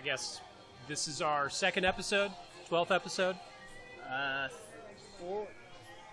I 0.00 0.02
guess 0.02 0.40
this 0.88 1.08
is 1.08 1.20
our 1.20 1.50
second 1.50 1.84
episode, 1.84 2.30
twelfth 2.66 2.90
episode. 2.90 3.36
Uh, 4.10 4.48
four, 5.18 5.46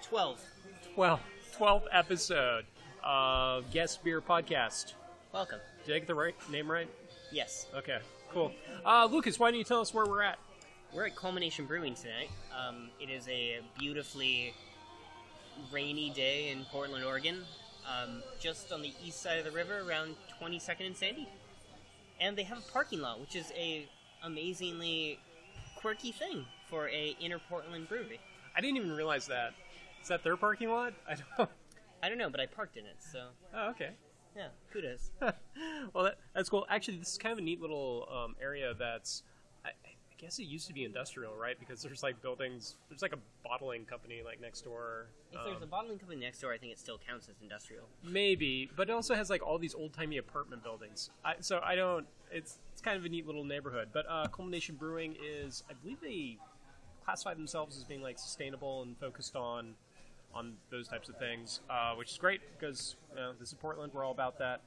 12. 0.04 0.42
Well, 0.98 1.22
twelfth 1.56 1.88
episode 1.94 2.66
of 3.02 3.72
Guest 3.72 4.04
Beer 4.04 4.20
Podcast. 4.20 4.92
Welcome. 5.34 5.60
Did 5.86 5.96
I 5.96 6.00
get 6.00 6.08
the 6.10 6.16
right 6.16 6.36
name 6.52 6.70
right? 6.70 6.90
Yes. 7.32 7.68
Okay, 7.74 8.00
cool. 8.34 8.52
Uh, 8.86 9.08
Lucas, 9.10 9.40
why 9.40 9.52
don't 9.52 9.58
you 9.58 9.64
tell 9.64 9.80
us 9.80 9.94
where 9.94 10.06
we're 10.06 10.22
at? 10.22 10.38
We're 10.94 11.06
at 11.06 11.16
Culmination 11.16 11.66
Brewing 11.66 11.96
tonight. 11.96 12.30
Um, 12.60 12.90
it 13.00 13.10
is 13.10 13.26
a 13.30 13.60
beautifully 13.80 14.54
rainy 15.72 16.10
day 16.10 16.50
in 16.50 16.66
Portland, 16.74 17.06
Oregon, 17.06 17.38
um, 17.88 18.22
just 18.38 18.74
on 18.74 18.82
the 18.82 18.92
east 19.02 19.22
side 19.22 19.40
of 19.40 19.46
the 19.46 19.52
river, 19.52 19.80
around 19.88 20.16
22nd 20.42 20.88
and 20.88 20.98
Sandy. 20.98 21.30
And 22.20 22.38
they 22.38 22.44
have 22.44 22.58
a 22.58 22.72
parking 22.72 23.00
lot, 23.02 23.20
which 23.20 23.36
is 23.36 23.52
a 23.56 23.88
amazingly 24.24 25.20
quirky 25.76 26.12
thing 26.12 26.46
for 26.70 26.90
a 26.90 27.16
inner 27.20 27.40
Portland 27.40 27.88
brewery. 27.88 28.20
I 28.56 28.62
didn't 28.62 28.78
even 28.78 28.92
realize 28.92 29.28
that. 29.28 29.54
Is 30.02 30.08
that 30.08 30.24
their 30.24 30.36
parking 30.38 30.70
lot? 30.70 30.94
I 31.10 31.16
don't. 31.38 31.50
I 32.02 32.10
don't 32.10 32.18
know, 32.18 32.30
but 32.30 32.40
I 32.40 32.46
parked 32.46 32.78
in 32.78 32.86
it, 32.86 32.98
so 33.00 33.28
Oh, 33.56 33.70
okay. 33.72 33.92
yeah, 34.36 34.50
kudos. 34.72 35.12
well, 35.94 36.04
that, 36.06 36.20
that's 36.36 36.48
cool. 36.50 36.66
Actually, 36.70 36.98
this 36.98 37.14
is 37.14 37.18
kind 37.18 37.34
of 37.34 37.40
a 37.40 37.42
neat 37.42 37.60
little 37.62 38.08
um, 38.12 38.36
area 38.42 38.74
that's. 38.78 39.24
I, 39.66 39.70
guess 40.18 40.40
it 40.40 40.44
used 40.44 40.68
to 40.68 40.74
be 40.74 40.84
industrial, 40.84 41.36
right? 41.36 41.60
Because 41.60 41.82
there's 41.82 42.04
like 42.04 42.22
buildings. 42.22 42.76
There's 42.90 43.02
like 43.02 43.14
a 43.14 43.20
bottling 43.44 43.86
company 43.86 44.22
like 44.24 44.42
next 44.42 44.62
door. 44.62 45.08
If 45.32 45.44
there's 45.44 45.58
um, 45.58 45.64
a 45.64 45.68
bottling 45.68 46.00
company 46.00 46.22
next 46.22 46.42
door, 46.42 46.54
I 46.54 46.58
think 46.58 46.72
it 46.72 46.80
still 46.80 47.00
counts 47.08 47.30
as 47.30 47.36
industrial. 47.42 47.84
maybe, 48.04 48.70
but 48.76 48.90
it 48.90 48.94
also 48.94 49.16
has 49.16 49.30
like 49.30 49.46
all 49.46 49.58
these 49.58 49.76
old 49.76 49.94
timey 49.94 50.18
apartment 50.18 50.64
buildings. 50.64 51.10
I, 51.24 51.36
so 51.40 51.62
I 51.64 51.76
don't. 51.76 52.06
It's 52.32 52.58
it's 52.74 52.82
kind 52.82 52.98
of 52.98 53.06
a 53.06 53.10
neat 53.10 53.26
little 53.26 53.44
neighborhood. 53.44 53.90
But 53.94 54.06
uh, 54.10 54.28
Culmination 54.28 54.76
Brewing 54.76 55.16
is, 55.24 55.64
I 55.70 55.74
believe 55.74 56.00
they 56.02 56.38
classify 57.06 57.34
themselves 57.34 57.78
as 57.78 57.84
being 57.84 58.02
like 58.02 58.20
sustainable 58.20 58.82
and 58.84 58.98
focused 58.98 59.36
on 59.36 59.76
on 60.34 60.54
those 60.70 60.88
types 60.88 61.10
of 61.10 61.18
things, 61.18 61.62
uh, 61.70 61.94
which 61.96 62.12
is 62.12 62.18
great 62.18 62.42
because 62.58 62.96
you 63.12 63.16
know, 63.16 63.34
this 63.40 63.50
is 63.50 63.54
Portland. 63.56 63.94
We're 63.94 64.04
all 64.04 64.12
about 64.12 64.40
that. 64.40 64.62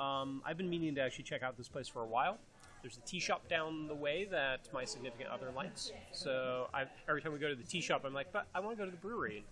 Um, 0.00 0.42
I've 0.44 0.56
been 0.56 0.70
meaning 0.70 0.94
to 0.96 1.00
actually 1.02 1.24
check 1.24 1.42
out 1.42 1.56
this 1.56 1.68
place 1.68 1.86
for 1.86 2.02
a 2.02 2.06
while. 2.06 2.38
There's 2.82 2.96
a 2.96 3.00
tea 3.00 3.20
shop 3.20 3.48
down 3.48 3.86
the 3.86 3.94
way 3.94 4.26
that 4.30 4.68
my 4.72 4.84
significant 4.84 5.30
other 5.30 5.50
likes. 5.54 5.92
So 6.10 6.68
I, 6.74 6.84
every 7.08 7.22
time 7.22 7.32
we 7.32 7.38
go 7.38 7.48
to 7.48 7.54
the 7.54 7.62
tea 7.62 7.80
shop, 7.80 8.02
I'm 8.04 8.12
like, 8.12 8.32
but 8.32 8.46
I 8.54 8.60
want 8.60 8.76
to 8.76 8.84
go 8.84 8.84
to 8.84 8.90
the 8.90 8.96
brewery. 8.96 9.44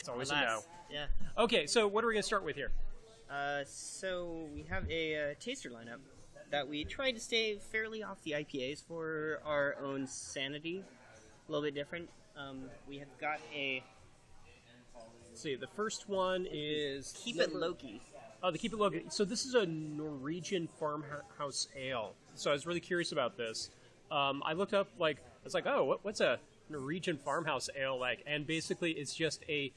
It's 0.00 0.08
always 0.08 0.30
a 0.30 0.40
no. 0.40 0.60
Yeah. 0.90 1.06
Okay, 1.36 1.66
so 1.66 1.86
what 1.86 2.02
are 2.02 2.08
we 2.08 2.14
going 2.14 2.22
to 2.22 2.26
start 2.26 2.44
with 2.44 2.56
here? 2.56 2.72
Uh, 3.30 3.62
so 3.66 4.48
we 4.54 4.62
have 4.68 4.90
a 4.90 5.30
uh, 5.30 5.34
taster 5.38 5.70
lineup 5.70 6.00
that 6.50 6.66
we 6.66 6.84
tried 6.84 7.12
to 7.12 7.20
stay 7.20 7.58
fairly 7.58 8.02
off 8.02 8.22
the 8.22 8.32
IPAs 8.32 8.82
for 8.82 9.40
our 9.44 9.76
own 9.82 10.06
sanity. 10.06 10.82
A 11.48 11.52
little 11.52 11.64
bit 11.64 11.74
different. 11.74 12.08
Um, 12.36 12.62
we 12.88 12.98
have 12.98 13.08
got 13.20 13.38
a 13.54 13.82
Let's 15.38 15.42
see, 15.42 15.54
the 15.54 15.68
first 15.68 16.08
one 16.08 16.48
is 16.50 17.14
keep 17.16 17.38
it 17.38 17.54
Loki. 17.54 18.00
Oh, 18.42 18.50
the 18.50 18.58
Keep 18.58 18.72
It 18.72 18.78
Local. 18.78 19.00
So 19.10 19.24
this 19.24 19.44
is 19.44 19.54
a 19.54 19.66
Norwegian 19.66 20.68
farmhouse 20.78 21.68
ale. 21.76 22.14
So 22.34 22.50
I 22.50 22.52
was 22.52 22.66
really 22.66 22.80
curious 22.80 23.10
about 23.10 23.36
this. 23.36 23.70
Um, 24.10 24.42
I 24.46 24.52
looked 24.52 24.74
up, 24.74 24.88
like, 24.98 25.18
I 25.18 25.44
was 25.44 25.54
like, 25.54 25.66
oh, 25.66 25.84
what, 25.84 26.04
what's 26.04 26.20
a 26.20 26.38
Norwegian 26.70 27.18
farmhouse 27.18 27.68
ale 27.76 27.98
like? 27.98 28.22
And 28.26 28.46
basically, 28.46 28.92
it's 28.92 29.14
just 29.14 29.42
a 29.48 29.72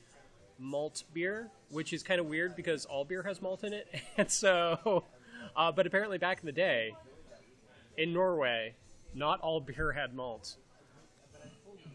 malt 0.60 1.04
beer, 1.12 1.50
which 1.72 1.92
is 1.92 2.04
kind 2.04 2.20
of 2.20 2.28
weird 2.28 2.56
because 2.56 2.86
all 2.86 3.04
beer 3.04 3.24
has 3.24 3.42
malt 3.42 3.64
in 3.64 3.74
it. 3.74 3.88
And 4.18 4.30
so, 4.30 5.06
uh, 5.56 5.72
but 5.72 5.88
apparently 5.88 6.20
back 6.20 6.40
in 6.42 6.46
the 6.46 6.52
day, 6.52 6.94
in 7.98 8.14
Norway, 8.14 8.76
not 9.14 9.40
all 9.42 9.60
beer 9.60 9.92
had 9.92 10.14
malt. 10.14 10.58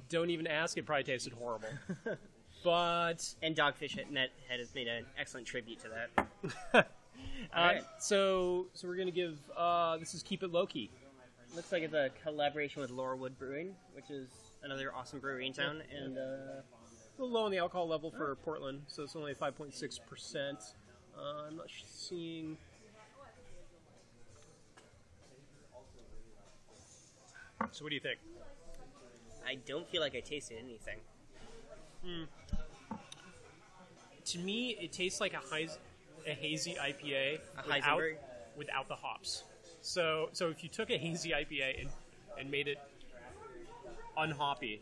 Don't 0.08 0.30
even 0.30 0.46
ask; 0.46 0.76
it 0.78 0.86
probably 0.86 1.04
tasted 1.04 1.32
horrible. 1.32 1.68
but 2.66 3.34
And 3.42 3.54
Dogfish 3.54 3.96
Net 4.10 4.30
Head 4.48 4.58
has 4.58 4.74
made 4.74 4.88
an 4.88 5.04
excellent 5.16 5.46
tribute 5.46 5.78
to 5.80 5.88
that. 5.88 6.28
uh, 6.74 6.82
Alright. 7.56 7.84
so 8.00 8.66
so 8.74 8.88
we're 8.88 8.96
gonna 8.96 9.12
give 9.12 9.38
uh, 9.56 9.96
this 9.98 10.14
is 10.14 10.22
keep 10.24 10.42
it 10.42 10.50
low 10.50 10.66
key. 10.66 10.90
Looks 11.54 11.70
like 11.70 11.84
it's 11.84 11.94
a 11.94 12.10
collaboration 12.24 12.82
with 12.82 12.90
Laurelwood 12.90 13.38
Brewing, 13.38 13.74
which 13.94 14.10
is 14.10 14.28
another 14.64 14.92
awesome 14.92 15.20
brewery 15.20 15.46
in 15.46 15.52
town. 15.52 15.80
And 15.96 16.18
uh, 16.18 16.20
A 16.20 16.64
little 17.18 17.32
low 17.32 17.44
on 17.44 17.52
the 17.52 17.58
alcohol 17.58 17.86
level 17.86 18.10
for 18.10 18.34
Portland, 18.44 18.82
so 18.88 19.04
it's 19.04 19.14
only 19.14 19.32
five 19.32 19.56
point 19.56 19.72
six 19.72 19.96
percent. 19.96 20.58
Uh, 21.16 21.46
I'm 21.48 21.56
not 21.56 21.68
seeing. 21.86 22.56
So 27.70 27.84
what 27.84 27.90
do 27.90 27.94
you 27.94 28.00
think? 28.00 28.18
I 29.46 29.54
don't 29.66 29.88
feel 29.88 30.00
like 30.00 30.16
I 30.16 30.20
tasted 30.20 30.58
anything. 30.58 30.98
To 34.24 34.38
me, 34.38 34.76
it 34.80 34.92
tastes 34.92 35.20
like 35.20 35.34
a, 35.34 35.68
a 36.28 36.34
hazy 36.34 36.74
IPA 36.74 37.12
A 37.12 37.40
without, 37.56 37.82
Heisenberg? 37.98 38.16
without 38.56 38.88
the 38.88 38.96
hops. 38.96 39.44
So 39.82 40.30
so 40.32 40.48
if 40.48 40.64
you 40.64 40.68
took 40.68 40.90
a 40.90 40.98
hazy 40.98 41.30
IPA 41.30 41.80
and, 41.82 41.90
and 42.38 42.50
made 42.50 42.66
it 42.66 42.78
unhoppy, 44.16 44.80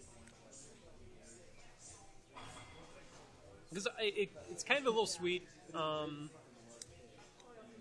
because 3.68 3.86
it, 4.00 4.30
it's 4.50 4.62
kind 4.64 4.80
of 4.80 4.86
a 4.86 4.90
little 4.90 5.06
sweet. 5.06 5.46
Um, 5.74 6.30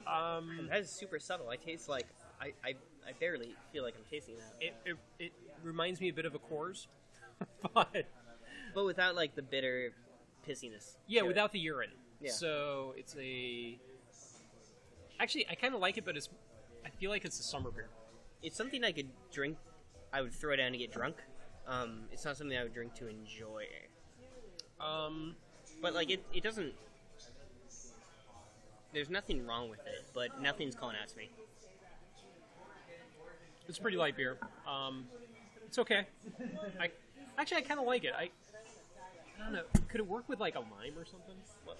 um, 0.07 0.67
That 0.69 0.81
is 0.81 0.89
super 0.89 1.19
subtle. 1.19 1.49
I 1.49 1.55
taste 1.55 1.87
like 1.87 2.07
I, 2.41 2.53
I, 2.63 2.69
I 3.07 3.13
barely 3.19 3.55
feel 3.71 3.83
like 3.83 3.95
I'm 3.97 4.03
tasting 4.09 4.35
that, 4.35 4.53
it, 4.59 4.73
it, 4.85 4.97
it 5.19 5.31
reminds 5.63 6.01
me 6.01 6.09
a 6.09 6.13
bit 6.13 6.25
of 6.25 6.35
a 6.35 6.39
Coors, 6.39 6.87
but 7.73 8.05
but 8.73 8.85
without 8.85 9.15
like 9.15 9.35
the 9.35 9.41
bitter 9.41 9.91
pissiness. 10.47 10.97
yeah, 11.07 11.21
to 11.21 11.25
it. 11.25 11.27
without 11.29 11.51
the 11.51 11.59
urine. 11.59 11.91
Yeah. 12.21 12.31
So 12.31 12.93
it's 12.97 13.15
a. 13.19 13.77
Actually, 15.19 15.47
I 15.49 15.55
kind 15.55 15.73
of 15.75 15.81
like 15.81 15.97
it, 15.97 16.05
but 16.05 16.17
it's. 16.17 16.29
I 16.85 16.89
feel 16.89 17.09
like 17.11 17.23
it's 17.25 17.39
a 17.39 17.43
summer 17.43 17.71
beer. 17.71 17.89
It's 18.41 18.57
something 18.57 18.83
I 18.83 18.91
could 18.91 19.09
drink. 19.31 19.57
I 20.11 20.21
would 20.21 20.33
throw 20.33 20.53
it 20.53 20.57
down 20.57 20.71
to 20.73 20.77
get 20.77 20.91
drunk. 20.91 21.15
Um, 21.67 22.01
it's 22.11 22.25
not 22.25 22.35
something 22.37 22.57
I 22.57 22.63
would 22.63 22.73
drink 22.73 22.93
to 22.95 23.07
enjoy. 23.07 23.65
Um, 24.81 25.35
But 25.81 25.93
like 25.93 26.09
it, 26.11 26.23
it 26.33 26.43
doesn't. 26.43 26.73
There's 28.93 29.09
nothing 29.09 29.45
wrong 29.47 29.69
with 29.69 29.79
it, 29.87 30.05
but 30.13 30.39
nothing's 30.41 30.75
calling 30.75 30.95
out 31.01 31.07
to 31.09 31.17
me. 31.17 31.29
it's 33.67 33.77
a 33.77 33.81
pretty 33.81 33.97
light 33.97 34.15
beer. 34.15 34.37
Um, 34.67 35.05
it's 35.65 35.79
okay. 35.79 36.05
I 36.79 36.91
actually 37.37 37.57
I 37.57 37.61
kind 37.61 37.79
of 37.79 37.85
like 37.85 38.03
it. 38.03 38.13
I. 38.17 38.29
I 39.39 39.43
don't 39.43 39.53
know. 39.53 39.63
Could 39.89 39.99
it 39.99 40.07
work 40.07 40.27
with 40.27 40.39
like 40.39 40.55
a 40.55 40.59
lime 40.59 40.97
or 40.97 41.05
something? 41.05 41.35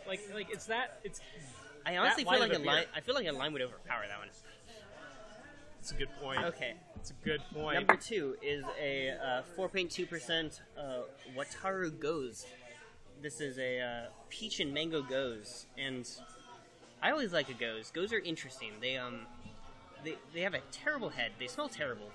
Like, 0.08 0.22
like 0.34 0.48
it's 0.52 0.66
that. 0.66 1.00
It's. 1.04 1.22
I 1.86 1.98
honestly 1.98 2.24
feel 2.24 2.40
like 2.40 2.54
a 2.54 2.60
lime. 2.60 2.86
I 2.96 3.02
feel 3.02 3.16
like 3.16 3.28
a 3.28 3.32
lime 3.32 3.54
would 3.54 3.62
overpower 3.62 4.04
that 4.08 4.20
one. 4.20 4.30
It's 5.80 5.92
a 5.92 5.96
good 5.96 6.10
point. 6.22 6.42
Okay. 6.46 6.76
It's 6.96 7.12
a 7.12 7.26
good 7.26 7.42
point. 7.54 7.76
Number 7.76 7.98
two 7.98 8.38
is 8.42 8.64
a 8.82 9.10
uh, 9.10 9.42
4.2% 9.58 10.62
uh, 10.78 10.82
Wataru 11.36 11.92
Gose. 11.92 12.46
This 13.22 13.42
is 13.42 13.60
a 13.60 13.82
uh, 13.82 14.10
peach 14.30 14.62
and 14.62 14.74
mango 14.74 15.02
gose, 15.02 15.66
and 15.78 16.10
I 17.02 17.12
always 17.12 17.34
like 17.34 17.50
a 17.50 17.54
gose. 17.54 17.92
Gose 17.92 18.14
are 18.14 18.20
interesting. 18.20 18.72
They 18.80 18.96
um, 18.96 19.22
they, 20.06 20.16
they 20.34 20.40
have 20.40 20.54
a 20.54 20.62
terrible 20.72 21.10
head. 21.10 21.32
They 21.38 21.48
smell 21.48 21.68
terrible, 21.68 22.10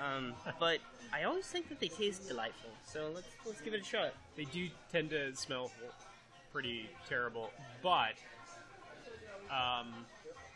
um, 0.00 0.34
but 0.60 0.78
I 1.12 1.24
always 1.24 1.46
think 1.46 1.68
that 1.68 1.80
they 1.80 1.88
taste 1.88 2.28
delightful. 2.28 2.70
So 2.84 3.10
let's 3.14 3.28
let's 3.46 3.60
give 3.60 3.74
it 3.74 3.80
a 3.80 3.84
shot. 3.84 4.14
They 4.36 4.44
do 4.44 4.68
tend 4.92 5.10
to 5.10 5.34
smell 5.34 5.70
pretty 6.52 6.88
terrible, 7.08 7.50
but 7.82 8.14
um, 9.50 10.06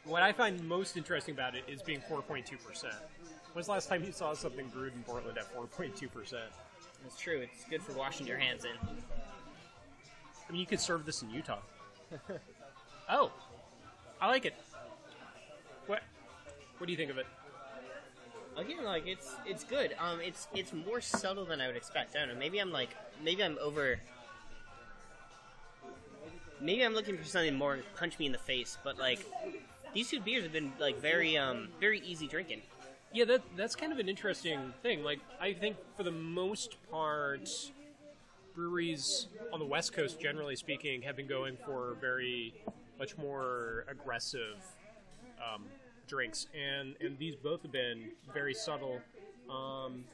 what 0.05 0.23
I 0.23 0.33
find 0.33 0.63
most 0.69 0.97
interesting 0.97 1.35
about 1.35 1.55
it 1.55 1.65
is 1.69 1.83
being 1.83 2.01
4.2%. 2.11 2.47
When's 3.53 3.67
the 3.67 3.73
last 3.73 3.89
time 3.89 4.03
you 4.05 4.13
saw 4.13 4.35
something 4.35 4.69
brewed 4.69 4.95
in 4.95 5.03
Portland 5.03 5.39
at 5.39 5.55
4.2%? 5.55 6.33
That's 7.03 7.19
true. 7.19 7.41
It's 7.41 7.65
good 7.65 7.83
for 7.83 7.93
washing 7.93 8.27
your 8.27 8.39
hands 8.39 8.65
in. 8.65 8.71
I 10.49 10.53
mean, 10.53 10.61
you 10.61 10.67
could 10.67 10.81
serve 10.81 11.05
this 11.05 11.23
in 11.23 11.31
Utah. 11.31 11.59
oh, 13.11 13.31
I 14.21 14.29
like 14.29 14.45
it. 14.45 14.55
What? 15.87 16.03
What 16.79 16.87
do 16.87 16.93
you 16.93 16.97
think 16.97 17.11
of 17.11 17.19
it? 17.19 17.27
Again, 18.57 18.85
like 18.85 19.07
it's 19.07 19.35
it's 19.47 19.65
good. 19.65 19.95
Um, 19.99 20.21
it's 20.21 20.49
it's 20.55 20.73
more 20.73 21.01
subtle 21.01 21.45
than 21.45 21.61
I 21.61 21.67
would 21.67 21.77
expect. 21.77 22.17
I 22.17 22.21
don't 22.21 22.29
know. 22.29 22.35
Maybe 22.35 22.59
I'm 22.59 22.71
like 22.71 22.91
maybe 23.23 23.43
I'm 23.43 23.59
over. 23.61 23.99
Maybe 26.61 26.85
I'm 26.85 26.95
looking 26.95 27.17
for 27.17 27.25
something 27.25 27.55
more 27.55 27.79
punch 27.97 28.19
me 28.19 28.27
in 28.27 28.33
the 28.33 28.39
face. 28.39 28.77
But 28.85 28.99
like 28.99 29.27
these 29.95 30.11
two 30.11 30.21
beers 30.21 30.43
have 30.43 30.53
been 30.53 30.73
like 30.79 31.01
very 31.01 31.37
um 31.39 31.69
very 31.81 32.01
easy 32.01 32.27
drinking. 32.27 32.63
Yeah, 33.15 33.27
that 33.27 33.43
that's 33.57 33.77
kind 33.77 33.93
of 33.93 33.99
an 33.99 34.09
interesting 34.09 34.73
thing. 34.83 35.05
Like, 35.05 35.21
I 35.39 35.53
think 35.53 35.77
for 35.97 36.03
the 36.03 36.11
most 36.11 36.77
part, 36.91 37.51
breweries 38.55 39.27
on 39.53 39.59
the 39.59 39.67
West 39.67 39.93
Coast, 39.93 40.19
generally 40.19 40.57
speaking, 40.57 41.03
have 41.03 41.17
been 41.17 41.27
going 41.27 41.59
for 41.67 41.97
very 42.01 42.55
much 42.99 43.19
more 43.19 43.85
aggressive 43.91 44.57
um, 45.39 45.67
drinks, 46.07 46.47
and 46.55 46.95
and 47.01 47.19
these 47.19 47.35
both 47.37 47.63
have 47.63 47.73
been 47.73 48.11
very 48.33 48.55
subtle. 48.55 49.01
Um, 49.51 50.05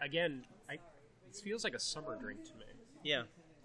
again, 0.00 0.44
I 0.68 0.74
it 0.74 1.36
feels 1.42 1.64
like 1.64 1.74
a 1.74 1.80
summer 1.80 2.16
drink 2.16 2.44
to 2.44 2.52
me. 2.54 2.64
Yeah, 3.02 3.22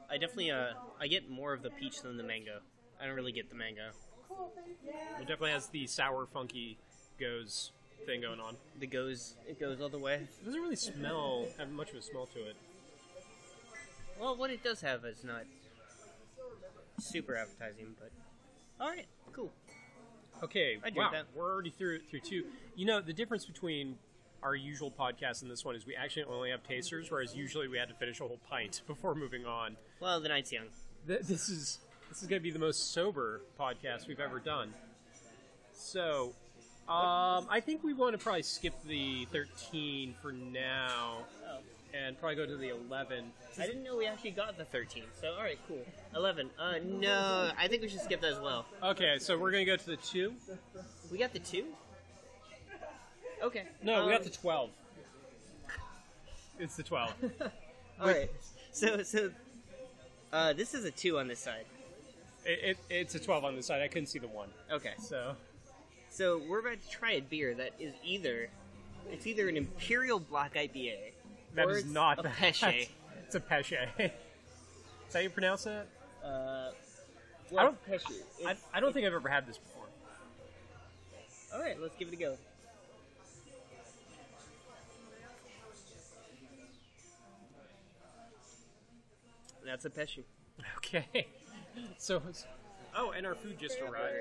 I 0.10 0.18
definitely 0.18 0.51
uh 0.51 0.74
I 1.00 1.07
get 1.07 1.30
more 1.30 1.54
of 1.54 1.62
the 1.62 1.69
peach 1.69 2.01
than 2.01 2.18
the 2.18 2.24
mango. 2.24 2.60
I 3.01 3.06
don't 3.06 3.16
really 3.16 3.31
get 3.31 3.50
the 3.50 3.56
mango. 3.56 3.90
It 5.19 5.28
definitely 5.28 5.51
has 5.51 5.68
the 5.68 5.88
sour, 5.88 6.25
funky 6.25 6.78
gose 7.19 7.72
thing 8.06 8.22
going 8.22 8.40
on. 8.40 8.56
The 8.80 8.88
gose 8.88 9.34
it 9.48 9.60
goes 9.60 9.81
all 9.81 9.90
the 9.90 10.00
way. 10.00 10.16
It 10.16 10.45
doesn't 10.45 10.62
really 10.62 10.75
smell 10.75 11.48
have 11.57 11.69
much 11.69 11.92
of 11.92 11.98
a 11.98 12.02
smell 12.02 12.28
to 12.34 12.40
it. 12.40 12.56
Well, 14.19 14.36
what 14.36 14.52
it 14.52 14.63
does 14.63 14.81
have 14.81 15.06
is 15.06 15.24
not 15.24 15.44
super 17.00 17.36
appetizing, 17.36 17.95
but 18.00 18.12
all 18.80 18.90
right, 18.90 19.07
cool. 19.34 19.52
Okay, 20.44 20.78
I 20.84 20.92
wow, 20.96 21.10
that. 21.12 21.26
we're 21.36 21.52
already 21.52 21.70
through 21.70 22.00
through 22.10 22.22
two. 22.22 22.46
You 22.76 22.86
know, 22.86 23.02
the 23.02 23.14
difference 23.14 23.46
between 23.46 23.98
our 24.42 24.56
usual 24.56 24.90
podcast 24.92 25.42
and 25.42 25.52
this 25.52 25.66
one 25.66 25.76
is 25.76 25.86
we 25.86 25.96
actually 25.96 26.24
only 26.24 26.50
have 26.52 26.64
tasters, 26.64 27.12
whereas 27.12 27.36
usually 27.36 27.68
we 27.68 27.78
had 27.78 27.90
to 27.90 27.96
finish 27.96 28.20
a 28.22 28.24
whole 28.24 28.40
pint 28.50 28.82
before 28.88 29.16
moving 29.16 29.46
on. 29.46 29.76
Well, 30.00 30.20
the 30.22 30.30
night's 30.30 30.52
young. 30.52 30.66
Th- 31.08 31.22
This 31.22 31.50
is 31.50 31.80
this 32.10 32.22
is 32.22 32.28
going 32.28 32.40
to 32.40 32.44
be 32.44 32.52
the 32.52 32.60
most 32.60 32.94
sober 32.94 33.42
podcast 33.60 34.08
we've 34.08 34.20
ever 34.20 34.40
done. 34.40 34.74
So, 35.74 36.34
um, 36.88 37.48
I 37.50 37.62
think 37.64 37.84
we 37.84 37.94
want 37.94 38.14
to 38.14 38.18
probably 38.18 38.44
skip 38.44 38.74
the 38.86 39.26
thirteen 39.32 40.16
for 40.22 40.32
now 40.32 41.20
Oh, 41.48 41.60
and 41.94 42.20
probably 42.20 42.36
go 42.36 42.46
to 42.46 42.56
the 42.58 42.70
eleven. 42.70 43.32
I 43.60 43.66
didn't 43.66 43.84
know 43.84 43.98
we 43.98 44.06
actually 44.06 44.32
got 44.32 44.58
the 44.58 44.66
13. 44.66 45.04
So 45.20 45.34
all 45.34 45.44
right, 45.44 45.60
cool. 45.68 45.86
11. 46.16 46.50
Uh, 46.60 46.76
no, 46.84 47.52
I 47.58 47.68
think 47.68 47.82
we 47.82 47.90
should 47.90 48.02
skip 48.02 48.22
that 48.22 48.32
as 48.34 48.40
well. 48.40 48.66
Okay, 48.84 49.18
so 49.20 49.38
we're 49.38 49.52
going 49.52 49.66
to 49.66 49.72
go 49.72 49.78
to 49.78 49.86
the 49.86 49.98
two. 49.98 50.34
We 51.12 51.18
got 51.18 51.34
the 51.34 51.40
two. 51.40 51.66
Okay. 53.44 53.64
No, 53.84 54.06
we 54.06 54.12
got 54.12 54.22
um, 54.22 54.24
the 54.26 54.30
twelve. 54.32 54.70
It's 56.60 56.76
the 56.76 56.84
twelve. 56.84 57.14
All 58.02 58.08
right. 58.08 58.30
So 58.72 59.02
so, 59.04 59.32
uh, 60.34 60.54
this 60.54 60.74
is 60.74 60.86
a 60.86 60.92
two 60.92 61.20
on 61.20 61.28
this 61.28 61.40
side. 61.40 61.66
it, 62.46 62.60
it, 62.72 62.78
it's 62.90 63.16
a 63.16 63.20
twelve 63.20 63.46
on 63.46 63.56
this 63.56 63.66
side. 63.66 63.82
I 63.82 63.88
couldn't 63.88 64.08
see 64.08 64.20
the 64.20 64.28
one. 64.28 64.50
Okay. 64.72 64.94
So 65.00 65.36
So 66.10 66.42
we're 66.50 66.60
about 66.60 66.82
to 66.82 66.90
try 66.90 67.14
a 67.14 67.22
beer 67.22 67.54
that 67.56 67.72
is 67.80 67.94
either 68.04 68.50
it's 69.10 69.26
either 69.26 69.48
an 69.48 69.58
imperial 69.58 70.20
black 70.20 70.56
IPA 70.56 71.14
that 71.56 71.66
or 71.66 71.72
is 71.72 71.84
it's 71.86 71.94
not 71.94 72.19
a 72.19 72.22
that. 72.24 72.34
Pesce. 72.36 72.90
It's 73.25 73.36
a 73.36 73.40
Pesce. 73.40 73.72
Is 73.74 73.88
that 73.98 74.13
how 75.13 75.19
you 75.19 75.30
pronounce 75.30 75.63
that? 75.63 75.88
Uh, 76.24 76.72
I 77.57 77.63
don't- 77.63 77.86
Pesce. 77.86 78.04
I, 78.46 78.51
It's- 78.51 78.63
I 78.74 78.80
don't 78.80 78.94
think 78.94 79.06
I've 79.07 79.13
ever 79.13 79.30
had 79.30 79.48
this 79.48 79.57
before. 79.57 79.86
All 81.54 81.62
right, 81.62 81.80
let's 81.81 81.96
give 81.98 82.07
it 82.10 82.13
a 82.13 82.18
go. 82.18 82.38
That's 89.66 89.86
a 89.86 89.90
Pesce. 89.90 90.19
Okay. 90.78 91.28
So, 91.98 92.18
it's- 92.18 92.45
oh, 92.95 93.12
and 93.12 93.25
our 93.25 93.36
food 93.36 93.57
just 93.57 93.80
arrived. 93.80 94.18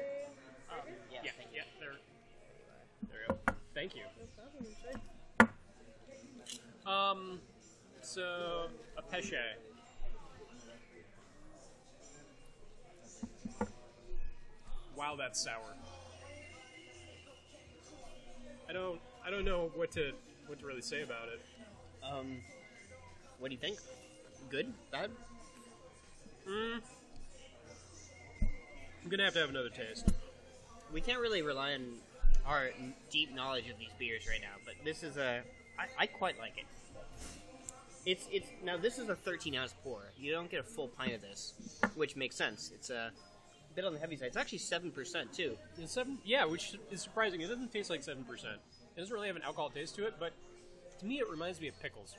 yeah. 1.10 1.20
Yeah, 1.24 1.31
yeah. 1.52 1.62
There, 1.81 1.90
there 3.10 3.20
you 3.22 3.34
go. 3.46 3.54
Thank 3.74 3.96
you. 3.96 4.02
Um, 6.88 7.38
so 8.00 8.69
a 8.96 9.02
Pesce. 9.02 9.35
Wow, 14.96 15.14
that's 15.17 15.44
sour. 15.44 15.76
I 18.69 18.73
don't, 18.73 18.99
I 19.25 19.31
don't 19.31 19.44
know 19.44 19.70
what 19.75 19.93
to, 19.93 20.12
what 20.46 20.58
to 20.61 20.67
really 20.67 20.81
say 20.81 21.02
about 21.02 21.29
it. 21.29 21.40
Um, 22.02 22.38
what 23.38 23.49
do 23.49 23.55
you 23.55 23.61
think? 23.61 23.79
Good? 24.50 24.73
Bad? 24.91 25.11
Mm. 26.49 26.81
I'm 29.05 29.11
gonna 29.11 29.25
have 29.25 29.34
to 29.34 29.41
have 29.41 29.50
another 29.50 29.69
taste. 29.69 30.08
We 30.93 31.02
can't 31.02 31.20
really 31.20 31.43
rely 31.43 31.75
on 31.75 31.94
our 32.46 32.70
deep 33.11 33.34
knowledge 33.34 33.69
of 33.69 33.79
these 33.79 33.93
beers 33.99 34.26
right 34.26 34.41
now, 34.41 34.56
but 34.64 34.75
this 34.84 35.02
is 35.02 35.19
a. 35.19 35.43
I, 35.78 35.86
I 35.98 36.06
quite 36.06 36.38
like 36.38 36.58
it. 36.58 36.64
It's 38.06 38.26
it's 38.32 38.48
now 38.64 38.76
this 38.76 38.98
is 38.98 39.08
a 39.08 39.14
13 39.14 39.54
ounce 39.56 39.75
pour. 39.84 40.00
You 40.19 40.32
don't 40.32 40.50
get 40.50 40.60
a 40.60 40.62
full 40.64 40.88
pint 40.88 41.14
of 41.14 41.20
this, 41.20 41.54
which 41.94 42.16
makes 42.16 42.36
sense. 42.36 42.70
It's 42.75 42.90
a 42.90 43.10
bit 43.75 43.84
on 43.84 43.92
the 43.92 44.00
heavy 44.00 44.16
side. 44.16 44.28
It's 44.28 44.36
actually 44.36 44.58
seven 44.58 44.90
percent 44.90 45.32
too. 45.32 45.56
It's 45.78 45.92
seven, 45.92 46.19
yeah, 46.25 46.44
which 46.44 46.76
is 46.90 47.02
surprising. 47.02 47.40
It 47.40 47.48
doesn't 47.48 47.72
taste 47.72 47.90
like 47.90 48.02
seven 48.02 48.25
percent. 48.25 48.56
It 48.96 49.00
doesn't 49.00 49.14
really 49.14 49.26
have 49.26 49.36
an 49.36 49.42
alcohol 49.42 49.70
taste 49.70 49.94
to 49.96 50.06
it, 50.06 50.14
but 50.19 50.32
to 51.00 51.06
me, 51.06 51.19
it 51.19 51.30
reminds 51.30 51.60
me 51.60 51.69
of 51.69 51.78
pickles. 51.81 52.14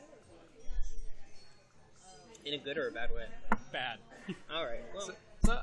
In 2.46 2.54
a 2.54 2.58
good 2.58 2.78
or 2.78 2.88
a 2.88 2.92
bad 2.92 3.10
way? 3.12 3.26
Bad. 3.74 3.98
All 4.54 4.66
right. 4.66 4.80
Well, 4.94 5.08
So, 5.08 5.14
so 5.44 5.60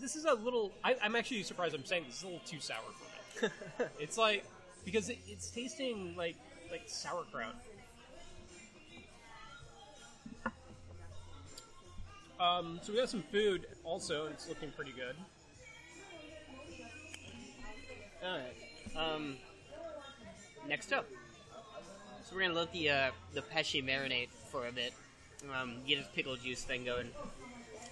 this 0.00 0.16
is 0.16 0.24
a 0.24 0.34
little. 0.34 0.70
I, 0.84 0.96
I'm 1.02 1.16
actually 1.16 1.42
surprised. 1.42 1.74
I'm 1.74 1.84
saying 1.84 2.04
this 2.06 2.18
is 2.18 2.22
a 2.22 2.26
little 2.26 2.40
too 2.46 2.60
sour 2.60 2.78
for 3.38 3.44
me. 3.46 3.50
it's 3.98 4.18
like 4.18 4.44
because 4.84 5.08
it, 5.08 5.18
it's 5.26 5.50
tasting 5.50 6.14
like 6.16 6.36
like 6.72 6.82
sauerkraut. 6.86 7.54
Um, 12.40 12.80
so 12.82 12.92
we 12.92 12.98
got 12.98 13.08
some 13.08 13.22
food 13.30 13.66
also, 13.84 14.24
and 14.24 14.34
it's 14.34 14.48
looking 14.48 14.72
pretty 14.72 14.90
good. 14.92 15.14
all 18.24 18.38
right. 18.38 19.14
Um, 19.14 19.36
next 20.66 20.92
up, 20.92 21.06
so 22.24 22.34
we're 22.34 22.42
gonna 22.42 22.54
let 22.54 22.72
the 22.72 22.90
uh, 22.90 23.10
the 23.32 23.42
Pesce 23.42 23.74
marinate 23.74 24.30
for 24.50 24.66
a 24.66 24.72
bit. 24.72 24.92
Um, 25.56 25.76
get 25.86 25.98
his 25.98 26.06
pickle 26.08 26.34
juice 26.34 26.64
thing 26.64 26.84
going. 26.84 27.08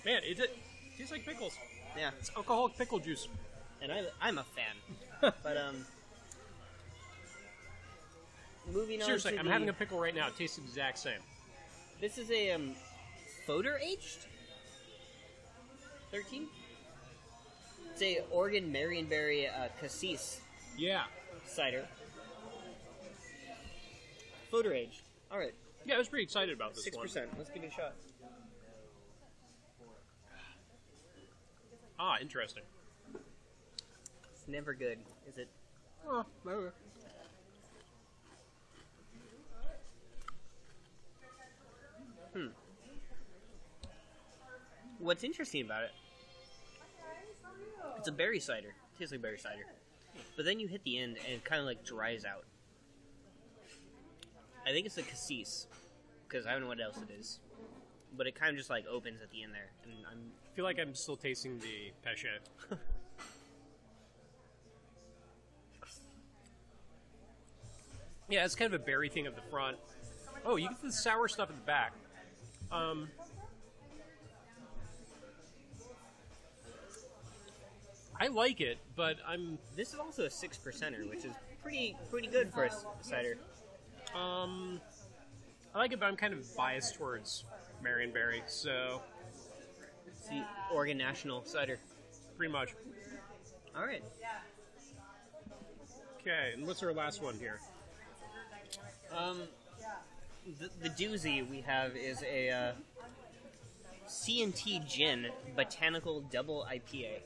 Man, 0.04 0.22
it, 0.24 0.40
it 0.40 0.56
tastes 0.96 1.12
like 1.12 1.24
pickles. 1.24 1.56
Yeah. 1.96 2.10
It's 2.18 2.30
alcoholic 2.36 2.76
pickle 2.76 2.98
juice. 2.98 3.28
and 3.82 3.92
I, 3.92 4.04
I'm 4.20 4.38
a 4.38 4.44
fan. 4.44 5.32
but 5.42 5.56
um, 5.56 5.84
moving 8.72 9.00
on. 9.00 9.06
Seriously, 9.06 9.38
I'm 9.38 9.46
the- 9.46 9.52
having 9.52 9.68
a 9.68 9.72
pickle 9.72 9.98
right 10.00 10.14
now. 10.14 10.28
It 10.28 10.36
tastes 10.36 10.56
the 10.56 10.62
exact 10.62 10.98
same. 10.98 11.20
This 12.00 12.18
is 12.18 12.30
a 12.30 12.52
um, 12.52 12.74
Foeder 13.46 13.80
aged. 13.80 14.26
Thirteen. 16.10 16.46
It's 17.92 18.02
a 18.02 18.24
Oregon 18.30 18.72
Marionberry 18.72 19.48
uh, 19.48 19.68
Cassis 19.80 20.40
Yeah, 20.76 21.04
cider. 21.46 21.86
Foeder 24.52 24.74
aged. 24.74 25.02
All 25.30 25.38
right, 25.38 25.54
yeah, 25.84 25.94
I 25.94 25.98
was 25.98 26.08
pretty 26.08 26.24
excited 26.24 26.54
about 26.54 26.74
this 26.74 26.82
six 26.84 26.96
one. 26.96 27.06
percent. 27.06 27.30
Let's 27.38 27.50
give 27.50 27.62
it 27.62 27.68
a 27.68 27.74
shot. 27.74 27.94
Ah, 31.98 32.16
interesting. 32.20 32.62
It's 34.32 34.48
never 34.48 34.72
good, 34.72 34.98
is 35.28 35.36
it? 35.38 35.48
Oh, 36.08 36.24
maybe. 42.34 42.50
What's 44.98 45.24
interesting 45.24 45.64
about 45.64 45.84
it? 45.84 45.92
It's 47.96 48.08
a 48.08 48.12
berry 48.12 48.40
cider. 48.40 48.68
It 48.68 48.98
tastes 48.98 49.12
like 49.12 49.22
berry 49.22 49.38
cider. 49.38 49.64
But 50.36 50.44
then 50.44 50.60
you 50.60 50.68
hit 50.68 50.82
the 50.84 50.98
end 50.98 51.16
and 51.24 51.34
it 51.34 51.44
kind 51.44 51.60
of 51.60 51.66
like 51.66 51.84
dries 51.84 52.24
out. 52.24 52.44
I 54.66 54.72
think 54.72 54.86
it's 54.86 54.98
a 54.98 55.02
cassis 55.02 55.66
because 56.28 56.46
I 56.46 56.52
don't 56.52 56.60
know 56.62 56.68
what 56.68 56.80
else 56.80 56.98
it 56.98 57.10
is. 57.18 57.40
But 58.16 58.26
it 58.26 58.34
kind 58.34 58.50
of 58.50 58.56
just 58.56 58.70
like 58.70 58.86
opens 58.86 59.22
at 59.22 59.30
the 59.30 59.42
end 59.42 59.54
there, 59.54 59.70
and 59.84 59.92
I'm 60.10 60.32
I 60.50 60.56
feel 60.56 60.64
like 60.64 60.80
I'm 60.80 60.94
still 60.94 61.16
tasting 61.16 61.58
the 61.60 61.92
Pesce. 62.02 62.26
yeah, 68.28 68.44
it's 68.44 68.56
kind 68.56 68.74
of 68.74 68.80
a 68.80 68.84
berry 68.84 69.08
thing 69.08 69.26
at 69.26 69.36
the 69.36 69.42
front. 69.42 69.76
Oh, 70.44 70.56
you 70.56 70.68
get 70.68 70.82
the 70.82 70.90
sour 70.92 71.28
stuff 71.28 71.50
at 71.50 71.54
the 71.54 71.62
back. 71.62 71.92
Um, 72.72 73.08
I 78.20 78.26
like 78.28 78.60
it, 78.60 78.78
but 78.96 79.16
I'm 79.26 79.58
This 79.76 79.92
is 79.94 79.98
also 79.98 80.24
a 80.24 80.30
six 80.30 80.58
percenter, 80.58 81.08
which 81.08 81.24
is 81.24 81.32
pretty 81.62 81.96
pretty 82.10 82.28
good 82.28 82.52
for 82.52 82.64
a 82.64 82.70
cider. 83.00 83.38
um, 84.14 84.80
I 85.74 85.78
like 85.78 85.92
it, 85.92 86.00
but 86.00 86.06
I'm 86.06 86.16
kind 86.16 86.34
of 86.34 86.44
biased 86.56 86.96
towards 86.96 87.44
Marionberry, 87.82 88.42
so 88.46 89.00
It's 90.06 90.28
the 90.28 90.44
Oregon 90.72 90.98
National 90.98 91.44
cider. 91.44 91.78
pretty 92.36 92.52
much. 92.52 92.74
All 93.76 93.86
right, 93.86 94.02
Okay, 96.20 96.50
and 96.54 96.66
what's 96.66 96.82
our 96.82 96.92
last 96.92 97.22
one 97.22 97.34
here? 97.38 97.58
um, 99.16 99.42
the, 100.46 100.70
the 100.82 100.88
doozy 100.90 101.48
we 101.48 101.60
have 101.62 101.96
is 101.96 102.22
a 102.22 102.50
uh, 102.50 102.72
C&T 104.06 104.80
Gin 104.88 105.28
Botanical 105.56 106.20
Double 106.22 106.66
IPA. 106.70 107.20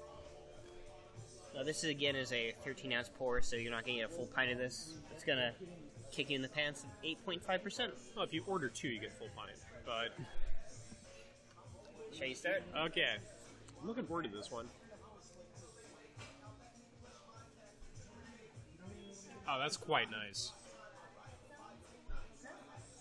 Now 1.55 1.63
this 1.63 1.85
is 1.85 1.91
again 1.91 2.17
is 2.17 2.33
a 2.33 2.53
13 2.65 2.93
ounce 2.93 3.11
pour, 3.17 3.41
so 3.41 3.57
you're 3.57 3.71
not 3.71 3.85
going 3.85 3.99
to 3.99 4.03
get 4.03 4.11
a 4.11 4.15
full 4.15 4.27
pint 4.27 4.51
of 4.51 4.59
this. 4.59 4.95
It's 5.13 5.25
gonna 5.25 5.53
kick 6.11 6.31
you 6.31 6.37
in 6.37 6.43
the 6.43 6.49
pants 6.49 6.85
at 6.85 7.09
8.5 7.27 7.63
percent. 7.63 7.93
Well, 8.17 8.25
if 8.25 8.33
you 8.33 8.43
order 8.47 8.69
two, 8.69 8.89
you 8.89 9.01
get 9.01 9.17
full 9.17 9.29
pint. 9.37 9.53
But 9.87 10.13
Shall 12.17 12.27
you 12.27 12.35
start? 12.35 12.63
okay, 12.87 13.11
I'm 13.81 13.87
looking 13.87 14.05
forward 14.05 14.25
to 14.25 14.31
this 14.31 14.51
one. 14.51 14.67
Oh, 19.49 19.59
that's 19.61 19.77
quite 19.77 20.11
nice. 20.11 20.53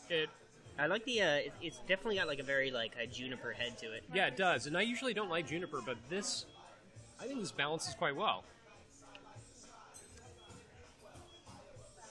It 0.10 0.30
I 0.78 0.88
like 0.88 1.06
the. 1.06 1.22
Uh, 1.22 1.36
it, 1.36 1.54
it's 1.62 1.80
definitely 1.80 2.16
got 2.16 2.28
like 2.28 2.40
a 2.40 2.44
very 2.44 2.72
like 2.72 2.94
a 3.02 3.06
juniper 3.06 3.52
head 3.52 3.78
to 3.80 3.94
it. 3.94 4.04
Yeah, 4.14 4.28
it 4.28 4.38
does. 4.38 4.66
And 4.66 4.78
I 4.78 4.82
usually 4.82 5.14
don't 5.14 5.30
like 5.30 5.48
juniper, 5.48 5.82
but 5.86 5.98
this, 6.10 6.46
I 7.20 7.26
think 7.26 7.40
this 7.40 7.52
balances 7.52 7.94
quite 7.94 8.16
well. 8.16 8.44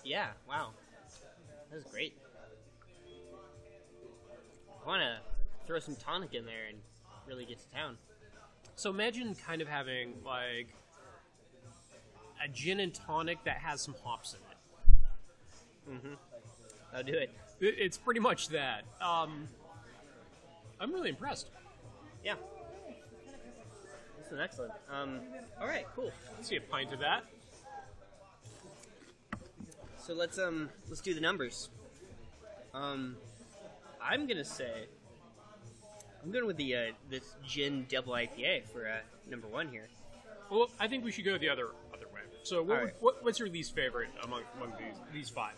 Yeah. 0.04 0.28
Wow. 0.48 0.70
That's 1.70 1.84
great. 1.84 2.16
I 4.84 4.88
want 4.88 5.02
to 5.02 5.18
throw 5.66 5.78
some 5.78 5.96
tonic 5.96 6.34
in 6.34 6.44
there 6.44 6.66
and 6.68 6.78
really 7.26 7.44
get 7.44 7.58
to 7.58 7.76
town. 7.76 7.96
So 8.74 8.90
imagine 8.90 9.34
kind 9.46 9.62
of 9.62 9.68
having 9.68 10.14
like 10.24 10.68
a 12.44 12.48
gin 12.48 12.80
and 12.80 12.92
tonic 12.92 13.44
that 13.44 13.58
has 13.58 13.80
some 13.80 13.94
hops 14.04 14.34
in 14.34 14.40
it. 14.40 15.96
Mm-hmm. 15.96 16.14
I'll 16.94 17.02
do 17.02 17.14
it. 17.14 17.30
It- 17.60 17.78
It's 17.78 17.98
pretty 17.98 18.20
much 18.20 18.48
that. 18.48 18.84
Um, 19.00 19.48
I'm 20.80 20.92
really 20.92 21.10
impressed. 21.10 21.48
Yeah. 22.24 22.34
This 24.18 24.32
is 24.32 24.38
excellent. 24.40 24.72
Um. 24.90 25.20
All 25.60 25.66
right. 25.66 25.86
Cool. 25.94 26.10
Let's 26.36 26.48
see 26.48 26.56
a 26.56 26.60
pint 26.60 26.92
of 26.92 27.00
that. 27.00 27.24
So 29.98 30.14
let's 30.14 30.38
um 30.38 30.68
let's 30.88 31.00
do 31.00 31.14
the 31.14 31.20
numbers. 31.20 31.68
Um, 32.74 33.16
I'm 34.00 34.26
gonna 34.26 34.44
say 34.44 34.86
I'm 36.22 36.30
going 36.32 36.46
with 36.46 36.56
the 36.56 36.74
uh, 36.74 36.80
this 37.10 37.34
gin 37.46 37.86
double 37.88 38.14
IPA 38.14 38.66
for 38.72 38.88
uh, 38.88 38.98
number 39.30 39.46
one 39.46 39.68
here. 39.68 39.88
Well, 40.50 40.70
I 40.80 40.88
think 40.88 41.04
we 41.04 41.12
should 41.12 41.24
go 41.24 41.38
the 41.38 41.48
other 41.48 41.68
other 41.94 42.06
way. 42.12 42.20
So, 42.42 42.62
what, 42.62 42.82
right. 42.82 42.92
what, 43.00 43.24
what's 43.24 43.38
your 43.38 43.48
least 43.48 43.74
favorite 43.74 44.10
among 44.24 44.42
among 44.56 44.72
these 44.78 44.96
these 45.12 45.28
five? 45.30 45.54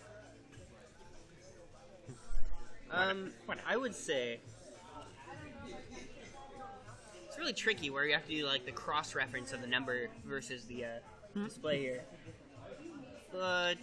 Um, 2.94 3.32
I 3.66 3.76
would 3.76 3.94
say 3.94 4.38
it's 7.26 7.38
really 7.38 7.52
tricky 7.52 7.90
where 7.90 8.06
you 8.06 8.12
have 8.12 8.26
to 8.26 8.36
do 8.36 8.46
like 8.46 8.64
the 8.64 8.72
cross 8.72 9.14
reference 9.14 9.52
of 9.52 9.60
the 9.60 9.66
number 9.66 10.08
versus 10.24 10.64
the 10.66 10.84
uh, 10.84 10.88
display 11.44 11.80
here. 11.80 12.04
But 13.32 13.78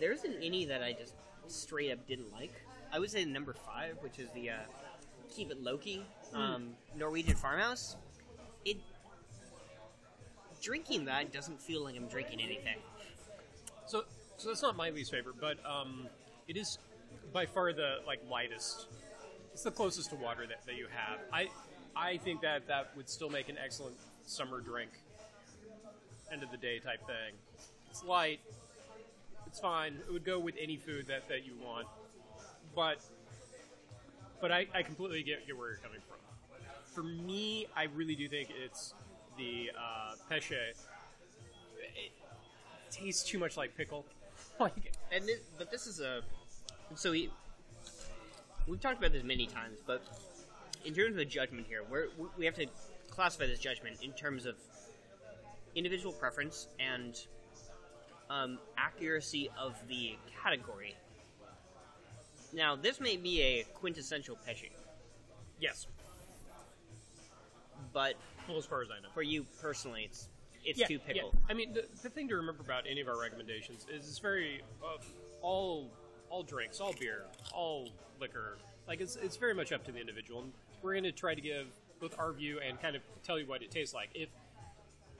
there 0.00 0.12
isn't 0.12 0.36
any 0.42 0.64
that 0.64 0.82
I 0.82 0.92
just 0.92 1.14
straight 1.46 1.92
up 1.92 2.04
didn't 2.08 2.32
like. 2.32 2.52
I 2.92 2.98
would 2.98 3.10
say 3.10 3.24
number 3.24 3.52
five, 3.52 3.96
which 4.00 4.18
is 4.18 4.28
the 4.34 4.50
uh, 4.50 4.54
keep 5.30 5.52
it 5.52 5.62
Loki 5.62 6.02
key 6.24 6.34
um, 6.34 6.70
Norwegian 6.96 7.36
farmhouse. 7.36 7.96
It 8.64 8.78
drinking 10.60 11.04
that 11.04 11.32
doesn't 11.32 11.60
feel 11.60 11.84
like 11.84 11.96
I'm 11.96 12.08
drinking 12.08 12.40
anything. 12.40 12.78
So, 14.38 14.48
that's 14.48 14.62
not 14.62 14.76
my 14.76 14.90
least 14.90 15.10
favorite, 15.10 15.36
but 15.40 15.58
um, 15.66 16.06
it 16.46 16.56
is 16.56 16.78
by 17.32 17.44
far 17.44 17.72
the 17.72 17.96
like 18.06 18.20
lightest. 18.30 18.86
It's 19.52 19.64
the 19.64 19.72
closest 19.72 20.10
to 20.10 20.16
water 20.16 20.46
that, 20.46 20.64
that 20.64 20.76
you 20.76 20.86
have. 20.94 21.18
I 21.32 21.48
I 21.96 22.18
think 22.18 22.40
that 22.42 22.68
that 22.68 22.92
would 22.96 23.08
still 23.08 23.30
make 23.30 23.48
an 23.48 23.56
excellent 23.62 23.96
summer 24.24 24.60
drink. 24.60 24.90
End 26.32 26.44
of 26.44 26.50
the 26.52 26.56
day 26.56 26.78
type 26.78 27.00
thing. 27.06 27.34
It's 27.90 28.04
light. 28.04 28.40
It's 29.48 29.58
fine. 29.58 29.94
It 30.06 30.12
would 30.12 30.24
go 30.24 30.38
with 30.38 30.54
any 30.60 30.76
food 30.76 31.06
that, 31.08 31.28
that 31.28 31.44
you 31.44 31.54
want. 31.60 31.88
But 32.76 32.98
but 34.40 34.52
I, 34.52 34.68
I 34.72 34.82
completely 34.82 35.24
get, 35.24 35.46
get 35.48 35.56
where 35.58 35.70
you're 35.70 35.78
coming 35.78 36.00
from. 36.06 36.18
For 36.94 37.02
me, 37.02 37.66
I 37.76 37.84
really 37.94 38.14
do 38.14 38.28
think 38.28 38.50
it's 38.50 38.94
the 39.36 39.70
uh, 39.76 40.14
peche. 40.30 40.52
It 40.52 42.12
tastes 42.90 43.28
too 43.28 43.38
much 43.38 43.56
like 43.56 43.76
pickle. 43.76 44.06
Like, 44.60 44.92
and 45.12 45.24
this, 45.24 45.38
but 45.56 45.70
this 45.70 45.86
is 45.86 46.00
a 46.00 46.22
so 46.96 47.12
we 47.12 47.30
we've 48.66 48.80
talked 48.80 48.98
about 48.98 49.12
this 49.12 49.22
many 49.22 49.46
times, 49.46 49.78
but 49.86 50.02
in 50.84 50.94
terms 50.94 51.10
of 51.10 51.16
the 51.16 51.24
judgment 51.24 51.66
here, 51.68 51.82
we're, 51.88 52.08
we 52.36 52.44
have 52.44 52.54
to 52.56 52.66
classify 53.08 53.46
this 53.46 53.58
judgment 53.58 54.02
in 54.02 54.12
terms 54.12 54.46
of 54.46 54.56
individual 55.74 56.12
preference 56.12 56.68
and 56.80 57.26
um, 58.30 58.58
accuracy 58.76 59.48
of 59.58 59.74
the 59.88 60.16
category. 60.42 60.96
Now, 62.52 62.76
this 62.76 63.00
may 63.00 63.16
be 63.16 63.40
a 63.42 63.64
quintessential 63.74 64.36
Pesci, 64.46 64.70
yes, 65.60 65.86
but 67.92 68.14
well, 68.48 68.58
as 68.58 68.66
far 68.66 68.82
as 68.82 68.88
I 68.90 69.00
know. 69.00 69.08
for 69.14 69.22
you 69.22 69.44
personally, 69.60 70.04
it's 70.04 70.28
it's 70.64 70.78
yeah, 70.78 70.86
too 70.86 70.94
yeah. 70.94 71.12
pickle. 71.12 71.34
I 71.48 71.54
mean, 71.54 71.72
the, 71.72 71.84
the 72.02 72.10
thing 72.10 72.28
to 72.28 72.36
remember 72.36 72.62
about 72.62 72.84
any 72.88 73.00
of 73.00 73.08
our 73.08 73.18
recommendations 73.20 73.86
is 73.92 74.08
it's 74.08 74.18
very 74.18 74.62
uh, 74.82 75.02
all 75.42 75.90
all 76.30 76.42
drinks, 76.42 76.80
all 76.80 76.94
beer, 76.98 77.24
all 77.52 77.88
liquor. 78.20 78.58
Like 78.86 79.00
it's 79.00 79.16
it's 79.16 79.36
very 79.36 79.54
much 79.54 79.72
up 79.72 79.84
to 79.84 79.92
the 79.92 80.00
individual. 80.00 80.42
And 80.42 80.52
we're 80.82 80.92
going 80.92 81.04
to 81.04 81.12
try 81.12 81.34
to 81.34 81.40
give 81.40 81.66
both 82.00 82.18
our 82.18 82.32
view 82.32 82.60
and 82.66 82.80
kind 82.80 82.96
of 82.96 83.02
tell 83.22 83.38
you 83.38 83.46
what 83.46 83.62
it 83.62 83.70
tastes 83.70 83.94
like. 83.94 84.10
If 84.14 84.28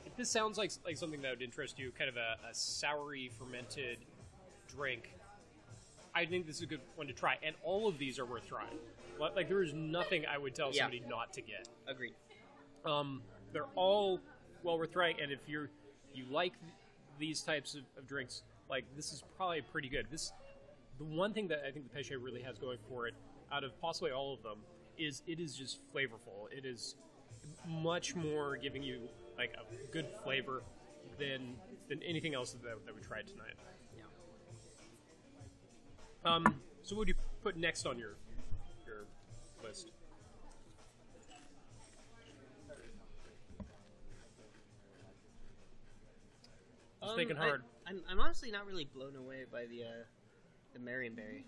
if 0.06 0.16
this 0.16 0.30
sounds 0.30 0.58
like 0.58 0.72
like 0.84 0.96
something 0.96 1.20
that 1.22 1.30
would 1.30 1.42
interest 1.42 1.78
you, 1.78 1.92
kind 1.96 2.08
of 2.08 2.16
a, 2.16 2.36
a 2.48 2.52
soury 2.52 3.30
fermented 3.32 3.98
drink, 4.74 5.14
I 6.14 6.26
think 6.26 6.46
this 6.46 6.56
is 6.56 6.62
a 6.62 6.66
good 6.66 6.80
one 6.96 7.06
to 7.06 7.12
try. 7.12 7.36
And 7.42 7.54
all 7.62 7.88
of 7.88 7.98
these 7.98 8.18
are 8.18 8.24
worth 8.24 8.46
trying. 8.46 8.78
Like 9.18 9.34
like, 9.34 9.48
there 9.48 9.62
is 9.62 9.74
nothing 9.74 10.24
I 10.26 10.38
would 10.38 10.54
tell 10.54 10.70
Yeah. 10.72 10.82
somebody 10.82 11.02
not 11.08 11.32
to 11.34 11.40
get. 11.42 11.68
Agreed. 11.86 12.14
Um, 12.84 13.22
they're 13.52 13.64
all 13.74 14.20
well 14.62 14.78
worth 14.78 14.92
trying, 14.92 15.20
and 15.20 15.32
if 15.32 15.40
you're 15.46 15.70
you 16.14 16.24
like 16.30 16.52
these 17.18 17.42
types 17.42 17.74
of, 17.74 17.82
of 17.96 18.06
drinks, 18.06 18.42
like 18.68 18.84
this 18.96 19.12
is 19.12 19.22
probably 19.36 19.60
pretty 19.60 19.88
good. 19.88 20.06
This 20.10 20.32
the 20.98 21.04
one 21.04 21.32
thing 21.32 21.48
that 21.48 21.62
I 21.66 21.70
think 21.70 21.90
the 21.90 21.94
Peche 21.94 22.12
really 22.20 22.42
has 22.42 22.58
going 22.58 22.78
for 22.88 23.06
it, 23.06 23.14
out 23.52 23.64
of 23.64 23.78
possibly 23.80 24.10
all 24.10 24.34
of 24.34 24.42
them, 24.42 24.58
is 24.98 25.22
it 25.26 25.38
is 25.40 25.56
just 25.56 25.78
flavorful. 25.94 26.50
It 26.50 26.64
is 26.64 26.96
much 27.66 28.14
more 28.14 28.56
giving 28.56 28.82
you 28.82 29.00
like 29.36 29.54
a 29.54 29.92
good 29.92 30.06
flavor 30.24 30.62
than 31.18 31.54
than 31.88 32.02
anything 32.02 32.34
else 32.34 32.52
that, 32.52 32.62
that 32.86 32.94
we 32.94 33.00
tried 33.00 33.26
tonight. 33.26 33.54
Yeah. 33.96 34.04
Um, 36.34 36.54
so 36.82 36.94
what 36.96 37.00
would 37.00 37.08
you 37.08 37.14
put 37.42 37.56
next 37.56 37.86
on 37.86 37.98
your 37.98 38.16
your 38.86 39.04
list? 39.64 39.92
Just 47.08 47.16
thinking 47.16 47.36
Um, 47.36 47.42
I- 47.42 47.46
hard. 47.46 47.64
I'm, 47.86 48.02
I'm 48.10 48.20
honestly 48.20 48.50
not 48.50 48.66
really 48.66 48.84
blown 48.84 49.16
away 49.16 49.44
by 49.50 49.64
the 49.64 49.82
uh, 49.82 50.04
the 50.74 50.78
Marionberry. 50.78 51.44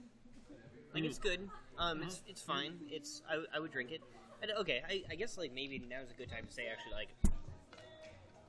Like 0.94 1.04
it's 1.04 1.18
good. 1.18 1.48
Um, 1.78 2.02
it's 2.02 2.22
it's 2.26 2.40
fine. 2.42 2.78
It's 2.88 3.20
I, 3.28 3.44
I 3.54 3.60
would 3.60 3.70
drink 3.70 3.90
it. 3.92 4.00
And, 4.42 4.50
okay, 4.52 4.82
I, 4.88 5.02
I 5.10 5.14
guess 5.16 5.36
like 5.36 5.52
maybe 5.52 5.78
now's 5.90 6.10
a 6.10 6.14
good 6.14 6.30
time 6.30 6.46
to 6.46 6.52
say 6.52 6.62
actually 6.72 6.92
like 6.94 7.08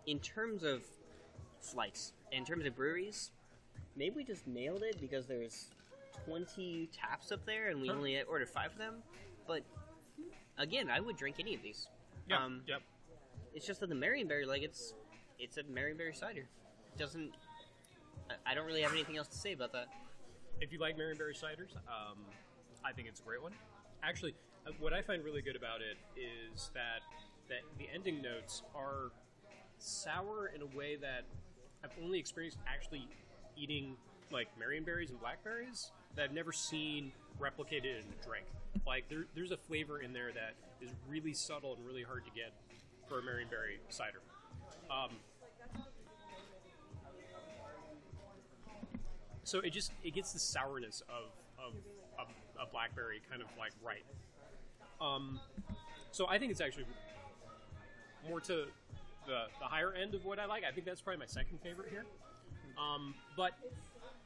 in 0.08 0.20
terms 0.20 0.64
of 0.64 0.84
flights, 1.60 2.14
in 2.32 2.46
terms 2.46 2.66
of 2.66 2.76
breweries, 2.78 3.32
maybe 3.98 4.16
we 4.16 4.24
just 4.24 4.48
nailed 4.48 4.84
it 4.84 5.00
because 5.02 5.28
there's 5.28 5.68
20 6.26 6.90
taps 6.94 7.32
up 7.34 7.46
there 7.46 7.70
and 7.70 7.82
we 7.82 7.90
Huh. 7.90 7.96
only 7.96 8.22
ordered 8.24 8.50
five 8.50 8.72
of 8.72 8.78
them. 8.78 9.04
But 9.46 9.64
again, 10.58 10.90
I 10.90 11.02
would 11.02 11.18
drink 11.18 11.36
any 11.40 11.56
of 11.56 11.62
these. 11.62 11.88
Yep. 12.30 12.40
Um, 12.40 12.62
yep. 12.68 12.82
it's 13.54 13.68
just 13.68 13.82
that 13.82 13.90
the 13.90 13.96
Marionberry, 13.96 14.48
like 14.48 14.62
it's 14.62 14.94
it's 15.40 15.58
a 15.58 15.64
Marionberry 15.64 16.16
cider. 16.16 16.48
Doesn't. 16.98 17.34
I- 18.30 18.52
I 18.52 18.54
don't 18.54 18.66
really 18.66 18.82
have 18.82 18.92
anything 18.92 19.18
else 19.18 19.28
to 19.30 19.38
say 19.38 19.54
about 19.54 19.72
that. 19.74 19.88
If 20.60 20.72
you 20.72 20.80
like 20.80 20.98
Marionberry 20.98 21.36
ciders, 21.38 21.76
um, 21.88 22.18
I 22.84 22.92
think 22.92 23.08
it's 23.08 23.20
a 23.20 23.24
great 23.24 23.42
one. 23.42 23.54
Actually, 24.04 24.36
uh, 24.68 24.72
what 24.80 24.94
I 24.94 25.02
find 25.02 25.24
really 25.24 25.42
good 25.42 25.56
about 25.56 25.82
it 25.82 25.98
is 26.16 26.70
that 26.74 27.02
that 27.50 27.62
the 27.78 27.90
ending 27.94 28.22
notes 28.22 28.64
are 28.74 29.12
sour 29.78 30.48
in 30.48 30.62
a 30.62 30.78
way 30.78 30.96
that 30.96 31.24
I've 31.84 31.92
only 32.02 32.20
experienced 32.20 32.60
actually 32.68 33.08
eating 33.58 33.98
like 34.32 34.48
Marionberries 34.58 35.10
and 35.10 35.20
blackberries 35.20 35.92
that 36.16 36.24
I've 36.24 36.34
never 36.34 36.52
seen 36.54 37.12
replicated 37.40 38.00
in 38.00 38.06
a 38.20 38.26
drink. 38.26 38.46
Like 38.86 39.10
there, 39.10 39.26
there's 39.36 39.52
a 39.52 39.58
flavor 39.58 40.00
in 40.00 40.14
there 40.14 40.32
that 40.32 40.54
is 40.82 40.92
really 41.10 41.34
subtle 41.34 41.74
and 41.76 41.86
really 41.86 42.04
hard 42.04 42.24
to 42.26 42.32
get 42.32 42.54
for 43.10 43.20
a 43.20 43.22
Marionberry 43.22 43.80
cider. 43.90 44.22
Um, 44.90 45.10
so 49.44 49.60
it 49.60 49.72
just 49.72 49.92
it 50.04 50.14
gets 50.14 50.34
the 50.34 50.40
sourness 50.40 51.02
of 51.10 51.32
of, 51.58 51.74
of 52.20 52.28
a 52.62 52.72
blackberry 52.72 53.22
kind 53.30 53.42
of 53.42 53.48
like 53.58 53.72
right. 53.84 54.04
Um, 55.00 55.40
so 56.12 56.28
I 56.28 56.38
think 56.38 56.52
it's 56.52 56.62
actually 56.62 56.86
more 58.28 58.40
to 58.42 58.66
the, 59.26 59.44
the 59.60 59.66
higher 59.66 59.94
end 59.94 60.14
of 60.14 60.26
what 60.26 60.40
I 60.40 60.46
like. 60.46 60.64
I 60.64 60.72
think 60.72 60.86
that's 60.86 61.02
probably 61.02 61.20
my 61.20 61.26
second 61.26 61.60
favorite 61.64 61.90
here. 61.90 62.06
Um, 62.78 63.16
but 63.36 63.54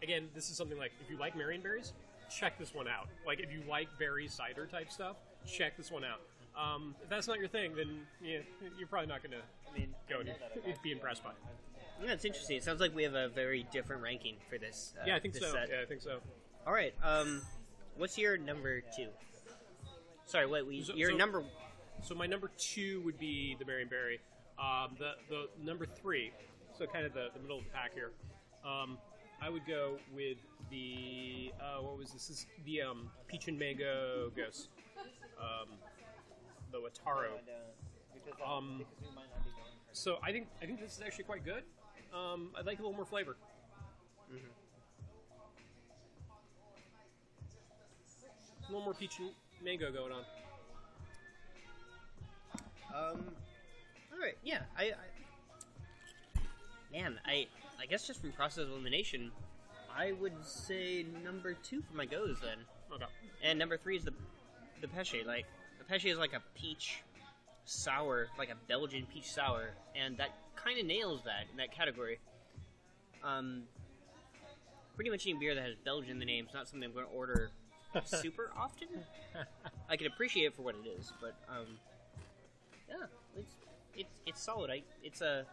again, 0.02 0.28
this 0.34 0.50
is 0.50 0.58
something 0.58 0.78
like 0.78 0.92
if 1.04 1.10
you 1.10 1.18
like 1.18 1.36
Marion 1.36 1.62
berries, 1.62 1.94
check 2.30 2.58
this 2.58 2.74
one 2.74 2.88
out. 2.88 3.08
Like 3.26 3.40
if 3.40 3.52
you 3.52 3.62
like 3.70 3.88
berry 4.00 4.28
cider 4.28 4.66
type 4.66 4.92
stuff, 4.92 5.18
check 5.46 5.78
this 5.78 5.92
one 5.92 6.04
out. 6.04 6.22
Um, 6.60 6.96
if 7.04 7.10
that's 7.10 7.28
not 7.28 7.40
your 7.40 7.50
thing, 7.50 7.76
then 7.76 8.00
yeah, 8.22 8.40
you're 8.78 8.88
probably 8.88 9.08
not 9.08 9.22
going 9.22 9.32
to 9.32 9.82
go 10.10 10.22
and 10.22 10.30
be 10.82 10.92
impressed 10.92 11.24
by 11.24 11.32
it. 11.32 11.36
Yeah, 12.04 12.12
it's 12.12 12.26
interesting. 12.26 12.58
It 12.58 12.64
sounds 12.64 12.80
like 12.82 12.94
we 12.96 13.04
have 13.04 13.16
a 13.16 13.30
very 13.30 13.66
different 13.72 14.02
ranking 14.02 14.38
for 14.50 14.58
this. 14.58 14.94
Uh, 15.00 15.04
Yeah, 15.08 15.16
I 15.16 15.20
think 15.20 15.36
so. 15.36 15.52
set. 15.52 15.70
Yeah, 15.70 15.82
I 15.82 15.86
think 15.86 16.02
so. 16.02 16.20
All 16.66 16.74
right. 16.74 16.94
Um, 17.04 17.42
what's 17.98 18.18
your 18.18 18.38
number 18.38 18.82
two? 18.96 19.08
Sorry, 20.26 20.46
wait. 20.46 20.66
We, 20.66 20.82
So- 20.84 20.96
your 20.96 21.12
so- 21.12 21.18
number. 21.18 21.44
So 22.04 22.14
my 22.14 22.28
number 22.28 22.52
two 22.58 23.02
would 23.06 23.18
be 23.18 23.56
the 23.58 23.66
Marion 23.66 23.88
Berry. 23.88 24.20
Um, 24.60 24.96
the 25.00 25.14
the 25.30 25.50
number 25.64 25.86
three, 25.86 26.32
so 26.78 26.86
kind 26.86 27.06
of 27.06 27.14
the, 27.14 27.28
the 27.34 27.40
middle 27.40 27.58
of 27.60 27.64
the 27.64 27.70
pack 27.72 27.94
here. 27.94 28.12
Um, 28.66 28.98
I 29.42 29.50
would 29.50 29.66
go 29.66 29.98
with 30.14 30.38
the 30.70 31.52
uh, 31.60 31.82
what 31.82 31.98
was 31.98 32.12
this? 32.12 32.28
this 32.28 32.40
is 32.40 32.46
the 32.66 32.82
um, 32.82 33.10
peach 33.28 33.48
and 33.48 33.58
mango 33.58 34.32
ghost. 34.36 34.70
Um, 35.40 35.70
the 36.72 36.78
Wataro. 36.80 37.32
Um, 38.46 38.86
so 39.92 40.18
I 40.24 40.32
think 40.32 40.48
I 40.62 40.66
think 40.66 40.80
this 40.80 40.94
is 40.96 41.02
actually 41.02 41.26
quite 41.26 41.44
good. 41.44 41.64
Um, 42.16 42.50
I'd 42.58 42.66
like 42.66 42.80
a 42.80 42.82
little 42.82 42.96
more 42.96 43.06
flavor. 43.06 43.36
A 48.68 48.72
little 48.72 48.84
more 48.84 48.94
peach 48.94 49.20
and 49.20 49.30
mango 49.64 49.92
going 49.92 50.12
on. 50.12 50.24
Um, 52.96 53.26
all 54.14 54.20
right. 54.20 54.38
Yeah. 54.44 54.62
I, 54.78 54.84
I. 54.86 56.40
Man, 56.92 57.20
I. 57.26 57.48
I 57.80 57.86
guess 57.86 58.08
just 58.08 58.22
from 58.22 58.32
process 58.32 58.68
elimination, 58.68 59.32
I 59.94 60.14
would 60.14 60.34
say 60.44 61.06
number 61.26 61.54
two 61.54 61.82
for 61.82 61.96
my 61.98 62.06
gose 62.06 62.40
then, 62.42 62.58
Okay. 62.92 63.06
and 63.44 63.60
number 63.60 63.76
three 63.78 63.98
is 63.98 64.06
the 64.06 64.14
the 64.82 64.88
Peche. 64.88 65.26
Like 65.26 65.46
the 65.78 65.84
Peche 65.84 66.06
is 66.06 66.18
like 66.18 66.32
a 66.32 66.42
peach 66.58 67.04
sour, 67.66 68.28
like 68.38 68.50
a 68.50 68.56
Belgian 68.70 69.06
peach 69.14 69.30
sour, 69.30 69.72
and 69.94 70.18
that 70.18 70.30
kind 70.66 70.80
of 70.80 70.86
nails 70.86 71.22
that 71.26 71.46
in 71.52 71.58
that 71.58 71.72
category. 71.72 72.20
Um, 73.24 73.64
pretty 74.96 75.12
much 75.12 75.28
any 75.28 75.38
beer 75.38 75.54
that 75.56 75.64
has 75.64 75.76
Belgian 75.84 76.12
in 76.12 76.20
the 76.20 76.26
name 76.26 76.46
is 76.48 76.54
not 76.54 76.68
something 76.68 76.90
I'm 76.90 76.94
going 76.94 77.06
to 77.06 77.12
order 77.12 77.52
super 78.04 78.52
often. 78.58 78.88
I 79.90 79.96
can 79.96 80.08
appreciate 80.08 80.46
it 80.46 80.56
for 80.56 80.64
what 80.64 80.76
it 80.76 80.88
is, 81.00 81.14
but 81.22 81.36
um, 81.50 81.68
yeah, 82.90 83.06
it's 83.38 83.54
it's 83.96 84.22
it's 84.26 84.42
solid. 84.42 84.72
I 84.72 84.82
it's 85.04 85.22
a 85.22 85.46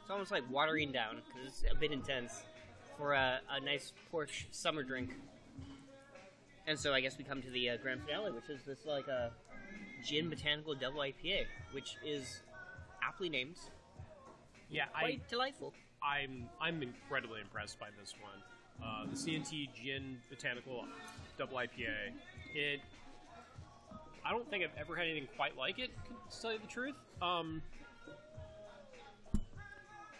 it's 0.00 0.10
almost 0.10 0.30
like 0.30 0.42
watering 0.50 0.92
down 0.92 1.16
because 1.16 1.48
it's 1.48 1.64
a 1.70 1.76
bit 1.76 1.92
intense 1.92 2.42
for 2.96 3.12
a, 3.12 3.40
a 3.50 3.60
nice 3.60 3.92
Porsche 4.12 4.46
summer 4.50 4.82
drink. 4.82 5.10
And 6.66 6.78
so 6.78 6.92
I 6.92 7.00
guess 7.00 7.16
we 7.16 7.24
come 7.24 7.40
to 7.42 7.50
the 7.50 7.70
uh, 7.70 7.76
grand 7.76 8.02
finale, 8.02 8.32
which 8.32 8.48
is 8.50 8.62
this 8.66 8.84
like 8.86 9.08
a 9.08 9.30
gin 10.04 10.28
botanical 10.28 10.74
double 10.74 11.00
IPA, 11.00 11.44
which 11.72 11.96
is 12.04 12.40
aptly 13.02 13.28
named, 13.28 13.56
Yeah, 14.70 14.84
I, 14.94 15.18
delightful. 15.28 15.72
I'm 16.02 16.48
I'm 16.60 16.82
incredibly 16.82 17.40
impressed 17.40 17.78
by 17.78 17.88
this 17.98 18.14
one. 18.20 18.42
Uh, 18.82 19.06
the 19.10 19.16
CNT 19.16 19.68
Gin 19.74 20.18
Botanical 20.30 20.84
Double 21.38 21.56
IPA. 21.56 22.12
It. 22.54 22.80
I 24.24 24.30
don't 24.30 24.48
think 24.50 24.62
I've 24.64 24.78
ever 24.78 24.94
had 24.94 25.06
anything 25.06 25.28
quite 25.36 25.56
like 25.56 25.78
it. 25.78 25.90
To 26.30 26.40
tell 26.40 26.52
you 26.52 26.58
the 26.58 26.66
truth, 26.66 26.94
um, 27.22 27.62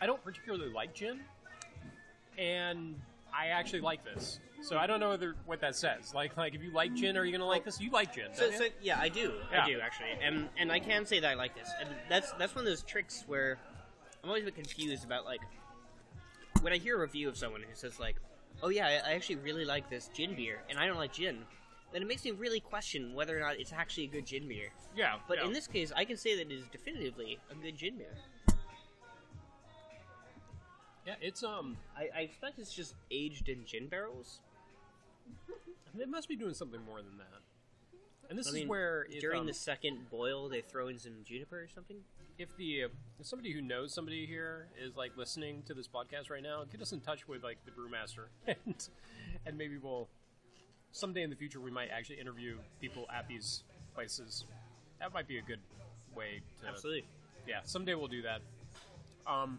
I 0.00 0.06
don't 0.06 0.22
particularly 0.24 0.72
like 0.72 0.94
gin, 0.94 1.20
and 2.38 2.94
I 3.34 3.48
actually 3.48 3.80
like 3.80 4.04
this. 4.04 4.40
So 4.60 4.76
I 4.76 4.88
don't 4.88 4.98
know 4.98 5.10
whether, 5.10 5.36
what 5.46 5.60
that 5.60 5.76
says. 5.76 6.12
Like, 6.14 6.36
like 6.36 6.54
if 6.54 6.62
you 6.62 6.72
like 6.72 6.94
gin, 6.94 7.16
are 7.16 7.24
you 7.24 7.30
gonna 7.30 7.46
like 7.46 7.64
this? 7.64 7.80
You 7.80 7.90
like 7.90 8.12
gin, 8.14 8.26
So, 8.32 8.42
don't 8.42 8.52
you? 8.52 8.58
so 8.58 8.64
yeah, 8.82 8.98
I 9.00 9.08
do. 9.08 9.34
Yeah. 9.52 9.64
I 9.64 9.66
do 9.68 9.80
actually, 9.80 10.08
and 10.22 10.48
and 10.56 10.72
I 10.72 10.80
can 10.80 11.06
say 11.06 11.20
that 11.20 11.30
I 11.30 11.34
like 11.34 11.54
this. 11.54 11.70
And 11.80 11.88
that's 12.08 12.32
that's 12.32 12.54
one 12.54 12.64
of 12.64 12.68
those 12.70 12.82
tricks 12.82 13.24
where 13.26 13.58
I'm 14.22 14.28
always 14.30 14.42
a 14.42 14.46
bit 14.46 14.54
confused 14.56 15.04
about 15.04 15.24
like 15.24 15.40
when 16.60 16.72
I 16.72 16.78
hear 16.78 16.96
a 16.96 17.00
review 17.00 17.28
of 17.28 17.36
someone 17.36 17.62
who 17.62 17.74
says 17.74 17.98
like, 18.00 18.16
"Oh 18.62 18.68
yeah, 18.68 18.86
I, 18.86 19.10
I 19.10 19.14
actually 19.14 19.36
really 19.36 19.64
like 19.64 19.88
this 19.88 20.10
gin 20.14 20.34
beer," 20.34 20.60
and 20.68 20.78
I 20.78 20.86
don't 20.86 20.96
like 20.96 21.12
gin. 21.12 21.38
Then 21.92 22.02
it 22.02 22.08
makes 22.08 22.24
me 22.24 22.32
really 22.32 22.60
question 22.60 23.14
whether 23.14 23.36
or 23.36 23.40
not 23.40 23.58
it's 23.58 23.72
actually 23.72 24.04
a 24.04 24.08
good 24.08 24.26
gin 24.26 24.46
beer. 24.46 24.68
yeah, 24.94 25.16
But 25.26 25.38
yeah. 25.38 25.46
in 25.46 25.52
this 25.54 25.66
case, 25.66 25.90
I 25.96 26.04
can 26.04 26.18
say 26.18 26.36
that 26.36 26.52
it 26.52 26.54
is 26.54 26.64
definitively 26.70 27.38
a 27.50 27.54
good 27.54 27.76
gin 27.78 27.96
beer. 27.96 28.14
yeah, 31.06 31.14
it's 31.22 31.42
um, 31.42 31.76
I, 31.96 32.08
I 32.14 32.20
expect 32.22 32.58
it's 32.58 32.72
just 32.74 32.94
aged 33.10 33.48
in 33.48 33.64
gin 33.64 33.86
barrels. 33.88 34.40
it 35.98 36.08
must 36.08 36.28
be 36.28 36.36
doing 36.36 36.52
something 36.54 36.80
more 36.84 36.98
than 37.00 37.16
that. 37.18 37.40
And 38.28 38.38
this 38.38 38.46
I 38.46 38.50
is 38.50 38.54
mean, 38.56 38.68
where 38.68 39.06
during 39.20 39.40
um, 39.40 39.46
the 39.46 39.54
second 39.54 40.10
boil, 40.10 40.50
they 40.50 40.60
throw 40.60 40.88
in 40.88 40.98
some 40.98 41.12
juniper 41.24 41.60
or 41.60 41.68
something. 41.74 41.96
If 42.38 42.56
the 42.56 42.82
if 42.82 42.90
somebody 43.22 43.52
who 43.52 43.60
knows 43.60 43.92
somebody 43.92 44.24
here 44.24 44.68
is 44.80 44.96
like 44.96 45.16
listening 45.16 45.62
to 45.66 45.74
this 45.74 45.88
podcast 45.88 46.30
right 46.30 46.42
now, 46.42 46.62
get 46.70 46.80
us 46.80 46.92
in 46.92 47.00
touch 47.00 47.26
with 47.26 47.42
like 47.42 47.58
the 47.64 47.72
brewmaster, 47.72 48.26
and 48.46 48.88
and 49.44 49.58
maybe 49.58 49.76
we'll 49.76 50.08
someday 50.92 51.22
in 51.22 51.30
the 51.30 51.36
future 51.36 51.60
we 51.60 51.70
might 51.70 51.90
actually 51.90 52.18
interview 52.18 52.56
people 52.80 53.06
at 53.14 53.26
these 53.28 53.64
places. 53.94 54.44
That 55.00 55.12
might 55.12 55.28
be 55.28 55.38
a 55.38 55.42
good 55.42 55.60
way 56.14 56.40
to 56.62 56.68
Absolutely. 56.68 57.04
yeah. 57.46 57.60
Someday 57.64 57.94
we'll 57.94 58.08
do 58.08 58.22
that. 58.22 58.40
Um. 59.26 59.58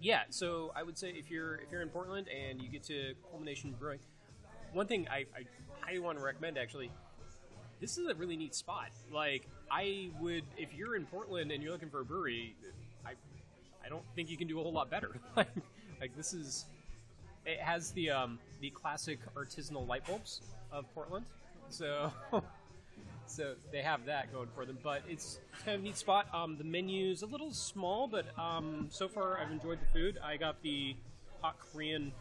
Yeah, 0.00 0.22
so 0.30 0.70
I 0.76 0.84
would 0.84 0.96
say 0.96 1.10
if 1.10 1.30
you're 1.30 1.56
if 1.56 1.72
you're 1.72 1.82
in 1.82 1.88
Portland 1.88 2.28
and 2.28 2.62
you 2.62 2.68
get 2.68 2.84
to 2.84 3.14
Culmination 3.30 3.74
Brewing, 3.78 3.98
one 4.72 4.86
thing 4.86 5.08
I, 5.10 5.26
I 5.36 5.44
highly 5.80 5.98
want 5.98 6.18
to 6.18 6.24
recommend 6.24 6.56
actually 6.56 6.90
this 7.80 7.98
is 7.98 8.08
a 8.08 8.14
really 8.14 8.36
neat 8.36 8.54
spot. 8.54 8.90
Like, 9.12 9.46
I 9.70 10.10
would, 10.20 10.44
if 10.56 10.74
you're 10.74 10.96
in 10.96 11.06
Portland 11.06 11.52
and 11.52 11.62
you're 11.62 11.72
looking 11.72 11.90
for 11.90 12.00
a 12.00 12.04
brewery, 12.04 12.54
I, 13.06 13.12
I 13.84 13.88
don't 13.88 14.04
think 14.14 14.30
you 14.30 14.36
can 14.36 14.48
do 14.48 14.58
a 14.58 14.62
whole 14.62 14.72
lot 14.72 14.90
better. 14.90 15.16
like, 15.36 16.16
this 16.16 16.32
is, 16.32 16.66
it 17.46 17.60
has 17.60 17.92
the 17.92 18.10
um, 18.10 18.38
the 18.60 18.70
classic 18.70 19.18
artisanal 19.34 19.86
light 19.86 20.06
bulbs 20.06 20.42
of 20.70 20.92
Portland. 20.94 21.24
So, 21.70 22.12
so 23.26 23.54
they 23.72 23.82
have 23.82 24.04
that 24.06 24.32
going 24.32 24.48
for 24.54 24.66
them. 24.66 24.78
But 24.82 25.02
it's 25.08 25.38
kind 25.64 25.76
of 25.76 25.80
a 25.80 25.84
neat 25.84 25.96
spot. 25.96 26.26
Um, 26.34 26.56
the 26.58 26.64
menu's 26.64 27.22
a 27.22 27.26
little 27.26 27.52
small, 27.52 28.06
but 28.06 28.26
um, 28.38 28.88
so 28.90 29.08
far 29.08 29.38
I've 29.38 29.50
enjoyed 29.50 29.78
the 29.80 29.98
food. 29.98 30.18
I 30.22 30.36
got 30.36 30.62
the 30.62 30.96
hot 31.40 31.56
Korean, 31.58 32.12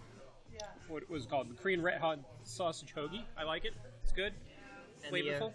what 0.88 1.04
it 1.04 1.10
was 1.10 1.26
called, 1.26 1.50
the 1.50 1.56
Korean 1.56 1.82
red 1.82 2.00
hot 2.00 2.20
sausage 2.44 2.94
hoagie. 2.96 3.24
I 3.38 3.44
like 3.44 3.66
it. 3.66 3.74
It's 4.04 4.12
good 4.14 4.34
And 5.06 5.14
the, 5.14 5.20
uh, 5.20 5.40
flavorful. 5.40 5.54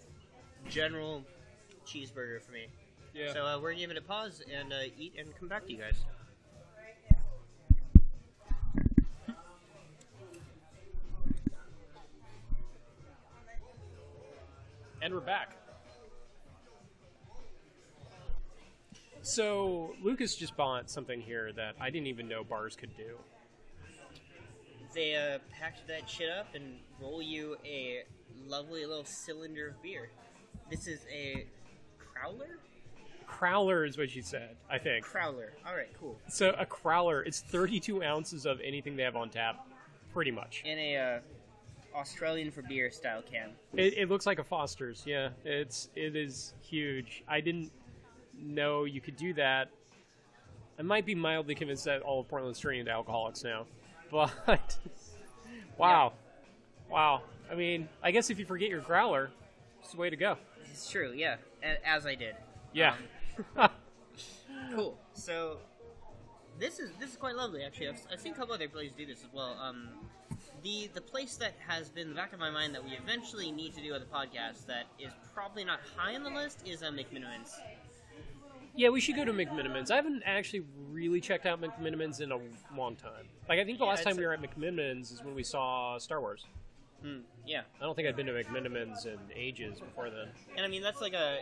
general 0.69 1.25
cheeseburger 1.87 2.43
for 2.43 2.53
me. 2.53 2.67
yeah. 3.15 3.33
So 3.33 3.47
uh, 3.47 3.59
we're 3.61 3.73
gonna 3.73 3.81
give 3.81 3.91
it 3.91 3.97
a 3.97 4.03
pause 4.03 4.43
and 4.53 4.73
uh, 4.73 4.77
eat 4.99 5.15
and 5.19 5.29
come 5.39 5.49
back 5.49 5.67
to 5.67 5.73
you 5.73 5.79
guys. 5.79 6.05
and 15.03 15.13
we're 15.13 15.21
back. 15.21 15.57
So 19.23 19.95
Lucas 20.03 20.37
just 20.37 20.57
bought 20.57 20.89
something 20.91 21.21
here 21.21 21.53
that 21.53 21.75
I 21.81 21.91
didn't 21.91 22.07
even 22.07 22.29
know 22.29 22.45
bars 22.45 22.77
could 22.77 22.97
do. 22.97 23.19
They 24.95 25.17
uh, 25.17 25.39
packed 25.51 25.87
that 25.89 26.09
shit 26.09 26.31
up 26.31 26.55
and 26.55 26.79
roll 27.01 27.21
you 27.21 27.57
a 27.65 28.05
lovely 28.47 28.85
little 28.87 29.05
cylinder 29.05 29.69
of 29.69 29.83
beer. 29.83 30.11
This 30.71 30.87
is 30.87 31.01
a 31.13 31.47
crowler. 31.99 32.57
Crowler 33.29 33.89
is 33.89 33.97
what 33.97 34.11
she 34.11 34.21
said, 34.21 34.57
I 34.71 34.79
think. 34.79 35.07
Crowler. 35.07 35.51
All 35.67 35.75
right, 35.75 35.91
cool. 35.99 36.19
So 36.29 36.55
a 36.59 36.67
crowler, 36.67 37.27
it's 37.27 37.41
32 37.41 38.03
ounces 38.03 38.47
of 38.47 38.61
anything 38.61 38.97
they 38.97 39.03
have 39.03 39.17
on 39.17 39.31
tap, 39.31 39.67
pretty 40.13 40.31
much. 40.31 40.63
In 40.65 40.79
a 40.79 40.97
uh, 40.97 41.19
Australian 41.95 42.51
for 42.51 42.63
beer 42.63 42.91
style 42.91 43.23
can. 43.23 43.51
It, 43.75 43.95
it 43.97 44.09
looks 44.09 44.27
like 44.27 44.39
a 44.39 44.45
Foster's. 44.45 45.03
Yeah, 45.07 45.31
it's 45.45 45.89
it 45.95 46.17
is 46.17 46.55
huge. 46.63 47.23
I 47.29 47.41
didn't 47.41 47.71
know 48.39 48.85
you 48.85 49.01
could 49.01 49.17
do 49.17 49.33
that. 49.35 49.71
I 50.79 50.83
might 50.83 51.07
be 51.07 51.15
mildly 51.15 51.55
convinced 51.55 51.85
that 51.85 52.03
all 52.03 52.21
of 52.21 52.29
Portland's 52.29 52.59
turning 52.59 52.81
into 52.81 52.93
alcoholics 52.93 53.45
now, 53.45 53.67
but 54.11 54.79
wow, 55.79 56.13
wow. 56.91 57.23
I 57.53 57.55
mean, 57.55 57.89
I 58.03 58.11
guess 58.11 58.31
if 58.31 58.39
you 58.39 58.47
forget 58.47 58.71
your 58.71 58.81
growler, 58.81 59.31
it's 59.81 59.93
the 59.93 59.99
way 59.99 60.09
to 60.09 60.17
go. 60.17 60.39
It's 60.71 60.91
true, 60.91 61.13
yeah. 61.15 61.37
As 61.85 62.07
I 62.07 62.15
did. 62.15 62.35
Yeah. 62.73 62.95
Cool. 64.75 64.97
So 65.13 65.59
this 66.59 66.79
is 66.79 66.91
this 66.99 67.11
is 67.11 67.17
quite 67.17 67.37
lovely 67.37 67.63
actually. 67.63 67.89
I've, 67.89 68.01
I've 68.11 68.21
seen 68.21 68.33
a 68.33 68.37
couple 68.37 68.55
other 68.55 68.69
places 68.69 68.95
do 68.97 69.05
this 69.05 69.23
as 69.23 69.29
well. 69.33 69.59
Um, 69.61 69.89
the 70.63 70.89
the 70.95 71.01
place 71.01 71.37
that 71.37 71.55
has 71.67 71.91
been 71.91 72.05
in 72.05 72.09
the 72.11 72.15
back 72.15 72.33
of 72.33 72.39
my 72.39 72.51
mind 72.51 72.75
that 72.75 72.83
we 72.83 72.93
eventually 72.93 73.51
need 73.51 73.75
to 73.75 73.83
do 73.83 73.93
on 73.93 74.01
the 74.01 74.07
podcast 74.07 74.67
that 74.67 74.87
is 74.99 75.13
probably 75.35 75.65
not 75.65 75.81
high 75.97 76.15
on 76.15 76.23
the 76.23 76.31
list 76.31 76.67
is 76.67 76.83
uh, 76.83 76.87
McMenamins. 76.91 77.57
Yeah, 78.75 78.89
we 78.89 79.01
should 79.01 79.17
go 79.17 79.27
to 79.27 79.33
McMenamins. 79.33 79.91
I 79.91 79.97
haven't 79.97 80.23
actually 80.25 80.65
really 80.91 81.21
checked 81.21 81.45
out 81.45 81.61
McMenamins 81.61 82.23
in 82.23 82.33
a 82.33 82.39
long 82.75 82.97
time. 82.97 83.27
Like, 83.47 83.59
I 83.59 83.65
think 83.65 83.77
the 83.79 83.85
Yeah, 83.85 83.91
last 83.91 84.05
time 84.05 84.17
we 84.17 84.25
were 84.25 84.33
at 84.33 84.41
McMenamins 84.41 85.13
is 85.13 85.23
when 85.23 85.35
we 85.35 85.43
saw 85.43 85.99
Star 85.99 86.23
Wars. 86.23 86.47
Hmm, 87.03 87.19
yeah, 87.47 87.63
I 87.81 87.85
don't 87.85 87.95
think 87.97 88.07
I'd 88.09 88.17
been 88.17 88.27
to 88.27 88.33
McMenamins 88.33 89.07
in 89.07 89.19
ages 89.35 89.81
before 89.81 90.09
then. 90.11 90.29
and 90.57 90.65
I 90.65 90.69
mean 90.69 90.83
that's 90.83 91.01
like 91.01 91.15
a. 91.15 91.41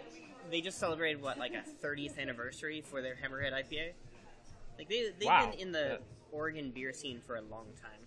They 0.50 0.60
just 0.62 0.78
celebrated 0.78 1.20
what 1.22 1.38
like 1.38 1.52
a 1.54 1.62
30th 1.86 2.18
anniversary 2.18 2.80
for 2.80 3.02
their 3.02 3.14
Hammerhead 3.14 3.52
IPA. 3.52 3.92
Like 4.78 4.88
they 4.88 5.10
they've 5.18 5.28
Wow. 5.28 5.50
been 5.50 5.60
in 5.60 5.72
the 5.72 5.98
Yeah. 6.00 6.06
Oregon 6.32 6.70
beer 6.70 6.92
scene 6.92 7.20
for 7.20 7.36
a 7.36 7.42
long 7.42 7.66
time. 7.80 7.98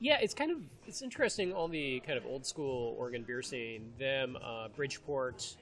Yeah, 0.00 0.18
it's 0.20 0.34
kind 0.34 0.50
of 0.50 0.58
it's 0.86 1.00
interesting 1.02 1.52
all 1.52 1.68
the 1.68 2.00
kind 2.00 2.18
of 2.18 2.26
old 2.26 2.44
school 2.44 2.94
Oregon 2.98 3.22
beer 3.22 3.40
scene. 3.40 3.92
Them, 3.98 4.36
uh, 4.42 4.68
Bridgeport, 4.68 5.56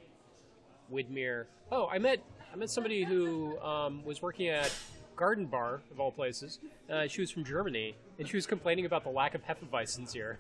Widmer. 0.92 1.44
Oh, 1.70 1.88
I 1.88 1.98
met 1.98 2.22
I 2.52 2.56
met 2.56 2.70
somebody 2.70 3.04
who 3.04 3.58
um, 3.60 4.02
was 4.04 4.22
working 4.22 4.48
at 4.48 4.72
Garden 5.16 5.46
Bar 5.46 5.80
of 5.90 6.00
all 6.00 6.10
places. 6.12 6.58
Uh, 6.90 7.06
she 7.06 7.20
was 7.20 7.30
from 7.30 7.44
Germany, 7.44 7.94
and 8.18 8.26
she 8.28 8.36
was 8.36 8.46
complaining 8.46 8.86
about 8.86 9.04
the 9.04 9.10
lack 9.10 9.34
of 9.34 9.42
Hefeweizens 9.44 10.12
here. 10.12 10.38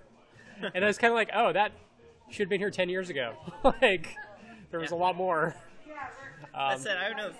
And 0.74 0.84
I 0.84 0.86
was 0.86 0.98
kind 0.98 1.10
of 1.12 1.16
like, 1.16 1.30
oh, 1.34 1.52
that 1.52 1.72
should 2.30 2.40
have 2.40 2.48
been 2.48 2.60
here 2.60 2.70
ten 2.70 2.88
years 2.88 3.10
ago. 3.10 3.34
like, 3.82 4.14
there 4.70 4.80
was 4.80 4.90
a 4.90 4.96
lot 4.96 5.16
more. 5.16 5.54
That 6.54 6.72
Um, 6.74 6.78
said, 6.78 6.96
I 6.96 7.08
don't 7.08 7.16
know. 7.16 7.28
If, 7.28 7.36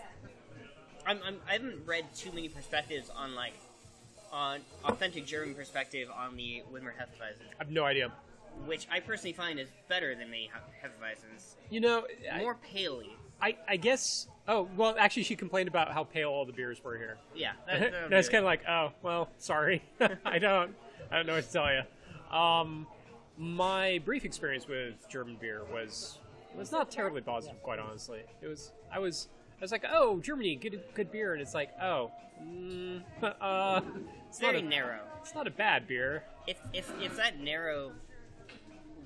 I'm, 1.06 1.20
I'm 1.24 1.36
I 1.48 1.52
haven't 1.52 1.86
read 1.86 2.04
too 2.16 2.30
many 2.32 2.48
perspectives 2.48 3.10
on 3.10 3.34
like 3.34 3.52
on 4.32 4.60
authentic 4.84 5.26
German 5.26 5.54
perspective 5.54 6.08
on 6.16 6.36
the 6.36 6.62
Widmer 6.72 6.90
Hefeweizen, 6.92 7.42
I 7.52 7.58
have 7.58 7.70
no 7.70 7.84
idea. 7.84 8.10
which 8.66 8.88
I 8.90 8.98
personally 9.00 9.32
find 9.34 9.58
is 9.60 9.68
better 9.88 10.14
than 10.16 10.30
many 10.30 10.50
Hef- 10.52 10.90
Hefeweizens. 10.92 11.54
You 11.70 11.80
know, 11.80 12.06
I, 12.32 12.38
More 12.40 12.54
paley. 12.56 13.10
I, 13.40 13.56
I 13.68 13.76
guess. 13.76 14.26
Oh 14.48 14.68
well, 14.76 14.96
actually, 14.98 15.22
she 15.24 15.36
complained 15.36 15.68
about 15.68 15.92
how 15.92 16.04
pale 16.04 16.30
all 16.30 16.44
the 16.46 16.52
beers 16.52 16.82
were 16.82 16.96
here. 16.96 17.16
Yeah, 17.34 17.52
that, 17.66 18.10
That's 18.10 18.28
kind 18.28 18.40
of 18.40 18.46
like, 18.46 18.62
oh, 18.68 18.92
well, 19.02 19.28
sorry, 19.38 19.82
I 20.24 20.38
don't, 20.38 20.74
I 21.12 21.16
don't 21.16 21.26
know 21.26 21.34
what 21.34 21.44
to 21.46 21.52
tell 21.52 21.68
you. 21.72 22.36
Um, 22.36 22.86
my 23.36 24.00
brief 24.04 24.24
experience 24.24 24.68
with 24.68 25.08
German 25.08 25.36
beer 25.40 25.62
was 25.72 26.18
was 26.56 26.70
not 26.70 26.90
terribly 26.90 27.20
positive, 27.20 27.60
quite 27.62 27.78
honestly. 27.80 28.20
It 28.40 28.46
was, 28.46 28.70
I 28.92 29.00
was, 29.00 29.26
I 29.58 29.64
was 29.64 29.72
like, 29.72 29.84
oh, 29.92 30.20
Germany, 30.20 30.54
good, 30.54 30.80
good 30.94 31.10
beer, 31.10 31.32
and 31.32 31.42
it's 31.42 31.52
like, 31.54 31.70
oh, 31.82 32.12
mm, 32.40 33.02
uh, 33.22 33.80
it's 34.28 34.40
not 34.40 34.52
very 34.52 34.60
a, 34.60 34.62
narrow. 34.62 35.00
it's 35.20 35.34
not 35.34 35.46
a 35.48 35.50
bad 35.50 35.88
beer. 35.88 36.22
If 36.46 36.58
if 36.72 36.92
if 37.00 37.16
that 37.16 37.40
narrow 37.40 37.92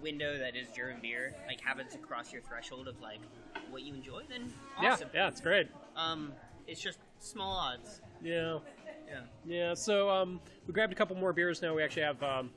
window 0.03 0.39
that 0.39 0.55
is 0.55 0.69
German 0.77 1.01
beer 1.03 1.35
like 1.49 1.61
happens 1.61 1.93
to 1.93 1.99
cross 1.99 2.33
your 2.33 2.41
threshold 2.43 2.87
of 2.87 3.01
like 3.01 3.21
what 3.71 3.83
you 3.83 3.95
enjoy, 3.95 4.23
then 4.29 4.53
awesome. 4.79 5.09
Yeah, 5.13 5.23
yeah, 5.23 5.29
it's 5.29 5.41
great. 5.41 5.69
Um, 5.97 6.33
it's 6.67 6.81
just 6.81 6.99
small 7.19 7.57
odds. 7.57 8.01
Yeah, 8.23 8.59
Yeah. 9.09 9.21
yeah. 9.47 9.75
So 9.75 10.11
um, 10.11 10.41
we 10.67 10.73
grabbed 10.75 10.93
a 10.93 10.97
couple 10.97 11.17
more 11.17 11.33
beers. 11.33 11.63
Now 11.63 11.75
we 11.75 11.83
actually 11.83 12.03
have 12.03 12.23
um, 12.23 12.51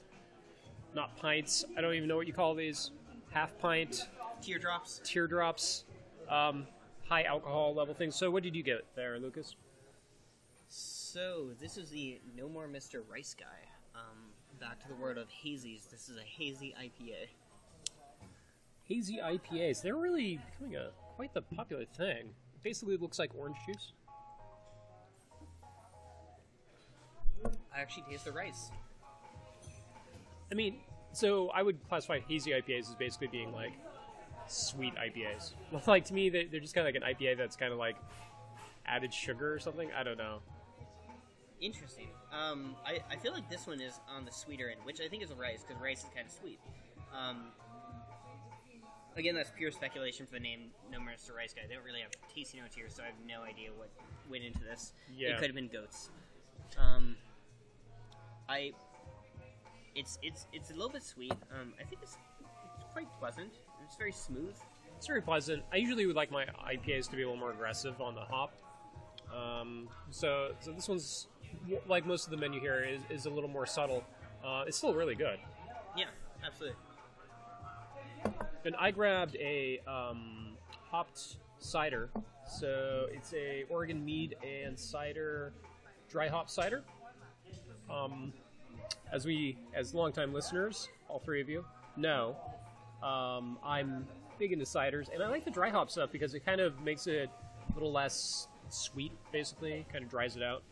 not 0.93 1.15
pints. 1.17 1.65
I 1.77 1.81
don't 1.81 1.93
even 1.93 2.07
know 2.07 2.17
what 2.17 2.27
you 2.27 2.33
call 2.33 2.55
these. 2.55 2.91
Half 3.31 3.57
pint. 3.59 4.07
Teardrops. 4.41 5.01
teardrops, 5.03 5.83
um, 6.27 6.65
high 7.07 7.23
alcohol 7.23 7.75
level 7.75 7.93
things. 7.93 8.15
So, 8.15 8.31
what 8.31 8.41
did 8.41 8.55
you 8.55 8.63
get 8.63 8.85
there, 8.95 9.19
Lucas? 9.19 9.55
So 10.71 11.49
this 11.59 11.77
is 11.77 11.89
the 11.89 12.21
No 12.37 12.47
More 12.47 12.67
Mr. 12.67 13.01
Rice 13.07 13.35
guy. 13.37 13.67
Um, 13.93 14.17
back 14.59 14.79
to 14.81 14.87
the 14.87 14.95
world 14.95 15.17
of 15.17 15.27
hazies. 15.27 15.89
This 15.91 16.07
is 16.07 16.17
a 16.17 16.21
hazy 16.21 16.73
IPA. 16.81 17.27
Hazy 18.85 19.19
IPAs. 19.21 19.81
They're 19.81 19.97
really 19.97 20.39
becoming 20.51 20.77
a 20.77 20.91
quite 21.15 21.33
the 21.33 21.41
popular 21.41 21.85
thing. 21.97 22.29
Basically, 22.63 22.95
it 22.95 23.01
looks 23.01 23.19
like 23.19 23.31
orange 23.37 23.57
juice. 23.65 23.91
I 27.75 27.81
actually 27.81 28.03
taste 28.09 28.25
the 28.25 28.31
rice. 28.31 28.71
I 30.51 30.55
mean, 30.55 30.77
so 31.13 31.49
I 31.49 31.63
would 31.63 31.77
classify 31.87 32.19
hazy 32.19 32.51
IPAs 32.51 32.89
as 32.89 32.95
basically 32.95 33.27
being 33.27 33.53
like 33.53 33.73
sweet 34.47 34.93
IPAs. 34.95 35.53
like 35.87 36.05
to 36.05 36.13
me, 36.13 36.29
they, 36.29 36.45
they're 36.45 36.59
just 36.59 36.75
kind 36.75 36.87
of 36.87 36.93
like 36.93 37.03
an 37.03 37.15
IPA 37.15 37.37
that's 37.37 37.55
kind 37.55 37.71
of 37.71 37.79
like 37.79 37.95
added 38.85 39.13
sugar 39.13 39.53
or 39.53 39.59
something. 39.59 39.89
I 39.97 40.03
don't 40.03 40.17
know. 40.17 40.39
Interesting. 41.59 42.07
Um, 42.33 42.75
I, 42.85 42.99
I 43.11 43.17
feel 43.17 43.33
like 43.33 43.49
this 43.49 43.67
one 43.67 43.79
is 43.79 43.99
on 44.09 44.25
the 44.25 44.31
sweeter 44.31 44.69
end, 44.69 44.79
which 44.83 44.99
I 44.99 45.07
think 45.07 45.23
is 45.23 45.31
a 45.31 45.35
rice 45.35 45.63
because 45.65 45.81
rice 45.81 45.99
is 45.99 46.09
kind 46.13 46.25
of 46.25 46.33
sweet. 46.33 46.59
Um, 47.15 47.51
again, 49.15 49.35
that's 49.35 49.51
pure 49.51 49.71
speculation 49.71 50.25
for 50.25 50.33
the 50.33 50.39
name 50.39 50.71
No 50.91 50.99
Mr. 50.99 51.35
Rice 51.35 51.53
guy. 51.53 51.61
They 51.67 51.75
don't 51.75 51.83
really 51.83 52.01
have 52.01 52.11
tasty 52.33 52.59
notes 52.59 52.75
here, 52.75 52.87
so 52.89 53.03
I 53.03 53.07
have 53.07 53.15
no 53.27 53.43
idea 53.43 53.69
what 53.75 53.89
went 54.29 54.43
into 54.43 54.59
this. 54.59 54.93
Yeah. 55.15 55.29
It 55.29 55.37
could 55.37 55.47
have 55.47 55.55
been 55.55 55.67
goats. 55.67 56.09
Um, 56.79 57.15
I. 58.49 58.71
It's 59.95 60.17
it's 60.21 60.47
it's 60.53 60.69
a 60.69 60.73
little 60.73 60.89
bit 60.89 61.03
sweet. 61.03 61.31
Um, 61.31 61.73
I 61.79 61.83
think 61.83 62.01
it's 62.01 62.17
it's 62.77 62.91
quite 62.93 63.07
pleasant. 63.19 63.51
It's 63.85 63.95
very 63.95 64.11
smooth. 64.11 64.55
It's 64.97 65.07
very 65.07 65.21
pleasant. 65.21 65.63
I 65.73 65.77
usually 65.77 66.05
would 66.05 66.15
like 66.15 66.31
my 66.31 66.45
IPAs 66.45 67.09
to 67.09 67.15
be 67.15 67.23
a 67.23 67.25
little 67.25 67.39
more 67.39 67.51
aggressive 67.51 67.99
on 67.99 68.13
the 68.13 68.21
hop. 68.21 68.53
Um, 69.35 69.89
so, 70.11 70.51
so 70.59 70.71
this 70.71 70.87
one's 70.87 71.27
like 71.87 72.05
most 72.05 72.25
of 72.25 72.31
the 72.31 72.37
menu 72.37 72.59
here 72.59 72.83
is, 72.83 73.01
is 73.09 73.25
a 73.25 73.29
little 73.29 73.49
more 73.49 73.65
subtle. 73.65 74.03
Uh, 74.45 74.65
it's 74.67 74.77
still 74.77 74.93
really 74.93 75.15
good. 75.15 75.39
Yeah, 75.97 76.05
absolutely. 76.45 76.77
And 78.63 78.75
I 78.77 78.91
grabbed 78.91 79.35
a 79.37 79.81
um, 79.87 80.51
hopped 80.89 81.37
cider. 81.59 82.09
So 82.47 83.07
it's 83.11 83.33
a 83.33 83.65
Oregon 83.69 84.03
mead 84.03 84.35
and 84.43 84.77
cider, 84.77 85.53
dry 86.09 86.27
hop 86.27 86.49
cider. 86.49 86.83
Um, 87.89 88.33
as 89.11 89.25
we, 89.25 89.57
as 89.73 89.93
longtime 89.93 90.33
listeners, 90.33 90.89
all 91.07 91.19
three 91.19 91.41
of 91.41 91.49
you 91.49 91.65
know, 91.97 92.35
um, 93.03 93.57
I'm 93.63 94.07
big 94.39 94.51
into 94.53 94.65
ciders, 94.65 95.13
and 95.13 95.21
I 95.21 95.29
like 95.29 95.45
the 95.45 95.51
dry 95.51 95.69
hop 95.69 95.89
stuff 95.89 96.11
because 96.11 96.33
it 96.33 96.45
kind 96.45 96.61
of 96.61 96.81
makes 96.81 97.07
it 97.07 97.29
a 97.69 97.73
little 97.73 97.91
less 97.91 98.47
sweet. 98.69 99.11
Basically, 99.31 99.85
kind 99.91 100.03
of 100.03 100.09
dries 100.09 100.35
it 100.35 100.43
out. 100.43 100.63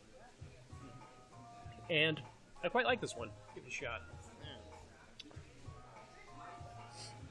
And 1.89 2.21
I 2.63 2.69
quite 2.69 2.85
like 2.85 3.01
this 3.01 3.15
one. 3.15 3.29
Give 3.55 3.63
it 3.63 3.67
a 3.67 3.71
shot. 3.71 4.01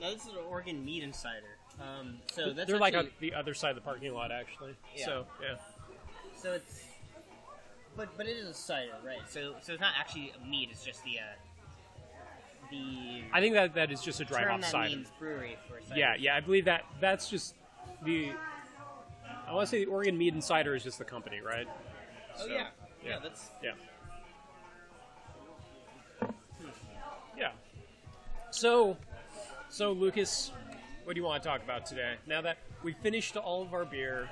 Now 0.00 0.12
this 0.12 0.26
is 0.26 0.32
an 0.32 0.38
Oregon 0.48 0.84
mead 0.84 1.02
and 1.02 1.14
cider. 1.14 1.58
Um, 1.80 2.18
so 2.32 2.52
that's 2.52 2.68
They're 2.68 2.78
like 2.78 2.94
on 2.94 3.10
the 3.20 3.34
other 3.34 3.54
side 3.54 3.70
of 3.70 3.76
the 3.76 3.82
parking 3.82 4.12
lot, 4.12 4.30
actually. 4.30 4.76
Yeah. 4.96 5.04
So 5.04 5.26
yeah. 5.42 5.56
So 6.36 6.52
it's, 6.52 6.84
but 7.98 8.16
but 8.16 8.26
it 8.26 8.36
is 8.36 8.48
a 8.48 8.54
cider, 8.54 8.92
right? 9.04 9.18
So 9.28 9.56
so 9.60 9.72
it's 9.72 9.80
not 9.80 9.92
actually 9.98 10.32
a 10.40 10.46
mead. 10.48 10.68
It's 10.70 10.84
just 10.84 11.02
the 11.04 11.18
uh, 11.18 11.22
the 12.70 13.22
I 13.32 13.40
think 13.40 13.54
that 13.54 13.74
that 13.74 13.90
is 13.90 14.00
just 14.00 14.20
a 14.20 14.24
dry 14.24 14.42
term 14.42 14.52
hop 14.52 14.60
that 14.62 14.70
cider. 14.70 14.96
means 14.96 15.08
brewery 15.18 15.58
for 15.68 15.82
cider. 15.82 15.98
Yeah, 16.00 16.14
yeah, 16.18 16.36
I 16.36 16.40
believe 16.40 16.64
that 16.66 16.84
that's 17.00 17.28
just 17.28 17.54
the. 18.04 18.30
I 19.46 19.52
want 19.52 19.66
to 19.66 19.70
say 19.70 19.84
the 19.84 19.90
Oregon 19.90 20.16
Mead 20.16 20.34
and 20.34 20.44
Cider 20.44 20.74
is 20.74 20.84
just 20.84 20.98
the 20.98 21.04
company, 21.04 21.40
right? 21.40 21.66
Oh 22.38 22.42
So, 22.42 22.46
yeah. 22.46 22.66
yeah, 23.02 23.10
yeah. 23.10 23.18
That's 23.22 23.50
Yeah. 23.62 23.72
Yeah. 27.36 27.50
So, 28.50 28.96
so 29.70 29.92
Lucas, 29.92 30.52
what 31.04 31.14
do 31.14 31.20
you 31.20 31.24
want 31.24 31.42
to 31.42 31.48
talk 31.48 31.62
about 31.62 31.86
today? 31.86 32.16
Now 32.26 32.42
that 32.42 32.58
we 32.82 32.92
finished 32.92 33.36
all 33.36 33.62
of 33.62 33.72
our 33.72 33.84
beer, 33.86 34.28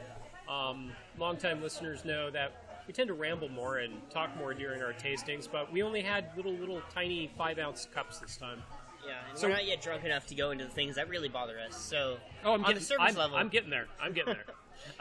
um, 0.49 0.93
longtime 1.19 1.63
listeners 1.63 2.05
know 2.05 2.31
that 2.31 2.66
we 2.87 2.93
tend 2.93 3.09
to 3.09 3.15
ramble 3.15 3.49
more 3.49 3.79
and 3.79 3.95
talk 4.11 4.37
more 4.37 4.55
during 4.55 4.83
our 4.83 4.93
tastings, 4.93 5.49
but 5.51 5.73
we 5.73 5.83
only 5.83 6.01
had 6.03 6.31
little, 6.37 6.53
little, 6.53 6.81
tiny 6.95 7.31
five 7.37 7.59
ounce 7.59 7.87
cups 7.95 8.19
this 8.19 8.37
time. 8.37 8.63
yeah. 9.07 9.15
And 9.29 9.39
So- 9.39 9.49
we're 9.49 9.55
not 9.55 9.67
yet 9.67 9.81
drunk 9.83 10.05
enough 10.05 10.27
to 10.29 10.35
go 10.35 10.51
into 10.51 10.65
the 10.65 10.71
things 10.71 10.97
that 10.97 11.09
really 11.09 11.29
bother 11.29 11.59
us. 11.61 11.77
So 11.77 12.19
Oh, 12.45 12.53
I'm 12.55 12.61
on 12.61 12.67
getting, 12.67 12.75
the 12.77 12.81
surface 12.85 13.07
I'm, 13.11 13.15
level, 13.17 13.37
I'm 13.37 13.49
getting 13.49 13.71
there. 13.71 13.87
I'm 14.01 14.13
getting 14.13 14.35
there. 14.35 14.45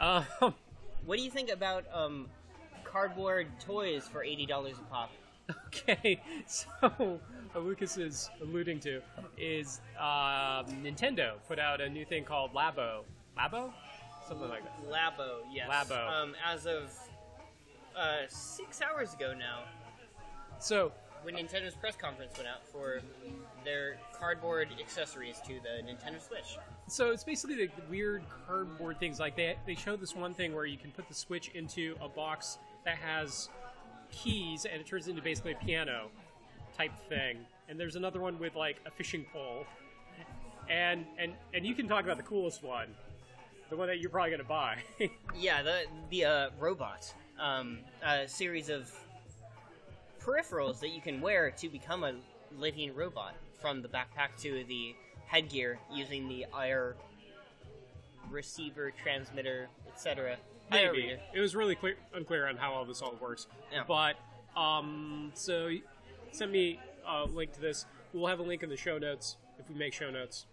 um, 0.00 0.24
what 1.04 1.16
do 1.18 1.22
you 1.24 1.30
think 1.30 1.50
about 1.50 1.84
um, 1.92 2.28
cardboard 2.84 3.48
toys 3.60 4.08
for 4.10 4.22
eighty 4.24 4.46
dollars 4.46 4.76
a 4.78 4.82
pop? 4.92 5.10
Okay, 5.68 6.20
so 6.48 6.66
what 7.52 7.64
Lucas 7.64 7.96
is 7.98 8.28
alluding 8.42 8.80
to 8.80 9.00
is 9.38 9.80
um, 9.98 10.66
Nintendo 10.82 11.34
put 11.46 11.58
out 11.60 11.80
a 11.80 11.88
new 11.88 12.04
thing 12.04 12.24
called 12.24 12.52
Labo. 12.52 13.02
Labo? 13.38 13.72
Something 14.26 14.48
like 14.48 14.64
that. 14.64 14.90
Labo, 14.90 15.38
yes. 15.52 15.68
Labo. 15.70 16.08
Um, 16.10 16.34
as 16.44 16.66
of 16.66 16.90
uh, 17.96 18.22
six 18.28 18.80
hours 18.82 19.14
ago 19.14 19.34
now, 19.38 19.60
So, 20.58 20.92
when 21.22 21.34
Nintendo's 21.34 21.74
press 21.74 21.96
conference 21.96 22.36
went 22.36 22.48
out 22.48 22.64
for 22.66 23.00
their 23.64 23.98
cardboard 24.18 24.68
accessories 24.80 25.40
to 25.46 25.54
the 25.54 25.82
Nintendo 25.82 26.20
Switch. 26.24 26.56
so 26.86 27.10
it's 27.10 27.24
basically 27.24 27.56
the 27.66 27.70
weird 27.90 28.22
cardboard 28.46 29.00
things. 29.00 29.18
Like 29.18 29.34
they 29.36 29.56
they 29.66 29.74
showed 29.74 30.00
this 30.00 30.14
one 30.14 30.34
thing 30.34 30.54
where 30.54 30.66
you 30.66 30.76
can 30.78 30.92
put 30.92 31.08
the 31.08 31.14
Switch 31.14 31.48
into 31.54 31.96
a 32.00 32.08
box 32.08 32.58
that 32.84 32.96
has 32.98 33.48
keys 34.12 34.66
and 34.66 34.80
it 34.80 34.86
turns 34.86 35.08
into 35.08 35.20
basically 35.20 35.52
a 35.52 35.56
piano 35.56 36.08
type 36.76 36.92
thing. 37.08 37.38
And 37.68 37.80
there's 37.80 37.96
another 37.96 38.20
one 38.20 38.38
with 38.38 38.54
like 38.54 38.76
a 38.86 38.90
fishing 38.92 39.24
pole. 39.32 39.66
And 40.70 41.04
and 41.18 41.32
and 41.54 41.66
you 41.66 41.74
can 41.74 41.88
talk 41.88 42.04
about 42.04 42.18
the 42.18 42.22
coolest 42.22 42.62
one. 42.62 42.88
the 43.68 43.76
one 43.76 43.88
that 43.88 43.98
you're 43.98 44.10
probably 44.10 44.30
gonna 44.30 44.44
buy. 44.44 44.78
Yeah, 45.36 45.62
the 45.62 45.82
the 46.10 46.24
uh, 46.24 46.50
robot, 46.60 47.12
um, 47.40 47.78
a 48.04 48.26
series 48.28 48.68
of 48.68 48.92
peripherals 50.20 50.80
that 50.80 50.90
you 50.90 51.00
can 51.00 51.20
wear 51.20 51.50
to 51.52 51.68
become 51.68 52.04
a 52.04 52.14
living 52.58 52.94
robot, 52.94 53.34
from 53.60 53.82
the 53.82 53.88
backpack 53.88 54.40
to 54.40 54.64
the 54.64 54.94
headgear, 55.26 55.78
using 55.92 56.28
the 56.28 56.46
IR 56.58 56.96
receiver, 58.30 58.92
transmitter, 59.02 59.68
etc. 59.88 60.36
Maybe 60.70 61.16
it 61.34 61.40
was 61.40 61.54
really 61.54 61.74
clear, 61.74 61.96
unclear 62.14 62.48
on 62.48 62.56
how 62.56 62.72
all 62.72 62.84
this 62.84 63.02
all 63.02 63.14
works. 63.20 63.46
Yeah. 63.72 63.84
But 63.86 64.16
um, 64.60 65.32
so 65.34 65.70
send 66.32 66.52
me 66.52 66.80
a 67.06 67.24
link 67.24 67.52
to 67.54 67.60
this. 67.60 67.86
We'll 68.12 68.26
have 68.26 68.40
a 68.40 68.42
link 68.42 68.62
in 68.62 68.68
the 68.68 68.76
show 68.76 68.98
notes 68.98 69.36
if 69.58 69.68
we 69.68 69.76
make 69.76 69.92
show 69.92 70.10
notes. 70.10 70.46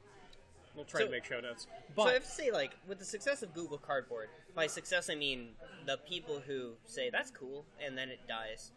We'll 0.76 0.86
try 0.86 1.02
So- 1.02 1.06
to 1.06 1.12
make 1.12 1.26
show 1.26 1.40
notes. 1.40 1.68
so 1.96 2.04
I 2.04 2.14
have 2.14 2.24
to 2.24 2.30
say, 2.32 2.52
like, 2.52 2.72
with 2.88 3.00
the 3.00 3.06
success 3.06 3.44
of 3.44 3.54
Google 3.54 3.78
Cardboard, 3.78 4.30
by 4.56 4.68
success 4.68 5.10
I 5.10 5.16
mean 5.16 5.56
the 5.86 5.98
people 5.98 6.40
who 6.40 6.74
say 6.86 7.10
that's 7.10 7.30
cool 7.32 7.66
and 7.80 7.98
then 7.98 8.10
it 8.10 8.20
dies. 8.28 8.72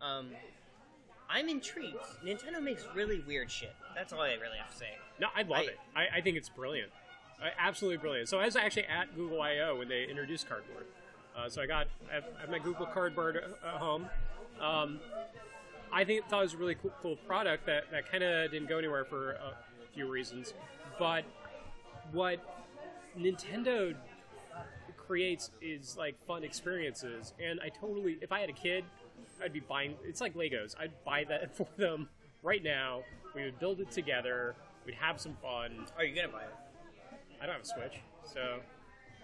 Um, 0.00 0.30
I'm 1.28 1.48
intrigued. 1.48 1.96
Nintendo 2.24 2.62
makes 2.62 2.86
really 2.94 3.20
weird 3.20 3.50
shit. 3.50 3.74
That's 3.94 4.12
all 4.12 4.20
I 4.20 4.34
really 4.34 4.58
have 4.58 4.70
to 4.70 4.76
say. 4.76 4.98
no, 5.18 5.28
I 5.34 5.42
love 5.42 5.60
I- 5.60 5.62
it. 5.64 5.80
I, 5.96 6.06
I 6.18 6.20
think 6.20 6.36
it's 6.36 6.48
brilliant. 6.48 6.90
I, 7.42 7.50
absolutely 7.58 7.96
brilliant. 7.98 8.28
So 8.28 8.38
I 8.38 8.44
was 8.44 8.54
actually 8.54 8.84
at 8.86 9.14
Google 9.16 9.42
I/O 9.42 9.76
when 9.76 9.88
they 9.88 10.04
introduced 10.04 10.48
Cardboard. 10.48 10.86
Uh, 11.36 11.48
so 11.48 11.60
I 11.62 11.66
got 11.66 11.88
I 12.10 12.14
have, 12.16 12.50
my 12.50 12.58
Google 12.60 12.86
Cardboard 12.86 13.36
at 13.36 13.44
at 13.44 13.80
home. 13.80 14.08
Um, 14.60 15.00
I 15.90 16.04
think 16.04 16.26
thought 16.28 16.40
it 16.40 16.44
was 16.44 16.54
a 16.54 16.56
really 16.58 16.74
cool, 16.76 16.92
cool 17.02 17.16
product 17.16 17.66
that, 17.66 17.90
that 17.90 18.08
kind 18.10 18.22
of 18.22 18.50
didn't 18.50 18.68
go 18.68 18.78
anywhere 18.78 19.04
for 19.04 19.32
a 19.32 19.54
few 19.92 20.06
reasons. 20.08 20.54
But 20.98 21.24
what 22.12 22.38
Nintendo 23.18 23.94
creates 24.96 25.50
is 25.60 25.96
like 25.96 26.16
fun 26.26 26.44
experiences, 26.44 27.34
and 27.42 27.60
I 27.60 27.68
totally, 27.68 28.18
if 28.20 28.32
I 28.32 28.40
had 28.40 28.48
a 28.50 28.54
kid, 28.54 28.84
I'd 29.42 29.52
be 29.52 29.60
buying. 29.60 29.94
It's 30.04 30.20
like 30.20 30.34
Legos. 30.34 30.74
I'd 30.78 30.92
buy 31.04 31.24
that 31.28 31.54
for 31.56 31.66
them 31.76 32.08
right 32.42 32.62
now. 32.62 33.02
We 33.34 33.44
would 33.44 33.58
build 33.58 33.80
it 33.80 33.90
together. 33.90 34.54
We'd 34.84 34.94
have 34.96 35.20
some 35.20 35.36
fun. 35.42 35.72
Oh, 35.78 35.84
Are 35.98 36.04
you 36.04 36.14
gonna 36.14 36.28
buy 36.28 36.42
it? 36.42 36.54
I 37.40 37.46
don't 37.46 37.54
have 37.56 37.64
a 37.64 37.66
Switch, 37.66 38.00
so 38.24 38.58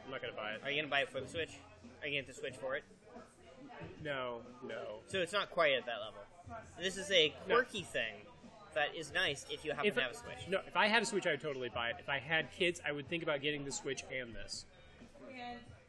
I'm 0.04 0.10
not 0.10 0.20
gonna 0.22 0.32
buy 0.34 0.52
it. 0.52 0.60
Are 0.64 0.70
you 0.70 0.80
gonna 0.80 0.90
buy 0.90 1.00
it 1.00 1.10
for 1.10 1.20
the 1.20 1.28
Switch? 1.28 1.50
Are 2.02 2.06
you 2.08 2.14
gonna 2.20 2.26
get 2.26 2.26
the 2.26 2.34
Switch 2.40 2.54
for 2.56 2.76
it? 2.76 2.84
No, 4.02 4.40
no. 4.66 5.00
So 5.06 5.18
it's 5.18 5.32
not 5.32 5.50
quite 5.50 5.74
at 5.74 5.86
that 5.86 5.98
level. 6.04 6.20
This 6.80 6.96
is 6.96 7.10
a 7.10 7.34
No. 7.46 7.56
quirky 7.56 7.82
thing 7.82 8.14
that 8.74 8.94
is 8.96 9.12
nice 9.12 9.44
if 9.50 9.64
you 9.64 9.72
happen 9.72 9.86
If 9.88 9.94
to 9.94 10.00
I, 10.00 10.04
have 10.04 10.12
a 10.12 10.16
Switch. 10.16 10.48
no, 10.48 10.60
if 10.66 10.76
I 10.76 10.86
had 10.86 11.02
a 11.02 11.06
Switch, 11.06 11.26
I 11.26 11.30
would 11.32 11.40
totally 11.40 11.68
buy 11.68 11.90
it. 11.90 11.96
If 11.98 12.08
I 12.08 12.18
had 12.18 12.50
kids, 12.52 12.80
I 12.86 12.92
would 12.92 13.08
think 13.08 13.22
about 13.22 13.40
getting 13.42 13.64
the 13.64 13.72
Switch 13.72 14.02
and 14.16 14.34
this. 14.34 14.64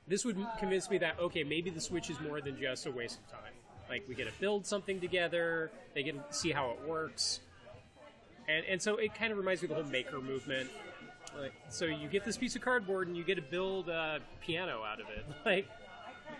This 0.08 0.26
would 0.26 0.38
convince 0.58 0.89
me 0.89 0.98
that 1.00 1.20
okay, 1.20 1.44
maybe 1.44 1.70
the 1.70 1.82
Switch 1.82 2.10
is 2.10 2.20
more 2.20 2.42
than 2.42 2.60
just 2.60 2.86
a 2.88 2.92
waste 2.92 3.20
of 3.20 3.32
time. 3.32 3.52
Like 3.89 4.06
we 4.08 4.15
get 4.15 4.28
to 4.32 4.39
build 4.39 4.65
something 4.65 5.00
together, 5.00 5.70
they 5.94 6.04
get 6.04 6.15
to 6.32 6.36
see 6.36 6.52
how 6.52 6.72
it 6.72 6.88
works, 6.88 7.42
and 8.48 8.65
and 8.65 8.82
so 8.82 8.98
it 8.98 9.13
kind 9.13 9.32
of 9.32 9.38
reminds 9.38 9.62
me 9.62 9.68
of 9.68 9.76
the 9.76 9.84
whole 9.84 9.92
maker 9.92 10.20
movement. 10.20 10.70
Like, 11.39 11.54
so 11.70 11.86
you 11.86 12.08
get 12.08 12.26
this 12.26 12.38
piece 12.38 12.56
of 12.56 12.62
cardboard 12.63 13.08
and 13.08 13.15
you 13.15 13.24
get 13.24 13.36
to 13.36 13.42
build 13.44 13.88
a 13.88 14.20
piano 14.42 14.82
out 14.84 15.00
of 15.00 15.08
it. 15.10 15.26
Like 15.46 15.68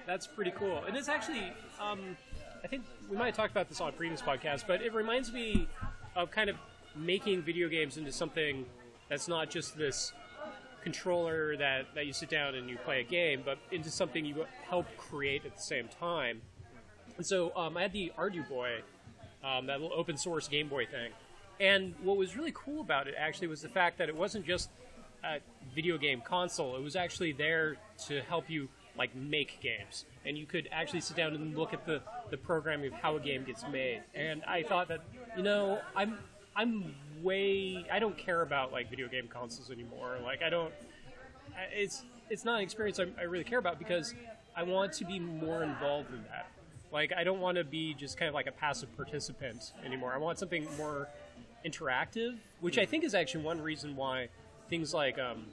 that's 0.08 0.25
pretty 0.25 0.52
cool. 0.52 0.84
And 0.88 0.97
it's 0.97 1.08
actually, 1.10 1.43
um, 1.80 2.17
I 2.63 2.67
think 2.67 2.84
we 3.10 3.15
might 3.17 3.28
have 3.28 3.36
talked 3.36 3.52
about 3.52 3.69
this 3.69 3.80
on 3.82 3.89
a 3.89 3.91
previous 3.91 4.21
podcast, 4.21 4.63
but 4.67 4.82
it 4.82 4.93
reminds 4.93 5.32
me 5.32 5.67
of 6.15 6.32
kind 6.32 6.50
of 6.50 6.56
making 6.95 7.41
video 7.41 7.67
games 7.67 7.98
into 7.98 8.12
something 8.12 8.65
that's 9.10 9.28
not 9.28 9.50
just 9.50 9.78
this 9.78 10.13
controller 10.84 11.58
that, 11.58 11.86
that 11.95 12.06
you 12.06 12.13
sit 12.13 12.30
down 12.30 12.56
and 12.56 12.69
you 12.69 12.78
play 12.78 13.02
a 13.02 13.04
game, 13.04 13.41
but 13.43 13.58
into 13.72 13.89
something 13.89 14.24
you 14.24 14.45
help 14.67 14.86
create 14.98 15.45
at 15.45 15.56
the 15.56 15.62
same 15.62 15.88
time. 16.00 16.41
And 17.17 17.26
so 17.26 17.56
um, 17.56 17.76
I 17.76 17.82
had 17.82 17.93
the 17.93 18.12
Arduboy, 18.17 18.82
um, 19.43 19.65
that 19.65 19.82
little 19.82 19.98
open 19.98 20.17
source 20.17 20.48
Game 20.48 20.67
Boy 20.67 20.86
thing. 20.86 21.12
And 21.60 21.93
what 22.02 22.15
was 22.15 22.38
really 22.38 22.54
cool 22.56 22.80
about 22.82 23.08
it 23.08 23.15
actually 23.17 23.48
was 23.48 23.62
the 23.62 23.69
fact 23.69 23.98
that 23.98 24.08
it 24.08 24.15
wasn't 24.15 24.45
just 24.45 24.69
a 25.24 25.39
video 25.76 25.98
game 25.98 26.22
console, 26.22 26.78
it 26.78 26.82
was 26.82 26.95
actually 26.95 27.34
there 27.34 27.76
to 28.08 28.22
help 28.22 28.50
you 28.50 28.69
like 28.99 29.15
make 29.15 29.59
games. 29.62 30.05
And 30.25 30.38
you 30.38 30.45
could 30.45 30.67
actually 30.71 30.99
sit 30.99 31.15
down 31.15 31.33
and 31.33 31.57
look 31.57 31.73
at 31.73 31.85
the, 31.85 32.01
the 32.29 32.38
programming 32.38 32.93
of 32.93 32.99
how 32.99 33.15
a 33.15 33.19
game 33.19 33.45
gets 33.45 33.65
made. 33.71 34.03
And 34.13 34.43
I 34.43 34.62
thought 34.62 34.89
that, 34.89 34.99
you 35.35 35.41
know, 35.41 35.79
I'm 35.95 36.19
I'm 36.55 36.93
way 37.23 37.85
I 37.91 37.99
don't 37.99 38.17
care 38.17 38.41
about 38.41 38.73
like 38.73 38.89
video 38.89 39.07
game 39.07 39.29
consoles 39.29 39.71
anymore. 39.71 40.17
Like 40.21 40.43
I 40.43 40.49
don't 40.49 40.73
it's 41.71 42.03
it's 42.29 42.43
not 42.43 42.57
an 42.57 42.62
experience 42.62 42.99
I, 42.99 43.07
I 43.17 43.23
really 43.23 43.45
care 43.45 43.59
about 43.59 43.79
because 43.79 44.13
I 44.55 44.63
want 44.63 44.91
to 44.93 45.05
be 45.05 45.19
more 45.19 45.63
involved 45.63 46.12
in 46.13 46.21
that. 46.23 46.47
Like 46.91 47.13
I 47.15 47.23
don't 47.23 47.39
want 47.39 47.57
to 47.57 47.63
be 47.63 47.93
just 47.93 48.17
kind 48.17 48.27
of 48.27 48.35
like 48.35 48.47
a 48.47 48.51
passive 48.51 48.93
participant 48.97 49.71
anymore. 49.85 50.12
I 50.13 50.17
want 50.17 50.38
something 50.38 50.67
more 50.77 51.07
interactive, 51.65 52.35
which 52.59 52.77
I 52.77 52.85
think 52.85 53.05
is 53.05 53.15
actually 53.15 53.45
one 53.45 53.62
reason 53.62 53.95
why 53.95 54.27
things 54.69 54.93
like 54.93 55.17
um, 55.17 55.45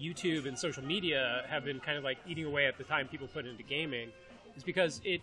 YouTube 0.00 0.46
and 0.46 0.58
social 0.58 0.84
media 0.84 1.44
have 1.48 1.64
been 1.64 1.80
kind 1.80 1.98
of 1.98 2.04
like 2.04 2.18
eating 2.26 2.44
away 2.44 2.66
at 2.66 2.78
the 2.78 2.84
time 2.84 3.08
people 3.08 3.26
put 3.26 3.46
into 3.46 3.62
gaming, 3.62 4.10
is 4.56 4.62
because 4.62 5.00
it 5.04 5.20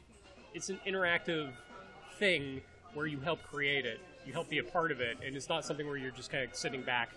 it's 0.53 0.69
an 0.69 0.79
interactive 0.87 1.51
thing 2.19 2.61
where 2.93 3.07
you 3.07 3.19
help 3.19 3.41
create 3.43 3.85
it, 3.85 3.99
you 4.25 4.33
help 4.33 4.49
be 4.49 4.59
a 4.59 4.63
part 4.63 4.91
of 4.91 5.01
it, 5.01 5.17
and 5.25 5.35
it's 5.35 5.49
not 5.49 5.65
something 5.65 5.87
where 5.87 5.97
you're 5.97 6.11
just 6.11 6.31
kind 6.31 6.47
of 6.47 6.55
sitting 6.55 6.81
back 6.83 7.09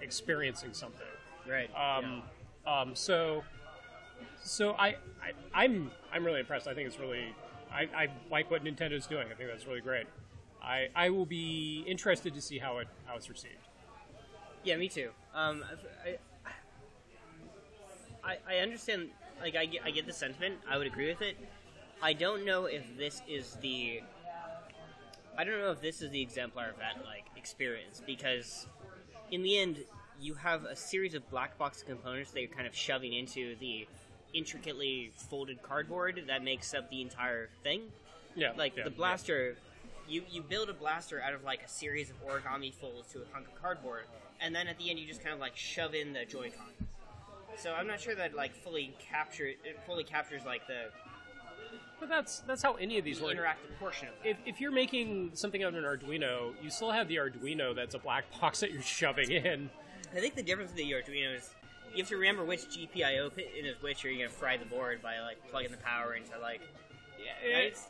experiencing 0.00 0.72
something. 0.72 1.06
Right. 1.46 1.70
Um, 1.76 2.22
um, 2.66 2.94
so, 2.94 3.42
so 4.42 4.72
I, 4.72 4.96
I, 5.22 5.32
I'm, 5.54 5.90
I'm 6.12 6.24
really 6.24 6.40
impressed. 6.40 6.68
I 6.68 6.74
think 6.74 6.86
it's 6.86 6.98
really, 6.98 7.34
I, 7.72 7.88
I 7.94 8.08
like 8.30 8.50
what 8.50 8.64
Nintendo's 8.64 9.06
doing. 9.06 9.26
I 9.30 9.34
think 9.34 9.50
that's 9.50 9.66
really 9.66 9.80
great. 9.80 10.06
I, 10.62 10.88
I 10.94 11.10
will 11.10 11.26
be 11.26 11.84
interested 11.86 12.34
to 12.34 12.40
see 12.40 12.58
how 12.58 12.78
it, 12.78 12.88
how 13.06 13.16
it's 13.16 13.28
received. 13.28 13.54
Yeah, 14.64 14.76
me 14.76 14.88
too. 14.88 15.10
Um, 15.34 15.64
I, 16.04 16.18
I, 18.28 18.38
I 18.48 18.58
understand. 18.58 19.08
Like, 19.40 19.56
I 19.56 19.66
get, 19.66 19.82
I 19.84 19.90
get 19.90 20.06
the 20.06 20.12
sentiment. 20.12 20.56
I 20.68 20.76
would 20.76 20.86
agree 20.86 21.08
with 21.08 21.22
it. 21.22 21.36
I 22.02 22.12
don't 22.12 22.44
know 22.44 22.66
if 22.66 22.84
this 22.96 23.22
is 23.28 23.56
the. 23.62 24.02
I 25.36 25.44
don't 25.44 25.60
know 25.60 25.70
if 25.70 25.80
this 25.80 26.02
is 26.02 26.10
the 26.10 26.20
exemplar 26.20 26.68
of 26.68 26.78
that 26.78 27.04
like 27.04 27.24
experience 27.36 28.02
because, 28.04 28.66
in 29.30 29.42
the 29.42 29.58
end, 29.58 29.78
you 30.20 30.34
have 30.34 30.64
a 30.64 30.74
series 30.74 31.14
of 31.14 31.28
black 31.30 31.56
box 31.58 31.82
components 31.86 32.32
that 32.32 32.40
you're 32.40 32.50
kind 32.50 32.66
of 32.66 32.74
shoving 32.74 33.12
into 33.12 33.54
the 33.60 33.86
intricately 34.34 35.12
folded 35.14 35.62
cardboard 35.62 36.24
that 36.26 36.42
makes 36.42 36.74
up 36.74 36.90
the 36.90 37.00
entire 37.00 37.48
thing. 37.62 37.82
Yeah, 38.34 38.52
like 38.56 38.76
yeah, 38.76 38.84
the 38.84 38.90
blaster 38.90 39.56
you 40.08 40.22
you 40.30 40.42
build 40.42 40.68
a 40.68 40.72
blaster 40.72 41.20
out 41.20 41.34
of 41.34 41.44
like 41.44 41.62
a 41.62 41.68
series 41.68 42.10
of 42.10 42.16
origami 42.26 42.72
folds 42.72 43.12
to 43.12 43.18
a 43.18 43.24
hunk 43.32 43.46
of 43.46 43.60
cardboard 43.60 44.04
and 44.40 44.54
then 44.54 44.66
at 44.66 44.78
the 44.78 44.90
end 44.90 44.98
you 44.98 45.06
just 45.06 45.22
kind 45.22 45.34
of 45.34 45.40
like 45.40 45.56
shove 45.56 45.94
in 45.94 46.12
the 46.12 46.24
joy-con 46.24 46.66
so 47.58 47.72
i'm 47.74 47.86
not 47.86 48.00
sure 48.00 48.14
that 48.14 48.34
like 48.34 48.54
fully 48.54 48.94
capture 48.98 49.46
it 49.46 49.78
fully 49.86 50.04
captures 50.04 50.42
like 50.44 50.66
the. 50.66 50.86
But 52.00 52.08
that's 52.08 52.40
that's 52.40 52.62
how 52.62 52.74
any 52.74 52.96
of 52.98 53.04
these 53.04 53.18
the 53.18 53.24
work. 53.24 53.36
interactive 53.36 53.76
portion 53.80 54.06
of 54.08 54.14
it 54.24 54.30
If, 54.30 54.36
if 54.54 54.60
you're 54.60 54.70
making 54.70 55.30
something 55.34 55.64
out 55.64 55.74
of 55.74 55.82
an 55.82 55.82
Arduino, 55.84 56.52
you 56.62 56.70
still 56.70 56.92
have 56.92 57.08
the 57.08 57.16
Arduino 57.16 57.74
that's 57.74 57.94
a 57.96 57.98
black 57.98 58.24
box 58.40 58.60
that 58.60 58.70
you're 58.70 58.82
shoving 58.82 59.30
in. 59.32 59.68
i 60.14 60.20
think 60.20 60.36
the 60.36 60.42
difference 60.42 60.70
with 60.70 60.76
the 60.78 60.90
arduino 60.92 61.36
is 61.36 61.50
you 61.92 61.98
have 62.02 62.08
to 62.08 62.16
remember 62.16 62.44
which 62.44 62.60
gpio 62.68 63.34
pin 63.34 63.46
is 63.64 63.82
which 63.82 64.04
or 64.04 64.10
you're 64.10 64.26
gonna 64.26 64.38
fry 64.38 64.56
the 64.56 64.64
board 64.66 65.02
by 65.02 65.18
like 65.20 65.38
plugging 65.50 65.70
the 65.72 65.76
power 65.78 66.14
into 66.14 66.38
like 66.40 66.60
Yeah, 67.18 67.58
it's, 67.58 67.88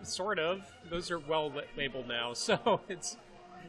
uh, 0.00 0.04
sort 0.04 0.38
of. 0.38 0.62
Those 0.88 1.10
are 1.10 1.18
well 1.18 1.52
labeled 1.76 2.06
now, 2.06 2.32
so 2.34 2.80
it's 2.88 3.16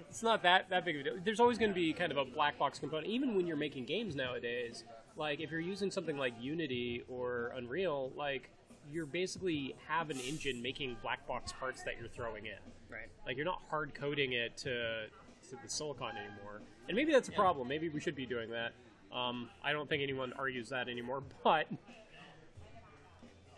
it's 0.08 0.22
not 0.22 0.44
that 0.44 0.70
that 0.70 0.86
big 0.86 0.96
of 0.98 1.02
a 1.02 1.04
deal. 1.04 1.14
There's 1.26 1.40
always 1.40 1.58
going 1.58 1.72
to 1.72 1.76
be 1.76 1.94
kind 1.94 2.12
of 2.12 2.18
a 2.20 2.26
black 2.26 2.60
box 2.60 2.78
component, 2.78 3.08
even 3.08 3.36
when 3.36 3.48
you're 3.48 3.58
making 3.58 3.86
games 3.86 4.16
nowadays. 4.16 4.84
Like 5.20 5.42
if 5.42 5.52
you're 5.52 5.60
using 5.60 5.92
something 5.92 6.18
like 6.18 6.34
Unity 6.40 7.04
or 7.10 7.52
Unreal, 7.58 8.14
like 8.16 8.50
you're 8.90 9.06
basically 9.06 9.76
have 9.86 10.10
an 10.10 10.18
engine 10.22 10.62
making 10.62 10.96
black 11.04 11.28
box 11.28 11.52
parts 11.52 11.84
that 11.84 11.96
you're 12.00 12.08
throwing 12.08 12.46
in. 12.46 12.54
right 12.90 13.10
Like 13.28 13.36
you're 13.36 13.46
not 13.46 13.62
hard 13.70 13.94
coding 13.94 14.32
it 14.32 14.56
to 14.60 15.08
to 15.50 15.56
the 15.62 15.70
silicon 15.70 16.12
anymore. 16.16 16.62
And 16.88 16.96
maybe 16.96 17.12
that's 17.12 17.28
a 17.28 17.34
problem. 17.34 17.68
Maybe 17.68 17.90
we 17.90 18.00
should 18.00 18.16
be 18.16 18.26
doing 18.26 18.50
that. 18.52 18.72
Um, 19.14 19.50
I 19.62 19.74
don't 19.74 19.90
think 19.90 20.02
anyone 20.02 20.32
argues 20.38 20.70
that 20.70 20.88
anymore, 20.88 21.22
but 21.44 21.68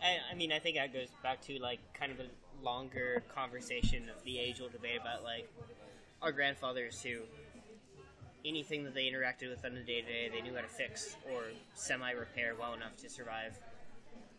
I, 0.02 0.18
I 0.32 0.34
mean, 0.34 0.50
I 0.50 0.58
think 0.58 0.76
that 0.76 0.92
goes 0.92 1.08
back 1.22 1.40
to 1.42 1.58
like 1.60 1.78
kind 1.94 2.10
of 2.10 2.18
a 2.18 2.64
longer 2.64 3.22
conversation 3.34 4.08
of 4.08 4.22
the 4.24 4.38
age-old 4.38 4.72
debate 4.72 5.00
about 5.00 5.22
like 5.22 5.48
our 6.22 6.32
grandfathers 6.32 7.00
who 7.02 7.18
anything 8.44 8.84
that 8.84 8.94
they 8.94 9.04
interacted 9.04 9.50
with 9.50 9.64
on 9.64 9.74
the 9.74 9.80
day-to-day 9.80 10.30
they 10.32 10.40
knew 10.40 10.54
how 10.54 10.60
to 10.60 10.68
fix 10.68 11.16
or 11.32 11.42
semi-repair 11.74 12.54
well 12.58 12.74
enough 12.74 12.96
to 12.98 13.08
survive. 13.08 13.58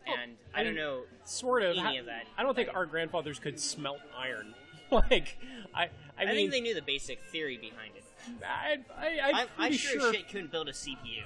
And 0.06 0.36
I, 0.54 0.60
I 0.60 0.64
don't 0.64 0.74
know. 0.74 1.02
sort 1.24 1.62
of. 1.62 1.76
Any 1.76 1.98
I- 1.98 2.00
of 2.00 2.06
that. 2.06 2.26
I 2.36 2.42
don't 2.42 2.54
think 2.54 2.68
our 2.74 2.86
grandfathers 2.86 3.38
could 3.38 3.58
smelt 3.58 4.00
iron. 4.16 4.54
like, 4.90 5.38
I, 5.74 5.84
I, 5.84 5.88
I, 6.18 6.24
mean, 6.26 6.34
think 6.36 6.52
they 6.52 6.60
knew 6.60 6.74
the 6.74 6.82
basic 6.82 7.20
theory 7.32 7.56
behind 7.56 7.92
it. 7.96 8.04
I, 8.46 8.78
I, 8.96 9.20
I'm 9.28 9.34
I, 9.58 9.66
I'm 9.66 9.72
sure, 9.72 10.00
sure. 10.00 10.12
shit 10.12 10.28
couldn't 10.28 10.50
build 10.50 10.68
a 10.68 10.72
CPU. 10.72 11.24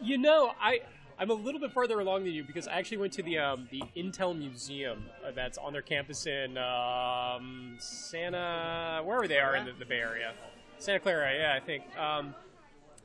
You 0.00 0.18
know, 0.18 0.52
I 0.60 0.80
I'm 1.18 1.30
a 1.30 1.34
little 1.34 1.60
bit 1.60 1.72
further 1.72 2.00
along 2.00 2.24
than 2.24 2.32
you 2.32 2.44
because 2.44 2.68
I 2.68 2.72
actually 2.72 2.98
went 2.98 3.12
to 3.14 3.22
the 3.22 3.38
um, 3.38 3.68
the 3.70 3.82
Intel 3.96 4.36
Museum 4.36 5.04
uh, 5.24 5.30
that's 5.32 5.56
on 5.58 5.72
their 5.72 5.82
campus 5.82 6.26
in 6.26 6.58
um, 6.58 7.76
Santa 7.78 9.02
wherever 9.04 9.26
they 9.26 9.38
are 9.38 9.56
in 9.56 9.64
the, 9.64 9.72
the 9.72 9.86
Bay 9.86 10.00
Area, 10.00 10.34
Santa 10.78 11.00
Clara. 11.00 11.32
Yeah, 11.34 11.54
I 11.54 11.60
think. 11.60 11.84
Um, 11.98 12.34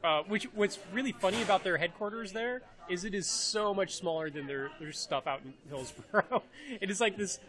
uh, 0.04 0.24
which 0.24 0.46
what's 0.56 0.80
really 0.92 1.12
funny 1.12 1.42
about 1.44 1.64
their 1.64 1.78
headquarters 1.78 2.32
there 2.32 2.62
is 2.90 3.06
it 3.06 3.14
is 3.14 3.28
so 3.28 3.74
much 3.74 3.96
smaller 3.96 4.30
than 4.30 4.48
their 4.48 4.70
their 4.80 4.92
stuff 4.92 5.28
out 5.28 5.42
in 5.46 5.54
Hillsboro. 5.70 6.44
it 6.82 6.90
is 6.90 7.00
like 7.00 7.18
this 7.18 7.40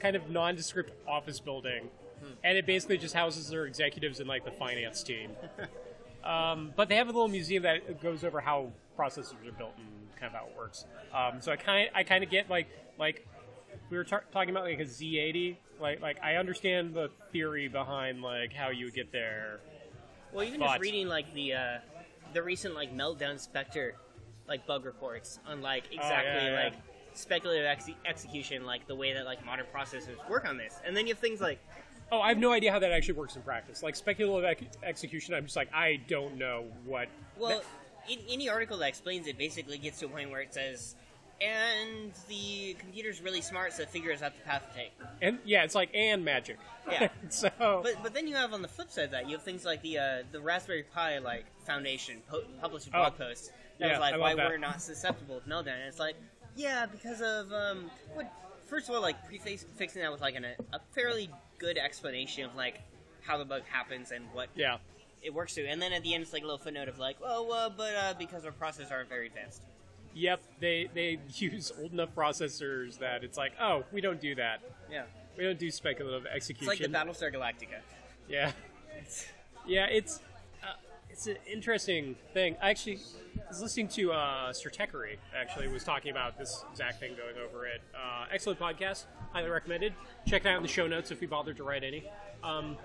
kind 0.00 0.16
of 0.16 0.30
nondescript 0.30 0.92
office 1.06 1.38
building, 1.38 1.88
and 2.42 2.56
it 2.56 2.66
basically 2.66 2.98
just 2.98 3.14
houses 3.14 3.48
their 3.48 3.66
executives 3.66 4.20
and 4.20 4.28
like 4.28 4.44
the 4.44 4.50
finance 4.52 5.02
team. 5.02 5.30
Um, 6.24 6.72
but 6.76 6.88
they 6.88 6.96
have 6.96 7.08
a 7.08 7.12
little 7.12 7.28
museum 7.28 7.64
that 7.64 8.00
goes 8.00 8.24
over 8.24 8.40
how 8.40 8.70
processors 8.96 9.46
are 9.46 9.52
built 9.52 9.74
and 9.76 9.86
kind 10.20 10.32
of 10.32 10.40
how 10.40 10.46
it 10.46 10.56
works. 10.56 10.84
Um, 11.12 11.40
so 11.40 11.50
I 11.52 11.56
kind 11.56 11.90
I 11.94 12.04
kind 12.04 12.22
of 12.22 12.30
get 12.30 12.48
like 12.48 12.68
like 12.98 13.26
we 13.90 13.96
were 13.96 14.04
tar- 14.04 14.24
talking 14.32 14.50
about 14.50 14.64
like 14.64 14.78
a 14.78 14.84
Z80. 14.84 15.56
Like 15.82 16.00
like 16.00 16.18
I 16.22 16.36
understand 16.36 16.94
the 16.94 17.10
theory 17.32 17.68
behind 17.68 18.22
like 18.22 18.52
how 18.54 18.70
you 18.70 18.86
would 18.86 18.94
get 18.94 19.10
there. 19.12 19.58
Well, 20.32 20.44
even 20.46 20.60
But- 20.60 20.68
just 20.68 20.80
reading 20.80 21.08
like 21.08 21.34
the 21.34 21.54
uh, 21.54 21.78
the 22.32 22.42
recent 22.42 22.74
like 22.74 22.96
meltdown 22.96 23.38
Spectre 23.38 23.96
like 24.48 24.66
bug 24.66 24.84
reports 24.84 25.40
on 25.46 25.60
like 25.60 25.84
exactly 25.92 26.48
Oh, 26.48 26.52
yeah. 26.52 26.64
like 26.64 26.74
speculative 27.14 27.66
ex- 27.66 27.90
execution, 28.06 28.64
like 28.64 28.86
the 28.86 28.94
way 28.94 29.12
that 29.12 29.24
like 29.26 29.44
modern 29.44 29.66
processors 29.74 30.16
work 30.30 30.48
on 30.48 30.56
this, 30.56 30.80
and 30.86 30.96
then 30.96 31.06
you 31.06 31.12
have 31.14 31.20
things 31.20 31.40
like 31.40 31.58
Oh, 32.12 32.20
I 32.20 32.28
have 32.28 32.38
no 32.38 32.52
idea 32.52 32.70
how 32.70 32.78
that 32.78 32.92
actually 32.92 33.14
works 33.14 33.36
in 33.36 33.42
practice. 33.42 33.82
Like 33.82 33.96
speculative 33.96 34.44
ex- 34.44 34.76
execution, 34.84 35.34
I'm 35.34 35.44
just 35.44 35.56
like 35.56 35.72
I 35.74 35.96
don't 36.08 36.36
know 36.36 36.66
what. 36.84 37.08
Well, 37.38 37.62
in 38.08 38.18
any 38.28 38.48
article 38.48 38.76
that 38.78 38.88
explains 38.88 39.26
it 39.26 39.36
basically 39.38 39.78
gets 39.78 39.98
to 40.00 40.06
a 40.06 40.08
point 40.08 40.30
where 40.30 40.40
it 40.42 40.52
says, 40.54 40.94
and 41.42 42.12
the 42.28 42.74
computer's 42.78 43.20
really 43.20 43.40
smart, 43.40 43.72
so 43.72 43.82
it 43.82 43.90
figures 43.90 44.22
out 44.22 44.32
the 44.36 44.42
path 44.44 44.68
to 44.70 44.74
take. 44.78 44.92
And 45.20 45.38
yeah, 45.44 45.64
it's 45.64 45.74
like 45.74 45.90
and 45.94 46.24
magic. 46.24 46.58
Yeah. 46.90 47.08
so 47.28 47.50
But 47.58 47.94
but 48.02 48.14
then 48.14 48.26
you 48.26 48.34
have 48.36 48.52
on 48.52 48.62
the 48.62 48.68
flip 48.68 48.90
side 48.90 49.06
of 49.06 49.10
that 49.12 49.26
you 49.28 49.36
have 49.36 49.42
things 49.44 49.64
like 49.64 49.82
the 49.82 49.98
uh, 49.98 50.22
the 50.32 50.40
Raspberry 50.40 50.84
Pi 50.84 51.18
like 51.18 51.44
Foundation 51.66 52.22
po- 52.28 52.42
published 52.60 52.88
a 52.88 52.90
blog 52.90 53.12
Oh. 53.16 53.24
post 53.24 53.52
that 53.78 53.86
Yeah, 53.86 53.92
was 53.92 54.00
like 54.00 54.20
why 54.20 54.34
that. 54.34 54.48
we're 54.48 54.58
not 54.58 54.80
susceptible 54.82 55.40
to 55.40 55.48
meltdown. 55.48 55.74
And 55.78 55.88
it's 55.88 55.98
like 56.00 56.16
yeah 56.56 56.86
because 56.86 57.20
of 57.22 57.52
um 57.52 57.90
what 58.14 58.30
first 58.66 58.88
of 58.88 58.94
all 58.94 59.00
like 59.00 59.16
prefixing 59.26 60.02
that 60.02 60.12
with 60.12 60.20
like 60.20 60.34
an, 60.34 60.44
a 60.44 60.80
fairly 60.92 61.30
good 61.58 61.78
explanation 61.78 62.44
of 62.44 62.54
like 62.56 62.80
how 63.22 63.38
the 63.38 63.44
bug 63.44 63.62
happens 63.70 64.10
and 64.10 64.24
what 64.32 64.48
yeah, 64.56 64.78
it 65.22 65.32
works 65.32 65.54
through, 65.54 65.66
and 65.66 65.80
then 65.80 65.92
at 65.92 66.02
the 66.02 66.12
end 66.14 66.22
it's 66.24 66.32
like 66.32 66.42
a 66.42 66.46
little 66.46 66.58
footnote 66.58 66.88
of 66.88 66.98
like 66.98 67.16
oh 67.24 67.50
uh, 67.52 67.68
but 67.70 67.94
uh, 67.94 68.14
because 68.18 68.44
our 68.44 68.50
processors 68.52 68.90
aren't 68.90 69.08
very 69.08 69.28
advanced. 69.28 69.62
Yep. 70.14 70.42
They 70.60 70.88
they 70.94 71.18
use 71.34 71.72
old 71.80 71.92
enough 71.92 72.14
processors 72.14 72.98
that 72.98 73.24
it's 73.24 73.36
like 73.38 73.52
oh 73.60 73.84
we 73.92 74.00
don't 74.00 74.20
do 74.20 74.34
that. 74.36 74.60
Yeah, 74.90 75.04
We 75.36 75.44
don't 75.44 75.58
do 75.58 75.70
speculative 75.70 76.26
execution. 76.26 76.72
it's 76.72 76.80
like 76.80 76.90
the 76.90 76.96
Battlestar 76.96 77.34
Galactica. 77.34 77.80
Yeah, 78.28 78.52
yeah. 79.66 79.86
It's 79.86 80.20
uh, 80.62 80.74
it's 81.10 81.26
an 81.26 81.36
interesting 81.50 82.16
thing. 82.34 82.56
I 82.62 82.70
actually 82.70 83.00
was 83.48 83.60
listening 83.60 83.88
to 83.88 84.12
uh, 84.12 84.52
Stratechery. 84.52 85.16
Actually, 85.36 85.68
was 85.68 85.84
talking 85.84 86.10
about 86.10 86.38
this 86.38 86.64
exact 86.70 87.00
thing 87.00 87.14
going 87.16 87.36
over 87.44 87.66
it. 87.66 87.80
Uh, 87.94 88.26
excellent 88.32 88.58
podcast, 88.58 89.04
highly 89.32 89.50
recommended. 89.50 89.94
Check 90.26 90.44
it 90.44 90.48
out 90.48 90.56
in 90.56 90.62
the 90.62 90.68
show 90.68 90.86
notes 90.86 91.10
if 91.10 91.20
we 91.20 91.26
bothered 91.26 91.56
to 91.56 91.64
write 91.64 91.84
any. 91.84 92.04
Um, 92.42 92.76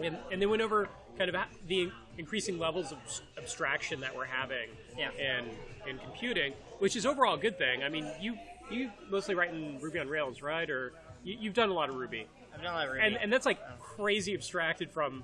and, 0.00 0.16
and 0.30 0.40
they 0.40 0.46
went 0.46 0.62
over 0.62 0.88
kind 1.20 1.28
of 1.34 1.36
the 1.68 1.92
increasing 2.16 2.58
levels 2.58 2.92
of 2.92 2.98
abstraction 3.36 4.00
that 4.00 4.16
we're 4.16 4.24
having 4.24 4.70
Yeah. 4.96 5.10
in 5.12 5.44
in 5.86 5.98
computing, 5.98 6.54
which 6.78 6.96
is 6.96 7.04
overall 7.04 7.34
a 7.34 7.38
good 7.38 7.58
thing. 7.58 7.82
I 7.84 7.90
mean, 7.90 8.10
you 8.20 8.38
you 8.70 8.90
mostly 9.10 9.34
write 9.34 9.50
in 9.52 9.78
Ruby 9.80 9.98
on 9.98 10.08
Rails, 10.08 10.40
right? 10.40 10.68
Or 10.70 10.92
you, 11.22 11.36
you've 11.38 11.54
done 11.54 11.68
a 11.68 11.74
lot 11.74 11.90
of 11.90 11.96
Ruby 11.96 12.26
I've 12.54 12.62
done 12.62 12.72
a 12.72 12.76
lot 12.76 12.88
of 12.88 12.94
and 12.94 13.02
Ruby. 13.12 13.16
and 13.22 13.30
that's 13.32 13.44
like 13.44 13.58
crazy 13.80 14.32
abstracted 14.32 14.90
from 14.90 15.22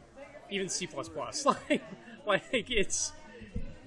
even 0.51 0.69
C++. 0.69 0.87
like 1.47 1.83
like 2.27 2.71
it's 2.71 3.13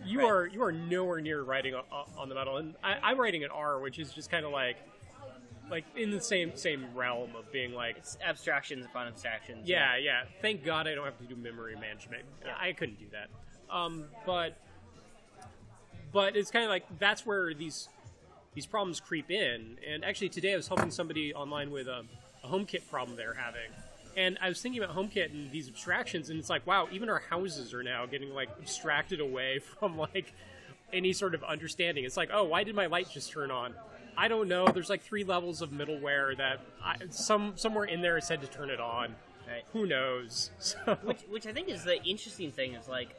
you 0.04 0.20
Right. 0.22 0.26
are 0.32 0.48
you 0.48 0.64
are 0.64 0.72
nowhere 0.72 1.22
near 1.22 1.44
writing 1.44 1.76
on, 1.76 1.84
on 2.18 2.28
the 2.30 2.34
metal, 2.36 2.58
and 2.58 2.74
I, 2.84 2.98
I'm 3.04 3.20
writing 3.20 3.44
in 3.44 3.52
R, 3.52 3.80
which 3.80 4.00
is 4.00 4.12
just 4.14 4.32
kind 4.32 4.46
of 4.48 4.52
like 4.52 4.78
like 5.70 5.86
in 5.96 6.12
the 6.12 6.22
same 6.22 6.56
same 6.56 6.86
realm 6.96 7.36
of 7.36 7.52
being 7.52 7.74
like. 7.74 7.98
it's 7.98 8.18
abstractions 8.24 8.86
upon 8.86 9.08
abstractions. 9.08 9.68
Yeah, 9.68 9.98
yeah. 9.98 10.24
Thank 10.42 10.64
God 10.64 10.88
I 10.88 10.96
don't 10.96 11.06
have 11.06 11.18
to 11.20 11.26
do 11.26 11.36
memory 11.36 11.76
management. 11.76 12.24
I 12.60 12.74
couldn't 12.74 13.00
do 13.00 13.06
that. 13.12 13.30
Um, 13.74 14.06
but 14.26 14.58
but 16.12 16.36
it's 16.36 16.52
kind 16.52 16.66
of 16.66 16.70
like 16.70 16.86
that's 17.00 17.26
where 17.26 17.54
these 17.54 17.90
these 18.54 18.66
problems 18.66 19.00
creep 19.00 19.30
in. 19.32 19.78
And 19.88 20.04
actually, 20.04 20.30
today 20.30 20.54
I 20.54 20.56
was 20.56 20.68
helping 20.68 20.92
somebody 20.92 21.34
online 21.34 21.72
with 21.72 21.88
a, 21.88 22.04
a 22.44 22.48
HomeKit 22.48 22.90
problem 22.90 23.16
they're 23.16 23.34
having. 23.34 23.72
And 24.18 24.38
I 24.42 24.50
was 24.50 24.62
thinking 24.62 24.82
about 24.84 24.96
HomeKit 24.96 25.32
and 25.32 25.52
these 25.52 25.68
abstractions, 25.70 26.30
and 26.30 26.40
it's 26.40 26.50
like, 26.50 26.66
wow, 26.66 26.88
even 26.92 27.10
our 27.10 27.22
houses 27.30 27.74
are 27.74 27.84
now 27.84 28.06
getting 28.06 28.34
like 28.34 28.50
abstracted 28.60 29.20
away 29.20 29.60
from 29.80 29.98
like 29.98 30.34
any 30.92 31.14
sort 31.14 31.36
of 31.36 31.44
understanding. 31.44 32.04
It's 32.06 32.18
like, 32.18 32.30
oh, 32.34 32.44
why 32.46 32.64
did 32.64 32.76
my 32.76 32.88
light 32.88 33.10
just 33.10 33.32
turn 33.32 33.52
on? 33.52 33.76
I 34.20 34.28
don't 34.28 34.50
know. 34.50 34.68
There's 34.68 34.90
like 34.90 35.02
three 35.02 35.24
levels 35.24 35.62
of 35.62 35.70
middleware 35.70 36.36
that 36.36 36.60
I, 36.84 36.98
some 37.10 37.54
somewhere 37.56 37.86
in 37.86 38.02
there 38.02 38.18
it 38.18 38.26
said 38.26 38.42
to 38.42 38.48
turn 38.48 38.70
it 38.70 38.82
on. 38.82 39.16
Right. 39.48 39.64
Who 39.72 39.86
knows? 39.86 40.52
So, 40.60 40.98
Which, 41.04 41.22
which 41.30 41.48
I 41.48 41.54
think 41.54 41.70
is 41.70 41.86
the 41.86 42.04
interesting 42.04 42.52
thing 42.52 42.74
is 42.74 42.90
like 42.90 43.16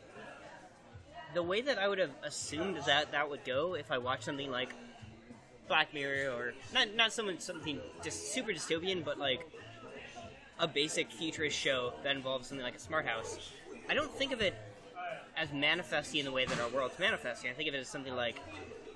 the 1.32 1.42
way 1.42 1.62
that 1.62 1.78
I 1.78 1.88
would 1.88 1.98
have 1.98 2.10
assumed 2.22 2.76
that 2.84 3.12
that 3.12 3.30
would 3.30 3.44
go 3.46 3.74
if 3.74 3.90
I 3.90 3.96
watched 3.96 4.24
something 4.24 4.50
like 4.50 4.74
Black 5.68 5.94
Mirror 5.94 6.32
or 6.32 6.52
not 6.74 6.94
not 6.94 7.14
someone 7.14 7.38
something 7.40 7.80
just 8.04 8.34
super 8.34 8.52
dystopian, 8.52 9.02
but 9.02 9.18
like 9.18 9.48
a 10.58 10.68
basic 10.68 11.10
futurist 11.10 11.56
show 11.56 11.94
that 12.04 12.14
involves 12.14 12.48
something 12.48 12.62
like 12.62 12.76
a 12.76 12.80
smart 12.80 13.06
house. 13.06 13.38
I 13.88 13.94
don't 13.94 14.12
think 14.12 14.32
of 14.32 14.42
it 14.42 14.54
as 15.34 15.50
manifesting 15.50 16.20
in 16.20 16.26
the 16.26 16.32
way 16.32 16.44
that 16.44 16.60
our 16.60 16.68
world's 16.68 16.98
manifesting. 16.98 17.50
I 17.50 17.54
think 17.54 17.70
of 17.70 17.74
it 17.74 17.78
as 17.78 17.88
something 17.88 18.14
like 18.14 18.36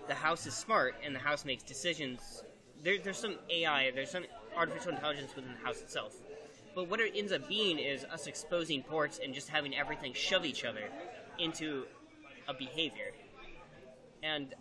the 0.08 0.14
house 0.14 0.46
is 0.46 0.54
smart 0.54 0.94
and 1.04 1.14
the 1.14 1.20
house 1.20 1.44
makes 1.44 1.62
decisions. 1.62 2.44
There, 2.82 2.98
there's 2.98 3.18
some 3.18 3.36
AI, 3.50 3.90
there's 3.94 4.10
some 4.10 4.24
artificial 4.56 4.92
intelligence 4.92 5.34
within 5.34 5.52
the 5.52 5.66
house 5.66 5.80
itself. 5.80 6.14
But 6.74 6.88
what 6.90 7.00
it 7.00 7.12
ends 7.14 7.32
up 7.32 7.48
being 7.48 7.78
is 7.78 8.04
us 8.04 8.26
exposing 8.26 8.82
ports 8.82 9.20
and 9.22 9.32
just 9.32 9.48
having 9.48 9.76
everything 9.76 10.12
shove 10.12 10.44
each 10.44 10.64
other 10.64 10.88
into 11.38 11.84
a 12.48 12.54
behavior. 12.54 13.12
And 14.22 14.54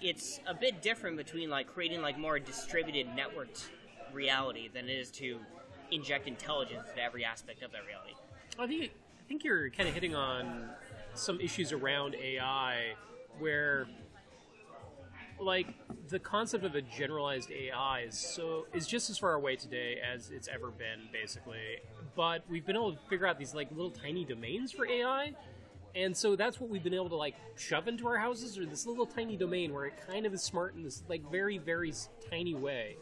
it's 0.00 0.40
a 0.46 0.54
bit 0.54 0.82
different 0.82 1.16
between 1.16 1.50
like 1.50 1.66
creating 1.66 2.02
like 2.02 2.18
more 2.18 2.38
distributed 2.38 3.08
networked 3.08 3.66
reality 4.12 4.68
than 4.72 4.88
it 4.88 4.92
is 4.92 5.10
to 5.12 5.38
inject 5.90 6.28
intelligence 6.28 6.88
into 6.90 7.02
every 7.02 7.24
aspect 7.24 7.62
of 7.62 7.72
that 7.72 7.82
reality. 7.86 8.14
I 8.58 8.66
think 8.66 8.92
I 9.20 9.28
think 9.28 9.44
you're 9.44 9.70
kind 9.70 9.88
of 9.88 9.94
hitting 9.94 10.14
on 10.14 10.70
some 11.14 11.40
issues 11.40 11.72
around 11.72 12.14
AI 12.14 12.94
where 13.38 13.86
like 15.40 15.66
the 16.08 16.18
concept 16.18 16.64
of 16.64 16.74
a 16.74 16.82
generalized 16.82 17.50
AI 17.50 18.02
is 18.08 18.18
so 18.18 18.66
is 18.72 18.86
just 18.86 19.10
as 19.10 19.18
far 19.18 19.34
away 19.34 19.56
today 19.56 19.98
as 20.00 20.30
it's 20.30 20.48
ever 20.48 20.68
been 20.68 21.00
basically. 21.12 21.78
But 22.16 22.44
we've 22.48 22.64
been 22.64 22.76
able 22.76 22.92
to 22.92 22.98
figure 23.08 23.26
out 23.26 23.38
these 23.38 23.54
like 23.54 23.70
little 23.70 23.90
tiny 23.90 24.24
domains 24.24 24.72
for 24.72 24.86
AI 24.86 25.34
and 25.96 26.16
so 26.16 26.34
that's 26.34 26.60
what 26.60 26.70
we've 26.70 26.82
been 26.82 26.94
able 26.94 27.08
to 27.08 27.16
like 27.16 27.34
shove 27.56 27.86
into 27.86 28.06
our 28.08 28.16
houses 28.16 28.58
or 28.58 28.66
this 28.66 28.86
little 28.86 29.06
tiny 29.06 29.36
domain 29.36 29.72
where 29.72 29.86
it 29.86 29.94
kind 30.08 30.26
of 30.26 30.34
is 30.34 30.42
smart 30.42 30.74
in 30.74 30.82
this 30.82 31.02
like 31.08 31.28
very 31.30 31.58
very 31.58 31.92
tiny 32.30 32.54
way. 32.54 32.96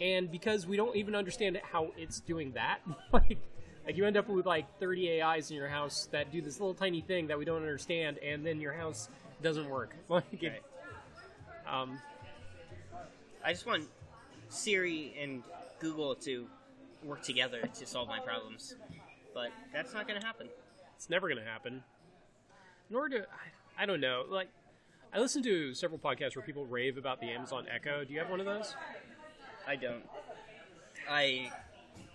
And 0.00 0.30
because 0.30 0.66
we 0.66 0.76
don't 0.76 0.96
even 0.96 1.14
understand 1.14 1.60
how 1.62 1.92
it's 1.96 2.20
doing 2.20 2.52
that 2.52 2.80
like 3.12 3.38
like 3.86 3.96
you 3.96 4.06
end 4.06 4.16
up 4.16 4.28
with 4.28 4.46
like 4.46 4.66
30 4.80 5.20
ais 5.20 5.50
in 5.50 5.56
your 5.56 5.68
house 5.68 6.08
that 6.10 6.32
do 6.32 6.40
this 6.40 6.58
little 6.58 6.74
tiny 6.74 7.00
thing 7.00 7.26
that 7.26 7.38
we 7.38 7.44
don't 7.44 7.62
understand 7.62 8.18
and 8.18 8.44
then 8.44 8.60
your 8.60 8.72
house 8.72 9.08
doesn't 9.42 9.68
work. 9.68 9.94
Like 10.08 10.42
it, 10.42 10.62
um 11.70 11.98
I 13.44 13.52
just 13.52 13.66
want 13.66 13.84
Siri 14.48 15.14
and 15.20 15.42
Google 15.80 16.14
to 16.16 16.46
work 17.02 17.22
together 17.22 17.60
to 17.78 17.86
solve 17.86 18.08
my 18.08 18.18
problems. 18.18 18.74
But 19.34 19.50
that's 19.72 19.92
not 19.92 20.06
going 20.06 20.20
to 20.20 20.26
happen. 20.26 20.48
it's 20.96 21.10
never 21.10 21.28
going 21.28 21.40
to 21.40 21.44
happen 21.44 21.82
nor 22.90 23.08
do 23.08 23.16
I, 23.18 23.82
I 23.82 23.86
don't 23.86 24.00
know 24.00 24.24
like 24.28 24.48
i 25.12 25.18
listen 25.18 25.42
to 25.42 25.74
several 25.74 25.98
podcasts 25.98 26.36
where 26.36 26.44
people 26.44 26.66
rave 26.66 26.98
about 26.98 27.18
the 27.20 27.30
amazon 27.30 27.66
echo 27.74 28.04
do 28.04 28.12
you 28.12 28.18
have 28.20 28.30
one 28.30 28.40
of 28.40 28.46
those 28.46 28.74
I 29.66 29.76
don't. 29.76 30.04
I. 31.10 31.50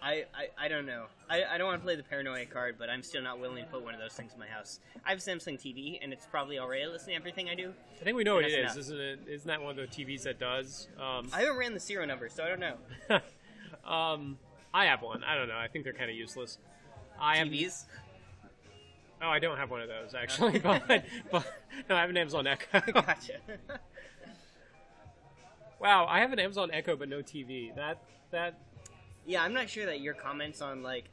I, 0.01 0.25
I, 0.33 0.65
I 0.65 0.67
don't 0.67 0.85
know. 0.85 1.05
I, 1.29 1.43
I 1.43 1.57
don't 1.57 1.67
want 1.67 1.81
to 1.81 1.85
play 1.85 1.95
the 1.95 2.03
paranoia 2.03 2.45
card, 2.45 2.75
but 2.79 2.89
I'm 2.89 3.03
still 3.03 3.21
not 3.21 3.39
willing 3.39 3.63
to 3.63 3.69
put 3.69 3.83
one 3.83 3.93
of 3.93 3.99
those 3.99 4.13
things 4.13 4.33
in 4.33 4.39
my 4.39 4.47
house. 4.47 4.79
I 5.05 5.09
have 5.09 5.19
a 5.19 5.21
Samsung 5.21 5.59
TV, 5.59 5.99
and 6.01 6.13
it's 6.13 6.25
probably 6.25 6.57
already 6.57 6.85
listening 6.85 7.15
to 7.15 7.21
everything 7.21 7.49
I 7.49 7.55
do. 7.55 7.73
i 7.99 8.03
think 8.03 8.15
we 8.15 8.23
know 8.23 8.35
what 8.35 8.45
it 8.45 8.51
is 8.51 8.77
isn't 8.77 8.99
it 8.99 9.19
isn't 9.27 9.47
that 9.47 9.61
one 9.61 9.71
of 9.71 9.75
the 9.77 9.87
tvs 9.87 10.23
that 10.23 10.39
does 10.39 10.87
um 10.97 11.29
I 11.33 11.41
haven't 11.41 11.57
ran 11.57 11.73
the 11.73 11.79
serial 11.79 12.07
number, 12.07 12.29
so 12.29 12.43
I 12.43 12.47
don't 12.47 12.59
know. 12.59 12.75
um 13.89 14.37
i 14.73 14.85
have 14.85 15.01
one 15.01 15.23
i 15.23 15.35
don't 15.35 15.47
know 15.47 15.57
i 15.57 15.67
think 15.67 15.83
they're 15.83 15.93
kind 15.93 16.11
of 16.11 16.15
useless 16.15 16.57
i 17.19 17.37
have 17.37 17.47
TVs? 17.47 17.85
Oh, 19.21 19.27
I 19.27 19.39
don't 19.39 19.57
have 19.57 19.69
one 19.69 19.81
of 19.81 19.89
those 19.89 20.13
actually, 20.13 20.59
but, 20.87 21.03
but 21.31 21.45
no, 21.89 21.95
I 21.95 22.01
have 22.01 22.09
an 22.09 22.17
Amazon 22.17 22.47
Echo. 22.47 22.79
gotcha. 22.93 23.33
wow, 25.79 26.05
I 26.07 26.19
have 26.19 26.31
an 26.31 26.39
Amazon 26.39 26.69
Echo 26.71 26.95
but 26.95 27.09
no 27.09 27.17
TV. 27.21 27.75
That 27.75 28.01
that 28.31 28.57
yeah, 29.29 29.43
I'm 29.43 29.53
not 29.53 29.69
sure 29.69 29.85
that 29.85 30.01
your 30.01 30.15
comments 30.15 30.59
on 30.59 30.81
like 30.81 31.05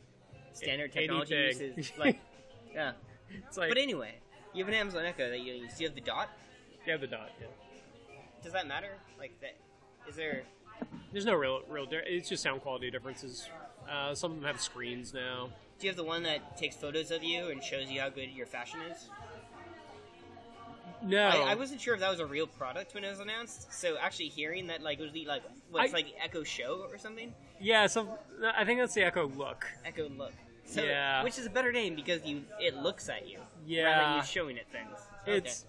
standard 0.55 0.91
technology 0.91 1.37
Anything. 1.37 1.75
uses, 1.77 1.93
like, 1.99 2.19
yeah. 2.75 2.93
it's 3.47 3.59
like 3.59 3.69
But 3.69 3.77
anyway, 3.77 4.14
you 4.55 4.64
have 4.64 4.73
an 4.73 4.75
Amazon 4.75 5.05
Echo 5.05 5.29
that 5.29 5.41
you 5.41 5.53
use. 5.53 5.75
Do 5.75 5.85
you 5.85 5.89
have 5.91 5.95
the 5.95 6.01
dot? 6.01 6.31
yeah, 6.87 6.97
the 6.97 7.07
dot. 7.07 7.31
Yeah. 7.39 7.47
Does 8.43 8.55
that 8.55 8.67
matter? 8.67 8.93
Like, 9.19 9.39
that 9.43 9.57
is 10.09 10.17
there? 10.17 10.45
There's 11.12 11.27
no 11.27 11.35
real 11.35 11.61
real. 11.69 11.87
It's 11.91 12.29
just 12.29 12.43
sound 12.43 12.62
quality 12.62 12.91
differences. 12.91 13.51
Uh, 13.91 14.14
some 14.14 14.33
of 14.33 14.41
them 14.41 14.47
have 14.47 14.62
screens 14.62 15.12
now. 15.12 15.51
Do 15.79 15.87
you 15.87 15.91
have 15.91 15.97
the 15.99 16.05
one 16.05 16.23
that 16.23 16.57
takes 16.57 16.75
photos 16.75 17.11
of 17.11 17.23
you 17.23 17.49
and 17.51 17.62
shows 17.62 17.91
you 17.91 18.01
how 18.01 18.09
good 18.09 18.31
your 18.31 18.47
fashion 18.47 18.81
is? 18.91 19.11
No, 21.03 21.29
I, 21.29 21.53
I 21.53 21.55
wasn't 21.55 21.81
sure 21.81 21.95
if 21.95 22.01
that 22.01 22.11
was 22.11 22.21
a 22.21 22.27
real 22.27 22.47
product 22.47 22.95
when 22.95 23.05
it 23.05 23.11
was 23.11 23.21
announced. 23.21 23.73
So 23.73 23.97
actually 24.01 24.29
hearing 24.29 24.67
that, 24.69 24.83
like, 24.83 24.99
it 24.99 25.03
was 25.03 25.13
the 25.13 25.27
like 25.27 25.43
what's 25.71 25.93
like 25.93 26.07
Echo 26.23 26.43
Show 26.45 26.87
or 26.91 26.99
something. 26.99 27.33
Yeah, 27.61 27.87
so 27.87 28.19
I 28.57 28.65
think 28.65 28.81
that's 28.81 28.95
the 28.95 29.03
Echo 29.03 29.29
look. 29.29 29.67
Echo 29.85 30.09
Look. 30.09 30.33
So, 30.65 30.83
Yeah. 30.83 31.23
Which 31.23 31.39
is 31.39 31.47
a 31.47 31.51
better 31.51 31.73
name 31.73 31.95
because 31.95 32.25
you 32.25 32.43
it 32.61 32.77
looks 32.77 33.09
at 33.09 33.29
you. 33.29 33.39
Rather 33.39 33.49
Yeah. 33.67 34.09
than 34.09 34.17
you 34.19 34.25
showing 34.25 34.57
it 34.57 34.67
things. 34.71 34.99
Okay. 35.23 35.37
It's 35.39 35.65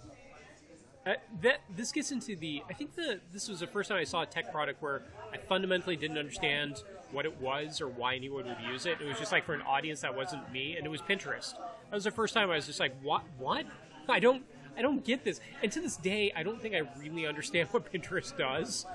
uh, 1.06 1.14
that 1.42 1.60
this 1.70 1.92
gets 1.94 2.12
into 2.12 2.36
the. 2.36 2.62
I 2.70 2.74
think 2.74 2.94
the 2.96 3.22
this 3.32 3.48
was 3.48 3.62
the 3.62 3.68
first 3.68 3.90
time 3.90 3.98
I 3.98 4.04
saw 4.04 4.24
a 4.24 4.26
tech 4.26 4.52
product 4.52 4.82
where 4.82 5.04
I 5.32 5.38
fundamentally 5.38 5.96
didn't 5.96 6.18
understand 6.18 6.84
what 7.12 7.26
it 7.26 7.40
was 7.40 7.80
or 7.80 7.88
why 7.88 8.16
anyone 8.16 8.46
would 8.46 8.58
use 8.70 8.86
it. 8.86 9.00
It 9.00 9.08
was 9.08 9.18
just 9.18 9.32
like 9.32 9.46
for 9.46 9.54
an 9.54 9.62
audience 9.62 10.02
that 10.02 10.14
wasn't 10.14 10.52
me, 10.52 10.76
and 10.76 10.86
it 10.86 10.90
was 10.90 11.02
Pinterest. 11.02 11.54
That 11.54 11.94
was 11.94 12.04
the 12.04 12.12
first 12.12 12.34
time 12.34 12.52
I 12.52 12.56
was 12.56 12.66
just 12.66 12.82
like, 12.82 12.94
what? 13.02 13.24
What? 13.38 13.66
I 14.10 14.20
don't. 14.20 14.44
I 14.78 14.82
don't 14.82 15.04
get 15.04 15.24
this. 15.24 15.40
And 15.64 15.72
to 15.72 15.82
this 15.82 15.98
day, 15.98 16.32
I 16.36 16.44
don't 16.44 16.62
think 16.62 16.76
I 16.76 16.84
really 17.00 17.26
understand 17.26 17.70
what 17.72 17.92
Pinterest 17.92 18.38
does. 18.38 18.86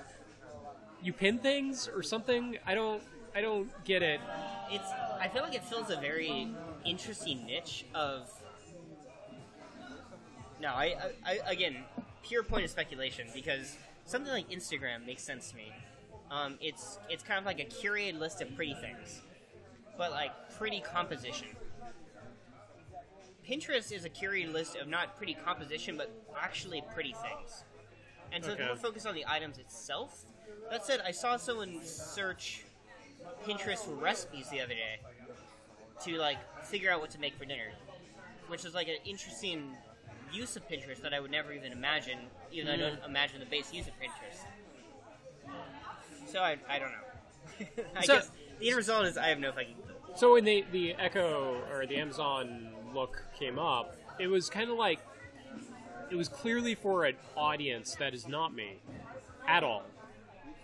You 1.03 1.13
pin 1.13 1.39
things 1.39 1.89
or 1.93 2.03
something. 2.03 2.59
I 2.65 2.75
don't. 2.75 3.03
I 3.35 3.41
don't 3.41 3.71
get 3.85 4.03
it. 4.03 4.21
it's 4.71 4.89
I 5.19 5.29
feel 5.29 5.43
like 5.43 5.55
it 5.55 5.65
fills 5.65 5.91
a 5.91 5.97
very 5.97 6.49
interesting 6.85 7.47
niche 7.47 7.87
of 7.95 8.31
no 10.61 10.69
I, 10.69 10.97
I, 11.25 11.39
I 11.47 11.53
again 11.53 11.77
pure 12.23 12.43
point 12.43 12.65
of 12.65 12.71
speculation 12.71 13.29
because 13.33 13.77
something 14.05 14.31
like 14.31 14.51
Instagram 14.51 15.07
makes 15.07 15.23
sense 15.23 15.51
to 15.51 15.57
me 15.57 15.73
um, 16.31 16.59
it's 16.61 16.99
it's 17.09 17.23
kind 17.23 17.39
of 17.39 17.47
like 17.47 17.61
a 17.61 17.65
curated 17.65 18.19
list 18.19 18.43
of 18.43 18.55
pretty 18.55 18.75
things 18.75 19.23
but 19.97 20.11
like 20.11 20.33
pretty 20.59 20.81
composition 20.81 21.49
Pinterest 23.49 23.91
is 23.93 24.05
a 24.05 24.11
curated 24.11 24.53
list 24.53 24.77
of 24.77 24.89
not 24.89 25.17
pretty 25.17 25.35
composition 25.35 25.97
but 25.97 26.11
actually 26.41 26.83
pretty 26.95 27.15
things 27.15 27.65
and 28.33 28.45
so 28.45 28.53
Okay. 28.53 28.63
people 28.63 28.77
focus 28.77 29.07
on 29.07 29.15
the 29.15 29.25
items 29.29 29.59
itself 29.59 30.25
that 30.71 30.85
said 30.85 31.01
I 31.05 31.11
saw 31.11 31.37
someone 31.37 31.81
search 31.85 32.65
Pinterest 33.47 33.85
for 33.85 33.95
recipes 33.95 34.49
the 34.51 34.61
other 34.61 34.75
day 34.75 35.01
to 36.05 36.19
like 36.19 36.39
figure 36.65 36.91
out 36.91 37.01
what 37.01 37.11
to 37.11 37.21
make 37.21 37.37
for 37.37 37.45
dinner, 37.45 37.71
which 38.49 38.65
is 38.65 38.75
like 38.75 38.89
an 38.89 38.97
interesting 39.05 39.77
use 40.33 40.57
of 40.57 40.67
Pinterest 40.69 41.01
that 41.03 41.13
I 41.13 41.21
would 41.21 41.31
never 41.31 41.53
even 41.53 41.73
imagine, 41.73 42.19
even 42.51 42.67
though 42.67 42.73
I 42.73 42.77
don't 42.77 43.03
mm. 43.03 43.07
imagine 43.07 43.41
the 43.41 43.47
base 43.47 43.73
use 43.73 43.87
of 43.87 43.93
Pinterest. 43.95 44.47
So 46.27 46.41
I, 46.41 46.57
I 46.69 46.79
don't 46.79 46.91
know. 46.91 47.67
I 47.97 48.05
So- 48.05 48.15
guess 48.15 48.31
the 48.59 48.69
end 48.69 48.77
result 48.77 49.07
is 49.07 49.17
I 49.19 49.29
have 49.29 49.39
no 49.39 49.53
fucking 49.53 49.77
clue. 49.85 49.95
So 50.15 50.33
when 50.35 50.45
the 50.45 50.65
the 50.73 50.95
Echo 50.95 51.63
or 51.71 51.87
the 51.87 51.97
Amazon 51.97 52.69
look 52.95 53.23
came 53.39 53.59
up, 53.59 53.97
it 54.19 54.27
was 54.27 54.49
kind 54.49 54.71
of 54.71 54.77
like 54.77 55.01
it 56.11 56.17
was 56.17 56.29
clearly 56.29 56.75
for 56.75 57.05
an 57.05 57.17
audience 57.37 57.95
that 57.97 58.15
is 58.15 58.29
not 58.29 58.55
me 58.55 58.77
at 59.49 59.65
all, 59.65 59.85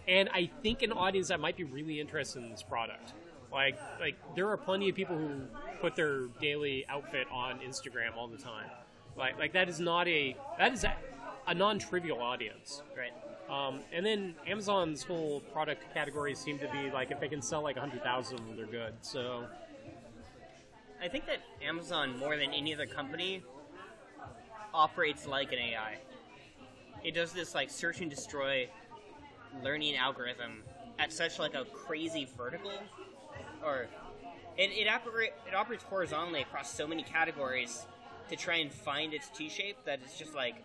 and 0.06 0.28
I 0.32 0.50
think 0.62 0.82
an 0.82 0.92
audience 0.92 1.28
that 1.28 1.40
might 1.40 1.56
be 1.56 1.64
really 1.64 2.00
interested 2.00 2.42
in 2.42 2.50
this 2.50 2.62
product. 2.62 3.14
Like 3.52 3.78
like 4.00 4.16
there 4.34 4.48
are 4.48 4.56
plenty 4.56 4.88
of 4.88 4.94
people 4.94 5.16
who 5.16 5.40
put 5.80 5.96
their 5.96 6.26
daily 6.40 6.84
outfit 6.88 7.26
on 7.32 7.60
Instagram 7.60 8.16
all 8.16 8.28
the 8.28 8.36
time. 8.36 8.66
Like 9.16 9.38
like 9.38 9.52
that 9.54 9.68
is 9.68 9.80
not 9.80 10.06
a 10.06 10.36
that 10.58 10.72
is 10.72 10.84
a, 10.84 10.94
a 11.46 11.54
non-trivial 11.54 12.20
audience. 12.20 12.82
Right. 12.96 13.12
Um, 13.48 13.80
and 13.92 14.04
then 14.04 14.34
Amazon's 14.46 15.02
whole 15.02 15.40
product 15.52 15.82
category 15.94 16.34
seem 16.34 16.58
to 16.58 16.68
be 16.70 16.90
like 16.90 17.10
if 17.10 17.18
they 17.18 17.28
can 17.28 17.40
sell 17.40 17.62
like 17.62 17.78
hundred 17.78 18.02
thousand 18.02 18.40
of 18.40 18.46
them, 18.46 18.56
they're 18.56 18.66
good. 18.66 18.92
So 19.00 19.46
I 21.00 21.08
think 21.08 21.26
that 21.26 21.38
Amazon, 21.62 22.18
more 22.18 22.36
than 22.36 22.52
any 22.52 22.74
other 22.74 22.86
company, 22.86 23.42
operates 24.74 25.26
like 25.26 25.52
an 25.52 25.58
AI. 25.58 25.98
It 27.04 27.14
does 27.14 27.32
this 27.32 27.54
like 27.54 27.70
search 27.70 28.00
and 28.00 28.10
destroy 28.10 28.68
learning 29.62 29.96
algorithm 29.96 30.62
at 30.98 31.12
such 31.12 31.38
like 31.38 31.54
a 31.54 31.64
crazy 31.66 32.28
vertical, 32.36 32.72
or 33.64 33.86
it 34.56 34.70
it, 34.70 34.88
operate, 34.88 35.32
it 35.46 35.54
operates 35.54 35.84
horizontally 35.84 36.42
across 36.42 36.72
so 36.72 36.86
many 36.86 37.04
categories 37.04 37.86
to 38.28 38.36
try 38.36 38.56
and 38.56 38.72
find 38.72 39.14
its 39.14 39.28
T 39.30 39.48
shape 39.48 39.76
that 39.84 40.00
it's 40.04 40.18
just 40.18 40.34
like 40.34 40.64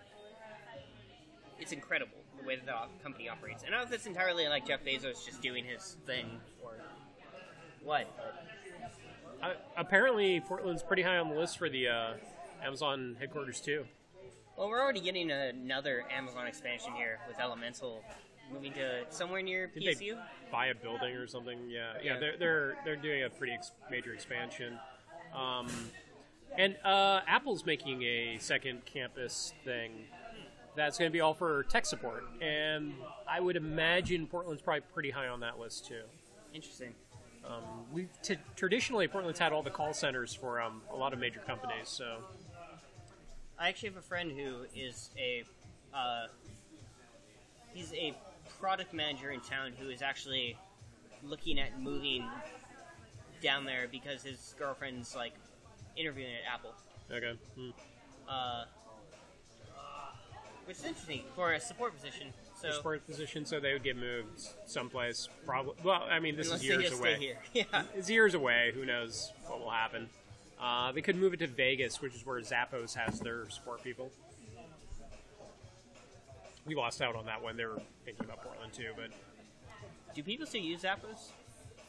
it's 1.60 1.72
incredible 1.72 2.18
the 2.40 2.48
way 2.48 2.56
that 2.56 2.66
the 2.66 3.04
company 3.04 3.30
operates. 3.30 3.64
And 3.64 3.74
I 3.74 3.78
don't 3.78 3.90
know 3.90 3.94
if 3.94 4.00
it's 4.00 4.08
entirely 4.08 4.48
like 4.48 4.68
Jeff 4.68 4.84
Bezos 4.84 5.26
just 5.26 5.42
doing 5.42 5.64
his 5.64 5.98
thing 6.06 6.42
or 6.64 6.72
what. 7.84 8.08
But 8.18 8.44
uh, 9.44 9.54
apparently 9.78 10.40
Portland's 10.40 10.84
pretty 10.84 11.02
high 11.02 11.18
on 11.18 11.30
the 11.30 11.36
list 11.36 11.58
for 11.58 11.70
the 11.70 11.88
uh, 11.88 12.14
Amazon 12.64 13.16
headquarters 13.20 13.60
too. 13.60 13.86
Well, 14.58 14.70
we're 14.70 14.82
already 14.82 15.02
getting 15.02 15.32
another 15.32 16.04
Amazon 16.16 16.48
expansion 16.48 16.94
here 16.94 17.20
with 17.28 17.40
Elemental 17.40 18.04
moving 18.52 18.74
to 18.74 19.04
somewhere 19.10 19.42
near 19.42 19.68
Did 19.68 19.84
PSU. 19.84 20.00
they 20.00 20.16
buy 20.52 20.68
a 20.68 20.76
building 20.76 21.16
or 21.16 21.28
something? 21.28 21.58
Yeah, 21.68 21.94
yeah. 22.04 22.14
Yeah. 22.14 22.20
They're 22.20 22.38
they're 22.38 22.76
they're 22.86 22.96
doing 22.96 23.24
a 23.24 23.30
pretty 23.30 23.54
ex- 23.54 23.72
major 23.90 24.14
expansion. 24.14 24.78
Um, 25.36 25.68
and 26.56 26.76
uh, 26.86 27.22
Apple's 27.28 27.66
making 27.66 28.04
a 28.04 28.38
second 28.40 28.86
campus 28.86 29.54
thing 29.66 29.92
that's 30.76 31.00
going 31.00 31.10
to 31.10 31.14
be 31.14 31.22
all 31.22 31.34
for 31.34 31.64
tech 31.64 31.86
support, 31.86 32.24
and 32.42 32.94
I 33.28 33.40
would 33.40 33.56
imagine 33.56 34.28
Portland's 34.28 34.62
probably 34.62 34.82
pretty 34.94 35.10
high 35.10 35.28
on 35.30 35.40
that 35.40 35.60
list 35.60 35.88
too. 35.88 36.02
Interesting. 36.54 36.94
Um, 37.46 37.64
we've 37.92 38.10
t- 38.22 38.38
traditionally 38.56 39.08
Portland's 39.08 39.40
had 39.40 39.52
all 39.52 39.64
the 39.64 39.70
call 39.70 39.94
centers 39.94 40.34
for 40.34 40.62
um, 40.62 40.82
a 40.92 40.96
lot 40.96 41.14
of 41.14 41.20
major 41.20 41.42
companies, 41.42 41.90
so 41.90 42.18
I 43.60 43.68
actually 43.68 43.90
have 43.90 43.98
a 43.98 44.02
friend 44.02 44.32
who 44.32 44.66
is 44.76 45.10
a 45.18 45.44
uh, 45.94 46.28
he's 47.74 47.94
a 47.94 48.14
product 48.60 48.94
manager 48.94 49.32
in 49.32 49.42
town 49.42 49.74
who 49.78 49.90
is 49.90 50.02
actually 50.02 50.58
looking 51.22 51.60
at 51.60 51.80
moving 51.80 52.26
down 53.42 53.66
there 53.66 53.88
because 53.92 54.24
his 54.24 54.56
girlfriend's 54.58 55.16
like 55.16 55.34
interviewing 55.98 56.32
at 56.34 56.54
Apple. 56.54 56.74
okay. 57.12 57.38
Hmm. 57.56 57.70
Uh, 58.28 58.66
which 60.66 60.78
is 60.78 60.86
interesting 60.86 61.22
for 61.36 61.54
a 61.54 61.60
support 61.60 61.94
position. 61.94 62.28
So 62.64 62.72
support 62.72 63.06
position, 63.06 63.46
so 63.46 63.60
they 63.60 63.74
would 63.74 63.84
get 63.84 63.98
moved 63.98 64.40
someplace. 64.66 65.28
Probably. 65.46 65.76
Well, 65.84 66.04
I 66.10 66.20
mean, 66.20 66.38
this 66.38 66.50
is 66.52 66.64
years 66.64 66.92
away. 66.98 67.36
yeah. 67.54 67.64
It's 67.94 68.10
years 68.10 68.34
away. 68.36 68.72
Who 68.74 68.86
knows 68.86 69.32
what 69.48 69.60
will 69.60 69.70
happen? 69.70 70.10
Uh, 70.62 70.94
they 70.94 71.02
could 71.02 71.18
move 71.18 71.34
it 71.34 71.38
to 71.42 71.48
Vegas, 71.48 72.02
which 72.02 72.16
is 72.16 72.26
where 72.26 72.40
Zappos 72.40 72.94
has 72.96 73.20
their 73.20 73.50
support 73.50 73.84
people. 73.84 74.12
We 76.66 76.76
lost 76.76 77.02
out 77.02 77.16
on 77.18 77.26
that 77.26 77.42
one. 77.44 77.58
They 77.58 77.66
were 77.66 77.82
thinking 78.06 78.24
about 78.24 78.42
Portland 78.44 78.72
too, 78.72 78.92
but 78.96 79.10
Do 80.16 80.24
people 80.24 80.46
still 80.46 80.62
use 80.62 80.84
Zappos? 80.84 81.32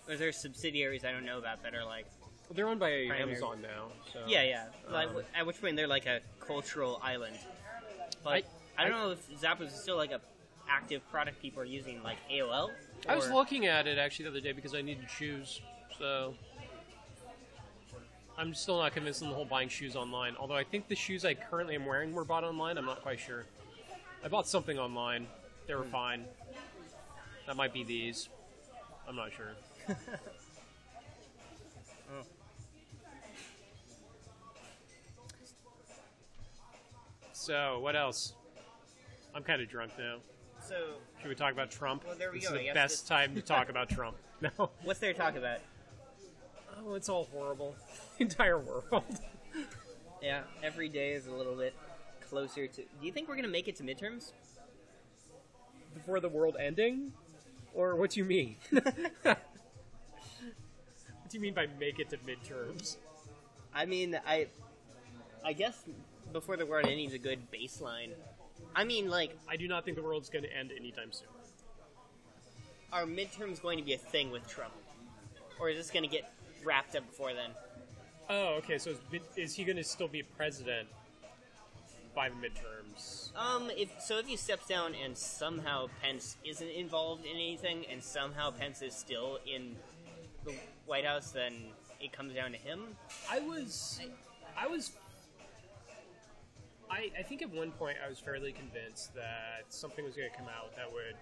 Or 0.09 0.15
is 0.15 0.19
there 0.19 0.33
subsidiaries 0.33 1.05
I 1.05 1.13
don't 1.13 1.25
know 1.25 1.39
about 1.39 1.63
that 1.63 1.75
are 1.75 1.85
like 1.85 2.07
they're 2.51 2.69
owned 2.69 2.81
by 2.81 3.07
Primary. 3.07 3.23
Amazon 3.23 3.63
now. 3.63 3.87
So 4.13 4.21
Yeah, 4.27 4.43
yeah. 4.43 4.65
Um, 4.89 4.93
w- 5.07 5.25
at 5.35 5.47
which 5.47 5.61
point 5.61 5.77
they're 5.77 5.87
like 5.89 6.07
a 6.07 6.21
cultural 6.41 7.01
island. 7.03 7.39
But 8.23 8.31
I, 8.31 8.43
I- 8.85 8.89
don't 8.89 8.99
know 8.99 9.11
if 9.13 9.41
Zappos 9.41 9.69
is 9.69 9.75
still 9.81 9.97
like 9.97 10.11
a 10.11 10.21
active 10.69 11.03
product 11.11 11.41
people 11.41 11.63
are 11.63 11.67
using, 11.67 12.03
like 12.03 12.19
AOL. 12.31 12.71
I 13.09 13.15
was 13.15 13.31
looking 13.31 13.67
at 13.67 13.87
it 13.87 13.99
actually 13.99 14.25
the 14.25 14.31
other 14.31 14.41
day 14.41 14.53
because 14.53 14.75
I 14.75 14.83
needed 14.83 15.09
shoes. 15.11 15.61
So 15.99 16.35
I'm 18.37 18.55
still 18.55 18.79
not 18.79 18.93
convinced 18.93 19.23
on 19.23 19.29
the 19.29 19.35
whole 19.35 19.45
buying 19.45 19.69
shoes 19.69 19.95
online. 19.95 20.35
Although 20.39 20.57
I 20.57 20.65
think 20.65 20.89
the 20.89 20.97
shoes 20.97 21.25
I 21.25 21.35
currently 21.35 21.75
am 21.75 21.87
wearing 21.87 22.13
were 22.13 22.25
bought 22.25 22.45
online. 22.45 22.79
I'm 22.79 22.87
not 22.87 23.03
quite 23.03 23.21
sure. 23.21 23.45
I 24.25 24.29
bought 24.29 24.49
something 24.49 24.79
online. 24.79 25.27
They 25.67 25.75
were 25.75 25.83
hmm. 25.83 25.93
fine. 25.93 26.25
That 27.47 27.57
might 27.57 27.73
be 27.73 27.85
these. 27.85 28.29
I'm 29.09 29.17
not 29.17 29.31
sure. 29.33 29.53
Oh. 32.07 32.21
So 37.33 37.79
what 37.81 37.97
else? 37.97 38.35
I'm 39.35 39.43
kind 39.43 39.63
of 39.63 39.71
drunk 39.71 39.93
now. 39.99 40.19
So, 40.67 40.75
Should 41.21 41.29
we 41.29 41.35
talk 41.35 41.53
about 41.53 41.71
Trump? 41.71 42.05
Well, 42.07 42.17
there 42.17 42.33
we 42.33 42.41
this 42.41 42.49
go. 42.49 42.55
is 42.55 42.61
the 42.61 42.65
guess 42.67 42.75
best 42.75 43.01
this- 43.03 43.09
time 43.09 43.35
to 43.35 43.43
talk 43.43 43.69
about 43.69 43.89
Trump. 43.89 44.17
No. 44.59 44.71
what's 44.83 44.99
there 45.01 45.13
to 45.13 45.19
talk 45.19 45.37
about? 45.37 45.59
Oh, 46.79 46.95
it's 46.95 47.09
all 47.09 47.25
horrible. 47.33 47.77
The 48.19 48.25
entire 48.25 48.59
world. 48.59 49.05
Yeah, 50.23 50.41
every 50.63 50.89
day 50.89 51.13
is 51.13 51.27
a 51.27 51.33
little 51.33 51.55
bit 51.55 51.75
closer 52.31 52.67
to. 52.67 52.81
Do 52.81 52.87
you 53.07 53.13
think 53.13 53.29
we're 53.29 53.37
gonna 53.37 53.47
make 53.49 53.69
it 53.69 53.77
to 53.77 53.83
midterms? 53.83 54.33
Before 55.95 56.19
the 56.19 56.31
world 56.31 56.57
ending? 56.59 57.13
Or 57.75 57.95
what 57.97 58.11
do 58.11 58.21
you 58.21 58.25
mean? 58.25 58.57
what 59.23 59.39
do 61.29 61.37
you 61.37 61.41
mean 61.41 61.53
by 61.55 61.67
make 61.79 61.99
it 61.99 62.09
to 62.11 62.17
midterms? 62.19 62.97
I 63.75 63.85
mean, 63.85 64.19
I, 64.27 64.47
I 65.45 65.53
guess 65.53 65.85
before 66.33 66.57
the 66.57 66.65
world 66.65 66.87
ending 66.87 67.07
is 67.07 67.13
a 67.15 67.19
good 67.19 67.41
baseline. 67.53 68.13
I 68.75 68.85
mean, 68.85 69.09
like, 69.09 69.37
I 69.49 69.57
do 69.57 69.69
not 69.69 69.85
think 69.85 69.97
the 69.97 70.03
world's 70.03 70.29
going 70.29 70.45
to 70.45 70.53
end 70.57 70.73
anytime 70.77 71.13
soon. 71.13 71.29
are 72.93 73.05
midterms 73.05 73.61
going 73.61 73.79
to 73.79 73.85
be 73.85 73.95
a 73.95 73.99
thing 73.99 74.31
with 74.31 74.47
Trump, 74.49 74.75
or 75.61 75.69
is 75.69 75.77
this 75.77 75.91
going 75.91 76.05
to 76.05 76.09
get 76.09 76.33
wrapped 76.65 76.95
up 76.97 77.07
before 77.09 77.35
then? 77.35 77.51
Oh, 78.31 78.55
okay. 78.59 78.79
So 78.79 78.91
is, 78.91 78.99
mid- 79.13 79.23
is 79.37 79.55
he 79.55 79.65
going 79.65 79.77
to 79.77 79.85
still 79.85 80.09
be 80.09 80.23
president 80.23 80.89
by 82.15 82.29
the 82.29 82.37
midterms? 82.37 83.37
Um, 83.37 83.71
if 83.77 83.91
so, 84.01 84.19
if 84.19 84.27
he 84.27 84.37
steps 84.37 84.67
down 84.67 84.95
and 84.95 85.17
somehow 85.17 85.89
Pence 86.01 86.37
isn't 86.45 86.69
involved 86.69 87.25
in 87.25 87.35
anything, 87.35 87.85
and 87.91 88.03
somehow 88.03 88.51
Pence 88.51 88.81
is 88.83 88.95
still 88.95 89.39
in 89.47 89.77
the 90.45 90.55
White 90.87 91.05
House, 91.05 91.33
then 91.33 91.53
it 92.01 92.13
comes 92.13 92.35
down 92.35 92.53
to 92.53 92.59
him. 92.59 92.81
I 93.31 93.41
was, 93.41 94.01
I 94.57 94.67
was, 94.67 94.93
I, 96.95 97.11
I 97.19 97.23
think 97.23 97.43
at 97.43 97.51
one 97.51 97.73
point 97.73 97.97
I 98.05 98.09
was 98.09 98.21
fairly 98.21 98.53
convinced 98.53 99.15
that 99.15 99.65
something 99.69 100.05
was 100.05 100.15
going 100.15 100.31
to 100.31 100.37
come 100.37 100.47
out 100.47 100.77
that 100.77 100.91
would 100.93 101.17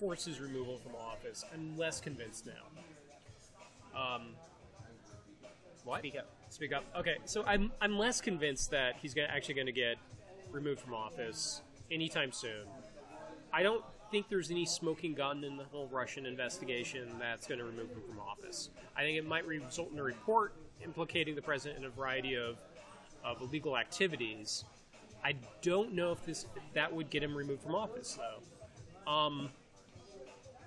force 0.00 0.24
his 0.24 0.40
removal 0.40 0.78
from 0.78 0.92
office. 0.94 1.44
I'm 1.52 1.76
less 1.76 2.00
convinced 2.00 2.46
now. 2.46 4.00
Um, 4.00 4.28
what? 5.84 6.00
Speak 6.00 6.16
up. 6.16 6.30
Speak 6.48 6.72
up. 6.72 6.84
Okay, 6.98 7.16
so 7.24 7.44
I'm 7.44 7.72
I'm 7.80 7.98
less 7.98 8.20
convinced 8.20 8.70
that 8.70 8.96
he's 9.02 9.12
gonna, 9.12 9.28
actually 9.28 9.54
going 9.54 9.66
to 9.66 9.72
get 9.72 9.96
removed 10.50 10.80
from 10.80 10.94
office 10.94 11.60
anytime 11.90 12.32
soon. 12.32 12.66
I 13.52 13.62
don't 13.62 13.84
think 14.10 14.28
there's 14.30 14.50
any 14.50 14.64
smoking 14.64 15.14
gun 15.14 15.44
in 15.44 15.56
the 15.56 15.64
whole 15.64 15.88
Russian 15.88 16.24
investigation 16.24 17.06
that's 17.18 17.46
going 17.46 17.58
to 17.58 17.64
remove 17.64 17.90
him 17.90 18.02
from 18.08 18.20
office. 18.20 18.70
I 18.96 19.02
think 19.02 19.18
it 19.18 19.26
might 19.26 19.46
result 19.46 19.92
in 19.92 19.98
a 19.98 20.02
report 20.02 20.54
implicating 20.82 21.34
the 21.34 21.42
president 21.42 21.80
in 21.80 21.84
a 21.86 21.90
variety 21.90 22.34
of, 22.34 22.56
of 23.24 23.40
illegal 23.40 23.76
activities. 23.76 24.64
I 25.24 25.34
don't 25.62 25.94
know 25.94 26.12
if 26.12 26.24
this 26.24 26.46
that 26.74 26.92
would 26.92 27.10
get 27.10 27.22
him 27.22 27.34
removed 27.34 27.62
from 27.62 27.74
office 27.74 28.16
though. 28.16 29.10
Um, 29.10 29.50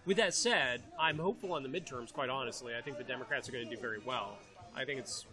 with 0.06 0.18
that 0.18 0.34
said, 0.34 0.82
I'm 1.00 1.18
hopeful 1.18 1.54
on 1.54 1.64
the 1.64 1.70
midterms. 1.70 2.12
Quite 2.12 2.30
honestly, 2.30 2.74
I 2.76 2.82
think 2.82 2.98
the 2.98 3.04
Democrats 3.04 3.48
are 3.48 3.52
going 3.52 3.70
to 3.70 3.76
do 3.76 3.80
very 3.80 4.00
well. 4.00 4.38
I 4.76 4.86
think 4.86 5.00
it's. 5.00 5.26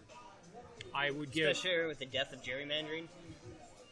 I 0.95 1.11
would 1.11 1.31
give. 1.31 1.49
Especially 1.51 1.87
with 1.87 1.99
the 1.99 2.07
death 2.07 2.33
of 2.33 2.43
gerrymandering. 2.43 3.05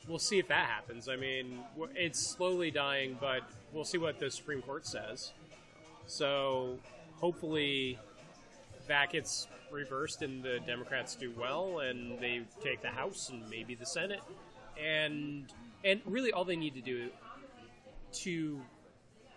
We'll 0.08 0.18
see 0.18 0.38
if 0.38 0.48
that 0.48 0.66
happens. 0.66 1.08
I 1.08 1.16
mean, 1.16 1.60
it's 1.96 2.20
slowly 2.20 2.70
dying, 2.70 3.16
but 3.20 3.40
we'll 3.72 3.84
see 3.84 3.98
what 3.98 4.20
the 4.20 4.30
Supreme 4.30 4.62
Court 4.62 4.86
says. 4.86 5.32
So, 6.06 6.78
hopefully, 7.16 7.98
that 8.88 9.14
it's 9.14 9.48
reversed 9.70 10.22
and 10.22 10.42
the 10.42 10.60
Democrats 10.66 11.14
do 11.14 11.32
well 11.38 11.80
and 11.80 12.18
they 12.20 12.42
take 12.62 12.82
the 12.82 12.88
House 12.88 13.30
and 13.30 13.48
maybe 13.50 13.74
the 13.74 13.86
Senate. 13.86 14.20
And 14.82 15.52
and 15.84 16.00
really, 16.04 16.32
all 16.32 16.44
they 16.44 16.56
need 16.56 16.74
to 16.74 16.80
do 16.80 17.08
to 18.12 18.60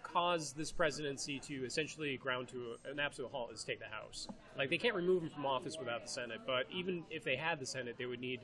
cause 0.01 0.53
this 0.53 0.71
presidency 0.71 1.39
to 1.39 1.65
essentially 1.65 2.17
ground 2.17 2.47
to 2.47 2.75
an 2.89 2.99
absolute 2.99 3.31
halt 3.31 3.51
is 3.53 3.63
take 3.63 3.79
the 3.79 3.85
House. 3.85 4.27
Like 4.57 4.69
they 4.69 4.77
can't 4.77 4.95
remove 4.95 5.23
him 5.23 5.29
from 5.29 5.45
office 5.45 5.77
without 5.77 6.03
the 6.03 6.09
Senate, 6.09 6.41
but 6.47 6.65
even 6.73 7.03
if 7.09 7.23
they 7.23 7.35
had 7.35 7.59
the 7.59 7.65
Senate, 7.65 7.95
they 7.97 8.05
would 8.05 8.19
need 8.19 8.39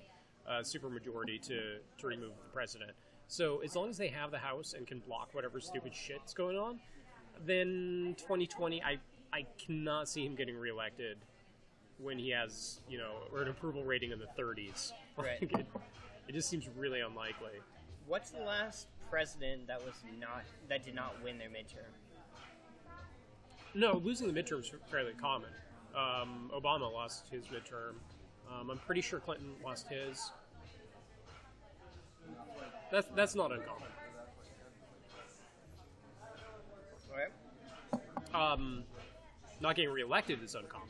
a 0.47 0.59
supermajority 0.59 1.41
to 1.47 1.79
to 1.97 2.07
remove 2.07 2.31
the 2.37 2.53
president. 2.53 2.91
So 3.27 3.59
as 3.59 3.75
long 3.75 3.89
as 3.89 3.97
they 3.97 4.09
have 4.09 4.31
the 4.31 4.37
House 4.37 4.73
and 4.73 4.85
can 4.85 4.99
block 4.99 5.29
whatever 5.33 5.59
stupid 5.59 5.95
shit's 5.95 6.33
going 6.33 6.57
on, 6.57 6.79
then 7.43 8.15
2020, 8.19 8.83
I 8.83 8.99
I 9.35 9.45
cannot 9.57 10.07
see 10.07 10.25
him 10.25 10.33
getting 10.33 10.55
reelected 10.55 11.17
when 11.97 12.17
he 12.17 12.29
has 12.29 12.79
you 12.87 12.97
know 12.97 13.15
or 13.33 13.41
an 13.41 13.49
approval 13.49 13.83
rating 13.83 14.11
in 14.11 14.19
the 14.19 14.27
30s. 14.41 14.93
Right. 15.17 15.41
Like, 15.41 15.61
it, 15.61 15.67
it 16.27 16.33
just 16.33 16.49
seems 16.49 16.67
really 16.77 16.99
unlikely. 16.99 17.61
What's 18.05 18.31
the 18.31 18.41
last 18.41 18.87
president 19.09 19.65
that 19.67 19.79
was 19.79 19.93
not 20.19 20.43
that 20.67 20.83
did 20.83 20.93
not 20.93 21.15
win 21.23 21.37
their 21.37 21.47
midterm? 21.47 21.87
No, 23.73 24.01
losing 24.03 24.27
the 24.27 24.33
midterm 24.37 24.59
is 24.59 24.71
fairly 24.91 25.13
common. 25.13 25.51
Um, 25.95 26.51
Obama 26.53 26.91
lost 26.91 27.29
his 27.31 27.45
midterm. 27.45 27.93
Um, 28.51 28.71
I'm 28.71 28.77
pretty 28.79 28.99
sure 28.99 29.21
Clinton 29.21 29.51
lost 29.63 29.87
his. 29.87 30.31
That's 32.91 33.07
that's 33.15 33.35
not 33.35 33.53
uncommon. 33.53 33.87
Okay. 37.09 38.03
Um, 38.33 38.83
not 39.59 39.75
getting 39.75 39.91
reelected 39.91 40.43
is 40.43 40.55
uncommon. 40.55 40.89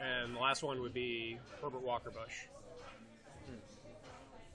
And 0.00 0.34
the 0.34 0.40
last 0.40 0.62
one 0.62 0.80
would 0.80 0.94
be 0.94 1.38
Herbert 1.60 1.82
Walker 1.82 2.10
Bush. 2.10 2.46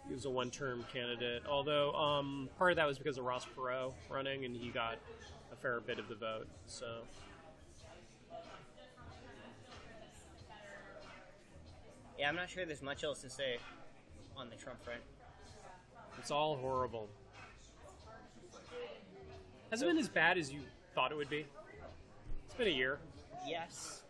He 0.08 0.14
was 0.14 0.26
a 0.26 0.30
one-term 0.30 0.86
candidate, 0.91 1.43
although 1.50 1.93
um, 1.93 2.50
part 2.58 2.72
of 2.72 2.78
that 2.78 2.88
was 2.88 2.98
because 2.98 3.18
of 3.18 3.26
Ross 3.26 3.45
Perot 3.45 3.91
running, 4.10 4.45
and 4.45 4.56
he 4.56 4.70
got 4.70 4.98
a 5.52 5.56
fair 5.56 5.82
bit 5.82 6.00
of 6.00 6.08
the 6.08 6.16
vote. 6.16 6.48
So 6.66 7.02
Yeah, 12.18 12.30
I'm 12.30 12.36
not 12.36 12.50
sure 12.50 12.66
there's 12.66 12.82
much 12.82 13.04
else 13.04 13.22
to 13.22 13.30
say 13.30 13.58
on 14.36 14.50
the 14.50 14.56
Trump 14.56 14.84
front. 14.84 15.02
It's 16.18 16.32
all 16.32 16.56
horrible. 16.56 17.10
Has 19.70 19.84
it 19.84 19.86
been 19.86 20.00
as 20.00 20.10
bad 20.10 20.38
as 20.38 20.52
you 20.52 20.62
thought 20.95 21.12
it 21.12 21.16
would 21.16 21.30
be? 21.30 21.45
Been 22.58 22.68
a 22.68 22.72
year. 22.72 22.97
Yes, 23.45 24.01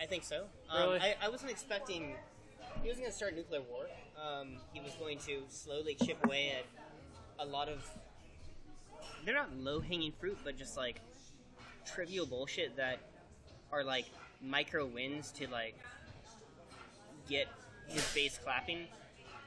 I 0.00 0.06
think 0.06 0.24
so. 0.24 0.46
Um, 0.68 0.82
Really? 0.82 1.00
I, 1.00 1.14
I 1.22 1.28
wasn't 1.28 1.52
expecting 1.52 2.14
he 2.82 2.88
wasn't 2.88 3.04
going 3.04 3.10
to 3.12 3.16
start 3.16 3.36
nuclear 3.36 3.60
war. 3.62 3.84
Um, 4.20 4.56
he 4.72 4.80
was 4.80 4.92
going 4.94 5.18
to 5.18 5.42
slowly 5.48 5.94
chip 5.94 6.18
away 6.24 6.52
at 6.58 6.64
a 7.38 7.48
lot 7.48 7.68
of. 7.68 7.88
They're 9.24 9.34
not 9.34 9.54
low 9.56 9.80
hanging 9.80 10.12
fruit, 10.12 10.38
but 10.42 10.58
just 10.58 10.76
like 10.76 11.00
trivial 11.86 12.26
bullshit 12.26 12.76
that 12.76 12.98
are 13.70 13.84
like 13.84 14.06
micro 14.40 14.84
wins 14.84 15.30
to 15.32 15.48
like 15.48 15.76
get 17.28 17.46
his 17.86 18.04
base 18.12 18.38
clapping, 18.42 18.86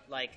like 0.10 0.32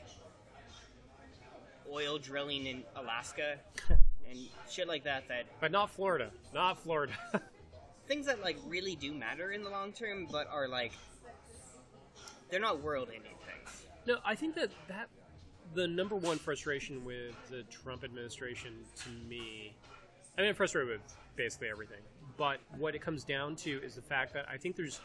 oil 1.91 2.19
drilling 2.19 2.67
in 2.67 2.83
Alaska 2.97 3.55
and 3.89 4.39
shit 4.69 4.89
like 4.89 5.05
that. 5.05 5.29
That 5.29 5.47
But 5.61 5.71
not 5.71 5.91
Florida. 5.91 6.31
Not 6.53 6.83
Florida. 6.83 7.13
things 8.09 8.27
that 8.27 8.43
like 8.43 8.57
really 8.67 8.97
do 8.97 9.13
matter 9.13 9.53
in 9.53 9.63
the 9.63 9.71
long 9.71 9.93
term, 9.93 10.27
but 10.31 10.49
are 10.51 10.67
like 10.67 10.93
they're 12.51 12.59
not 12.59 12.83
world-ending 12.83 13.23
things. 13.47 13.87
no, 14.07 14.17
I 14.25 14.35
think 14.35 14.55
that 14.55 14.71
that 14.89 15.09
the 15.75 15.87
number 15.87 16.17
one 16.17 16.39
frustration 16.39 17.05
with 17.05 17.35
the 17.51 17.63
Trump 17.65 18.03
administration 18.03 18.73
to 18.97 19.11
me, 19.29 19.75
I 20.37 20.41
mean, 20.41 20.51
I'm 20.51 20.55
frustrated 20.55 20.91
with 20.91 21.17
basically 21.37 21.69
everything. 21.69 22.01
But 22.39 22.59
what 22.79 22.95
it 22.95 23.03
comes 23.03 23.23
down 23.23 23.55
to 23.57 23.83
is 23.85 23.95
the 23.95 24.03
fact 24.03 24.33
that 24.33 24.47
I 24.49 24.57
think 24.57 24.77
there's 24.77 25.01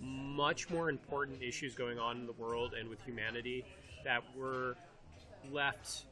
much 0.00 0.70
more 0.70 0.88
important 0.88 1.42
issues 1.42 1.74
going 1.74 1.98
on 1.98 2.16
in 2.16 2.26
the 2.26 2.32
world 2.32 2.74
and 2.78 2.88
with 2.88 3.02
humanity 3.02 3.64
that 4.04 4.22
we're 4.36 4.74
left 5.50 6.04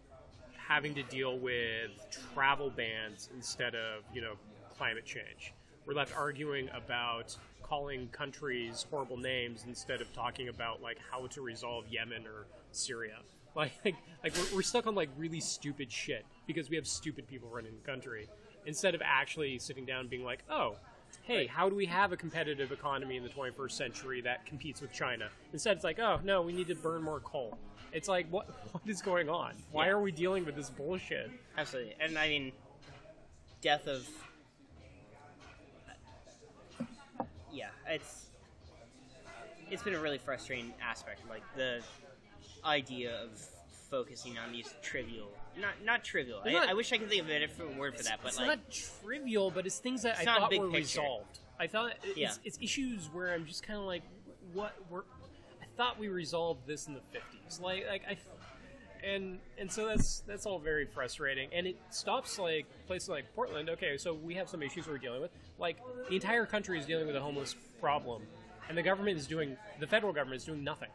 having 0.56 0.94
to 0.94 1.02
deal 1.04 1.38
with 1.38 1.90
travel 2.34 2.70
bans 2.70 3.28
instead 3.34 3.74
of, 3.74 4.02
you 4.12 4.20
know, 4.20 4.34
climate 4.76 5.04
change. 5.04 5.52
We're 5.86 5.94
left 5.94 6.16
arguing 6.16 6.68
about 6.74 7.36
calling 7.62 8.08
countries 8.08 8.86
horrible 8.90 9.16
names 9.16 9.64
instead 9.66 10.00
of 10.00 10.12
talking 10.12 10.48
about 10.48 10.82
like 10.82 10.98
how 11.10 11.26
to 11.28 11.40
resolve 11.42 11.84
Yemen 11.88 12.26
or 12.26 12.46
Syria. 12.72 13.16
Like, 13.56 13.70
like 13.84 14.34
we're, 14.36 14.56
we're 14.56 14.62
stuck 14.62 14.88
on 14.88 14.96
like 14.96 15.10
really 15.16 15.38
stupid 15.38 15.92
shit 15.92 16.26
because 16.48 16.68
we 16.68 16.74
have 16.74 16.88
stupid 16.88 17.28
people 17.28 17.48
running 17.48 17.70
the 17.80 17.88
country 17.88 18.28
instead 18.66 18.96
of 18.96 19.02
actually 19.04 19.60
sitting 19.60 19.84
down 19.86 20.00
and 20.00 20.10
being 20.10 20.24
like, 20.24 20.40
oh, 20.50 20.74
hey, 21.22 21.46
how 21.46 21.68
do 21.68 21.76
we 21.76 21.86
have 21.86 22.10
a 22.10 22.16
competitive 22.16 22.72
economy 22.72 23.16
in 23.16 23.22
the 23.22 23.28
21st 23.28 23.70
century 23.70 24.20
that 24.22 24.44
competes 24.44 24.80
with 24.80 24.92
China? 24.92 25.28
Instead, 25.52 25.76
it's 25.76 25.84
like, 25.84 26.00
oh 26.00 26.18
no, 26.24 26.42
we 26.42 26.52
need 26.52 26.66
to 26.66 26.74
burn 26.74 27.00
more 27.00 27.20
coal. 27.20 27.56
It's 27.92 28.08
like, 28.08 28.26
what 28.28 28.48
what 28.72 28.82
is 28.88 29.00
going 29.00 29.28
on? 29.28 29.54
Why 29.70 29.86
Yeah. 29.86 29.92
are 29.92 30.00
we 30.00 30.10
dealing 30.10 30.44
with 30.44 30.56
this 30.56 30.70
bullshit? 30.70 31.30
Absolutely, 31.56 31.94
and 32.00 32.18
I 32.18 32.28
mean, 32.28 32.50
death 33.60 33.86
of. 33.86 34.04
Yeah, 37.54 37.68
it's 37.88 38.26
it's 39.70 39.82
been 39.82 39.94
a 39.94 40.00
really 40.00 40.18
frustrating 40.18 40.72
aspect. 40.82 41.20
Like 41.28 41.42
the 41.56 41.80
idea 42.64 43.22
of 43.22 43.30
focusing 43.90 44.36
on 44.38 44.52
these 44.52 44.74
trivial, 44.82 45.28
not 45.58 45.72
not 45.84 46.04
trivial. 46.04 46.40
I, 46.44 46.50
not- 46.52 46.68
I 46.68 46.74
wish 46.74 46.92
I 46.92 46.98
could 46.98 47.08
think 47.08 47.22
of 47.22 47.30
a 47.30 47.38
different 47.38 47.78
word 47.78 47.96
for 47.96 48.02
that, 48.04 48.18
but 48.22 48.28
it's 48.28 48.38
like 48.38 48.46
not 48.48 48.58
trivial, 49.02 49.50
but 49.50 49.66
it's 49.66 49.78
things 49.78 50.02
that 50.02 50.18
It's 50.18 50.26
I 50.26 50.38
thought 50.38 50.50
were 50.50 50.66
picture. 50.66 50.76
resolved. 51.00 51.38
I 51.60 51.66
thought 51.68 51.92
it's, 52.02 52.18
Yeah. 52.18 52.32
it's 52.44 52.58
issues 52.60 53.08
where 53.12 53.32
I'm 53.32 53.46
just 53.46 53.62
kind 53.62 53.78
of 53.78 53.84
like, 53.86 54.02
what? 54.52 54.74
We're, 54.90 55.02
thought 55.76 55.98
we 55.98 56.08
resolved 56.08 56.66
this 56.66 56.86
in 56.88 56.94
the 56.94 57.00
fifties. 57.12 57.60
Like, 57.62 57.86
like 57.88 58.02
I, 58.08 58.16
and 59.06 59.38
and 59.58 59.70
so 59.70 59.86
that's 59.86 60.20
that's 60.26 60.46
all 60.46 60.58
very 60.58 60.86
frustrating. 60.86 61.48
And 61.52 61.66
it 61.66 61.76
stops 61.90 62.38
like 62.38 62.66
places 62.86 63.08
like 63.08 63.32
Portland. 63.34 63.68
Okay, 63.70 63.96
so 63.98 64.14
we 64.14 64.34
have 64.34 64.48
some 64.48 64.62
issues 64.62 64.86
we're 64.88 64.98
dealing 64.98 65.20
with. 65.20 65.30
Like 65.58 65.78
the 66.08 66.16
entire 66.16 66.46
country 66.46 66.78
is 66.78 66.86
dealing 66.86 67.06
with 67.06 67.16
a 67.16 67.20
homeless 67.20 67.54
problem, 67.80 68.22
and 68.68 68.76
the 68.76 68.82
government 68.82 69.18
is 69.18 69.26
doing 69.26 69.56
the 69.80 69.86
federal 69.86 70.12
government 70.12 70.40
is 70.40 70.44
doing 70.44 70.64
nothing. 70.64 70.88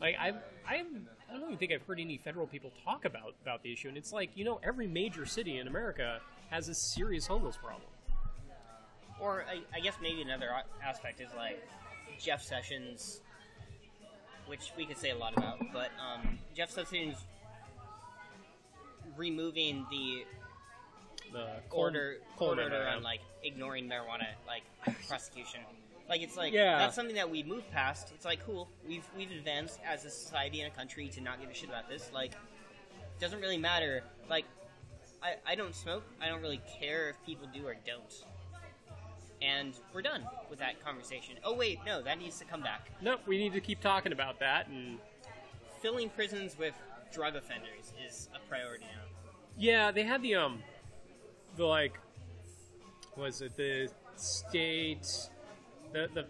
Like 0.00 0.16
I, 0.18 0.28
I, 0.66 0.84
I 1.28 1.32
don't 1.32 1.44
even 1.44 1.56
think 1.56 1.72
I've 1.72 1.82
heard 1.82 1.98
any 1.98 2.18
federal 2.18 2.46
people 2.46 2.72
talk 2.84 3.04
about 3.04 3.34
about 3.42 3.62
the 3.62 3.72
issue. 3.72 3.88
And 3.88 3.96
it's 3.96 4.12
like 4.12 4.30
you 4.36 4.44
know 4.44 4.60
every 4.62 4.86
major 4.86 5.26
city 5.26 5.58
in 5.58 5.66
America 5.66 6.20
has 6.50 6.68
a 6.68 6.74
serious 6.74 7.26
homeless 7.26 7.56
problem. 7.56 7.88
Or 9.20 9.44
I, 9.48 9.60
I 9.76 9.80
guess 9.80 9.94
maybe 10.02 10.22
another 10.22 10.50
aspect 10.82 11.20
is 11.20 11.28
like 11.36 11.66
Jeff 12.18 12.42
Sessions, 12.42 13.20
which 14.46 14.72
we 14.76 14.84
could 14.84 14.98
say 14.98 15.10
a 15.10 15.16
lot 15.16 15.36
about, 15.36 15.58
but 15.72 15.90
um, 16.00 16.38
Jeff 16.54 16.70
Sessions 16.70 17.16
removing 19.16 19.86
the 19.90 20.24
The 21.34 21.46
coal- 21.68 21.80
order 21.80 22.16
coal 22.36 22.50
order 22.60 22.86
on 22.88 23.02
like 23.02 23.20
ignoring 23.42 23.88
marijuana 23.88 24.26
like 24.46 24.62
prosecution. 25.08 25.60
Like 26.08 26.22
it's 26.22 26.36
like 26.36 26.52
Yeah. 26.52 26.78
that's 26.78 26.94
something 26.94 27.16
that 27.16 27.28
we 27.28 27.42
moved 27.42 27.70
past. 27.72 28.12
It's 28.14 28.24
like 28.24 28.44
cool. 28.46 28.68
We've 28.86 29.04
we've 29.16 29.32
advanced 29.32 29.80
as 29.84 30.04
a 30.04 30.10
society 30.10 30.60
and 30.60 30.72
a 30.72 30.76
country 30.76 31.08
to 31.08 31.20
not 31.20 31.40
give 31.40 31.50
a 31.50 31.54
shit 31.54 31.68
about 31.68 31.88
this. 31.88 32.10
Like 32.14 32.32
doesn't 33.20 33.40
really 33.40 33.58
matter. 33.58 34.04
Like 34.30 34.44
I, 35.22 35.34
I 35.46 35.54
don't 35.56 35.74
smoke. 35.74 36.04
I 36.22 36.28
don't 36.28 36.40
really 36.40 36.60
care 36.80 37.10
if 37.10 37.16
people 37.26 37.48
do 37.52 37.66
or 37.66 37.74
don't. 37.84 38.24
And 39.42 39.74
we're 39.92 40.02
done 40.02 40.22
with 40.48 40.60
that 40.60 40.82
conversation. 40.84 41.34
Oh 41.44 41.54
wait, 41.54 41.80
no, 41.84 42.00
that 42.02 42.18
needs 42.18 42.38
to 42.38 42.44
come 42.44 42.62
back. 42.62 42.90
Nope, 43.02 43.20
we 43.26 43.36
need 43.38 43.52
to 43.54 43.60
keep 43.60 43.80
talking 43.80 44.12
about 44.12 44.38
that 44.40 44.68
and. 44.68 44.98
Filling 45.82 46.08
prisons 46.08 46.56
with 46.58 46.72
drug 47.12 47.36
offenders 47.36 47.92
is 48.08 48.30
a 48.34 48.38
priority 48.48 48.84
now. 48.84 49.02
Yeah, 49.58 49.90
they 49.90 50.02
had 50.02 50.22
the 50.22 50.34
um, 50.36 50.62
the 51.56 51.66
like, 51.66 51.98
was 53.16 53.40
it 53.42 53.56
the 53.56 53.88
state, 54.16 55.06
the 55.92 56.08
the 56.14 56.26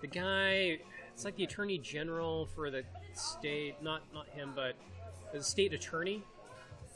the 0.00 0.06
guy? 0.06 0.78
It's 1.12 1.24
like 1.24 1.36
the 1.36 1.44
attorney 1.44 1.78
general 1.78 2.46
for 2.54 2.70
the 2.70 2.84
state, 3.14 3.76
not 3.82 4.02
not 4.12 4.28
him, 4.28 4.52
but 4.54 4.74
the 5.32 5.42
state 5.42 5.72
attorney, 5.72 6.22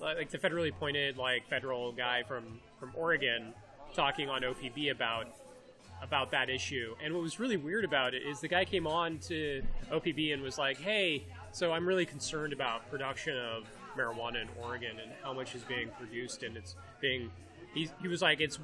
like 0.01 0.31
the 0.31 0.39
federally 0.39 0.71
appointed 0.71 1.17
like 1.17 1.49
federal 1.49 1.93
guy 1.93 2.23
from 2.23 2.61
from 2.81 2.93
Oregon, 2.95 3.53
talking 3.95 4.29
on 4.29 4.43
OPB 4.43 4.91
about 4.91 5.27
about 6.03 6.31
that 6.31 6.49
issue. 6.49 6.95
And 7.03 7.13
what 7.13 7.23
was 7.23 7.41
really 7.41 7.57
weird 7.57 7.85
about 7.85 8.15
it 8.15 8.23
is 8.23 8.41
the 8.41 8.49
guy 8.49 8.65
came 8.65 8.87
on 8.87 9.19
to 9.21 9.63
OPB 9.91 10.33
and 10.33 10.43
was 10.43 10.59
like, 10.59 10.79
"Hey, 10.79 11.25
so 11.53 11.73
I'm 11.73 11.87
really 11.87 12.07
concerned 12.07 12.53
about 12.53 12.89
production 12.91 13.37
of 13.37 13.65
marijuana 13.99 14.43
in 14.43 14.49
Oregon 14.63 14.99
and 15.03 15.13
how 15.23 15.33
much 15.33 15.55
is 15.55 15.63
being 15.63 15.89
produced, 15.99 16.43
and 16.43 16.57
it's 16.57 16.77
being." 17.01 17.31
He, 17.75 17.91
he 18.01 18.09
was 18.09 18.23
like, 18.23 18.41
"It's 18.41 18.59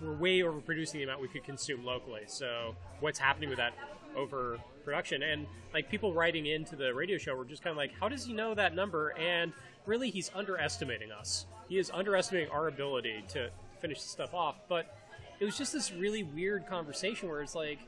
we're 0.00 0.14
way 0.14 0.40
overproducing 0.40 0.92
the 0.92 1.04
amount 1.04 1.20
we 1.20 1.28
could 1.28 1.44
consume 1.44 1.84
locally. 1.84 2.22
So 2.26 2.74
what's 3.00 3.18
happening 3.18 3.48
with 3.48 3.58
that 3.58 3.74
overproduction?" 4.16 5.22
And 5.22 5.46
like 5.72 5.88
people 5.90 6.12
writing 6.12 6.46
into 6.46 6.76
the 6.76 6.92
radio 6.94 7.18
show 7.18 7.34
were 7.34 7.44
just 7.44 7.62
kind 7.62 7.72
of 7.72 7.76
like, 7.76 7.92
"How 7.98 8.08
does 8.08 8.24
he 8.24 8.32
know 8.32 8.54
that 8.54 8.74
number?" 8.74 9.10
And 9.18 9.52
really, 9.86 10.10
he's 10.10 10.30
underestimating 10.34 11.12
us. 11.12 11.46
He 11.68 11.78
is 11.78 11.90
underestimating 11.90 12.50
our 12.50 12.68
ability 12.68 13.24
to 13.28 13.50
finish 13.80 14.02
the 14.02 14.08
stuff 14.08 14.34
off, 14.34 14.56
but 14.68 14.96
it 15.42 15.44
was 15.44 15.58
just 15.58 15.72
this 15.72 15.92
really 15.92 16.22
weird 16.22 16.66
conversation 16.68 17.28
where 17.28 17.42
it's 17.42 17.56
like 17.56 17.80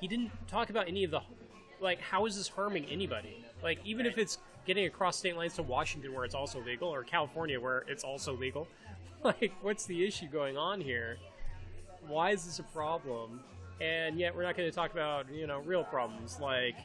he 0.00 0.08
didn't 0.08 0.30
talk 0.48 0.70
about 0.70 0.88
any 0.88 1.04
of 1.04 1.10
the 1.10 1.20
like 1.78 2.00
how 2.00 2.24
is 2.24 2.36
this 2.36 2.48
harming 2.48 2.86
anybody 2.86 3.44
like 3.62 3.78
even 3.84 4.06
if 4.06 4.16
it's 4.16 4.38
getting 4.66 4.86
across 4.86 5.16
state 5.18 5.36
lines 5.36 5.54
to 5.54 5.62
washington 5.62 6.12
where 6.14 6.24
it's 6.24 6.34
also 6.34 6.60
legal 6.62 6.88
or 6.88 7.02
california 7.02 7.58
where 7.60 7.84
it's 7.88 8.04
also 8.04 8.34
legal 8.36 8.66
like 9.24 9.52
what's 9.62 9.86
the 9.86 10.04
issue 10.06 10.26
going 10.26 10.56
on 10.56 10.80
here 10.80 11.16
why 12.08 12.30
is 12.30 12.44
this 12.44 12.58
a 12.58 12.62
problem 12.64 13.40
and 13.80 14.18
yet 14.18 14.34
we're 14.34 14.42
not 14.42 14.56
going 14.56 14.68
to 14.68 14.74
talk 14.74 14.92
about 14.92 15.26
you 15.32 15.46
know 15.46 15.60
real 15.60 15.84
problems 15.84 16.38
like 16.40 16.76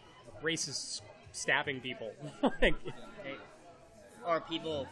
racists 0.43 1.01
stabbing 1.31 1.79
people 1.79 2.11
like 2.43 2.53
Okay? 2.63 3.35
Or 4.25 4.41
people 4.41 4.87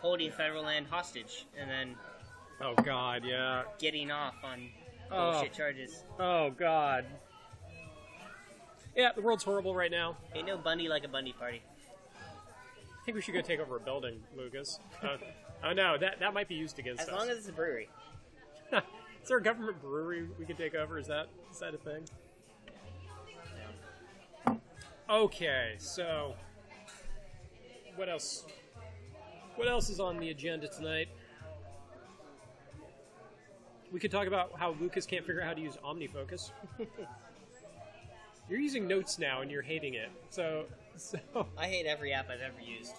holding 0.00 0.30
federal 0.32 0.62
land 0.64 0.86
hostage 0.88 1.46
and 1.58 1.68
then 1.70 1.94
oh 2.60 2.74
god 2.82 3.22
yeah 3.24 3.62
getting 3.78 4.10
off 4.10 4.34
on 4.44 4.68
Oh. 5.12 5.32
bullshit 5.32 5.52
charges. 5.52 6.04
oh 6.20 6.50
god 6.50 7.04
yeah 8.96 9.10
the 9.14 9.20
world's 9.22 9.42
horrible 9.44 9.74
right 9.74 9.90
now 9.90 10.16
Ain't 10.34 10.46
no 10.46 10.56
Bundy 10.56 10.88
like 10.88 11.04
a 11.04 11.08
Bundy 11.08 11.32
party. 11.32 11.62
I 13.10 13.12
think 13.12 13.16
we 13.16 13.22
should 13.22 13.34
go 13.34 13.40
take 13.40 13.58
over 13.58 13.74
a 13.74 13.80
building, 13.80 14.20
Lucas. 14.36 14.78
Uh, 15.02 15.16
oh 15.64 15.72
no, 15.72 15.98
that 15.98 16.20
that 16.20 16.32
might 16.32 16.46
be 16.46 16.54
used 16.54 16.78
against 16.78 17.02
As 17.02 17.08
us. 17.08 17.12
As 17.12 17.18
long 17.18 17.28
as 17.28 17.38
it's 17.38 17.48
a 17.48 17.52
brewery. 17.52 17.88
is 18.72 18.82
there 19.26 19.38
a 19.38 19.42
government 19.42 19.82
brewery 19.82 20.28
we 20.38 20.44
can 20.44 20.54
take 20.54 20.76
over? 20.76 20.96
Is 20.96 21.08
that 21.08 21.26
is 21.50 21.58
that 21.58 21.74
a 21.74 21.78
thing? 21.78 22.04
Okay, 25.10 25.74
so 25.78 26.36
what 27.96 28.08
else? 28.08 28.46
What 29.56 29.66
else 29.66 29.90
is 29.90 29.98
on 29.98 30.20
the 30.20 30.30
agenda 30.30 30.68
tonight? 30.68 31.08
We 33.90 33.98
could 33.98 34.12
talk 34.12 34.28
about 34.28 34.52
how 34.56 34.76
Lucas 34.80 35.04
can't 35.04 35.26
figure 35.26 35.42
out 35.42 35.48
how 35.48 35.54
to 35.54 35.60
use 35.60 35.76
OmniFocus. 35.84 36.52
you're 38.48 38.60
using 38.60 38.86
Notes 38.86 39.18
now, 39.18 39.40
and 39.40 39.50
you're 39.50 39.62
hating 39.62 39.94
it. 39.94 40.10
So, 40.28 40.66
so 41.34 41.46
I 41.56 41.66
hate 41.66 41.86
every 41.86 42.12
app 42.12 42.28
I've 42.30 42.40
ever 42.40 42.60
used. 42.60 42.92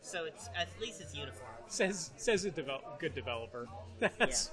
So 0.00 0.24
it's 0.24 0.48
at 0.56 0.68
least 0.80 1.00
it's 1.00 1.14
uniform. 1.14 1.50
says 1.66 2.10
says 2.16 2.44
a 2.44 2.50
devel- 2.50 2.98
good 2.98 3.14
developer. 3.14 3.66
That's 4.00 4.50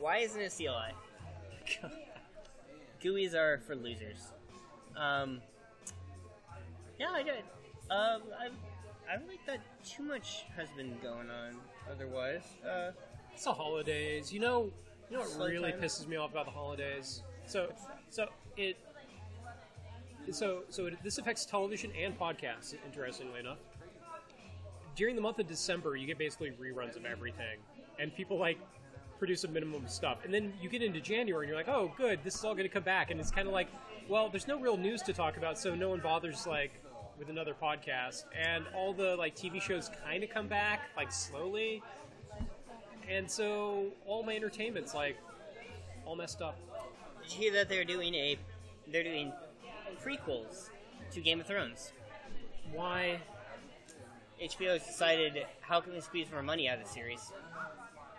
Why 0.00 0.18
isn't 0.18 0.40
it 0.40 0.52
CLI? 0.56 0.92
GUIs 3.02 3.34
are 3.34 3.58
for 3.66 3.74
losers. 3.74 4.32
Um, 4.96 5.40
yeah, 6.98 7.10
I 7.12 7.22
did. 7.22 7.38
Um, 7.90 8.22
I, 8.38 8.48
I 9.10 9.16
don't 9.16 9.26
think 9.28 9.40
that 9.46 9.60
too 9.84 10.02
much 10.02 10.44
has 10.56 10.68
been 10.76 10.94
going 11.02 11.30
on 11.30 11.56
otherwise. 11.90 12.42
Uh, 12.64 12.90
It's 13.32 13.44
the 13.44 13.52
holidays. 13.52 14.32
You 14.32 14.40
know, 14.40 14.70
you 15.10 15.16
know 15.16 15.24
what 15.24 15.50
really 15.50 15.72
time. 15.72 15.80
pisses 15.80 16.06
me 16.06 16.16
off 16.16 16.30
about 16.32 16.44
the 16.46 16.52
holidays. 16.52 17.22
So, 17.46 17.72
so 18.10 18.28
it, 18.56 18.76
so 20.30 20.62
so 20.68 20.86
it, 20.86 20.94
this 21.02 21.18
affects 21.18 21.44
television 21.44 21.90
and 22.00 22.18
podcasts. 22.18 22.74
Interestingly 22.86 23.40
enough, 23.40 23.58
during 24.96 25.16
the 25.16 25.22
month 25.22 25.38
of 25.38 25.46
December, 25.46 25.96
you 25.96 26.06
get 26.06 26.18
basically 26.18 26.52
reruns 26.52 26.96
of 26.96 27.04
everything, 27.04 27.58
and 27.98 28.14
people 28.14 28.38
like 28.38 28.58
produce 29.18 29.44
a 29.44 29.48
minimum 29.48 29.84
of 29.84 29.90
stuff, 29.90 30.18
and 30.24 30.32
then 30.32 30.52
you 30.60 30.68
get 30.68 30.82
into 30.82 31.00
January, 31.00 31.46
and 31.46 31.48
you're 31.48 31.56
like, 31.56 31.68
oh, 31.68 31.92
good, 31.96 32.18
this 32.24 32.34
is 32.34 32.44
all 32.44 32.54
going 32.54 32.68
to 32.68 32.72
come 32.72 32.82
back, 32.82 33.10
and 33.10 33.20
it's 33.20 33.30
kind 33.30 33.46
of 33.46 33.54
like, 33.54 33.68
well, 34.08 34.28
there's 34.28 34.48
no 34.48 34.58
real 34.58 34.76
news 34.76 35.00
to 35.02 35.12
talk 35.12 35.36
about, 35.36 35.58
so 35.58 35.74
no 35.74 35.90
one 35.90 36.00
bothers 36.00 36.46
like 36.46 36.72
with 37.18 37.28
another 37.28 37.54
podcast, 37.60 38.24
and 38.36 38.64
all 38.74 38.92
the 38.92 39.14
like 39.16 39.36
TV 39.36 39.60
shows 39.60 39.90
kind 40.04 40.24
of 40.24 40.30
come 40.30 40.48
back 40.48 40.90
like 40.96 41.12
slowly 41.12 41.82
and 43.08 43.30
so 43.30 43.86
all 44.06 44.22
my 44.22 44.34
entertainment's 44.34 44.94
like 44.94 45.16
all 46.04 46.16
messed 46.16 46.42
up. 46.42 46.58
did 47.22 47.32
you 47.32 47.38
hear 47.38 47.52
that 47.52 47.68
they're 47.68 47.84
doing 47.84 48.14
a, 48.14 48.36
they're 48.88 49.04
doing 49.04 49.32
prequels 50.04 50.70
to 51.12 51.20
Game 51.20 51.40
of 51.40 51.46
Thrones? 51.46 51.92
Why? 52.72 53.20
HBO 54.42 54.72
has 54.72 54.86
decided 54.86 55.46
how 55.60 55.80
can 55.80 55.92
we 55.92 56.00
squeeze 56.00 56.30
more 56.30 56.42
money 56.42 56.68
out 56.68 56.78
of 56.78 56.84
the 56.84 56.90
series. 56.90 57.32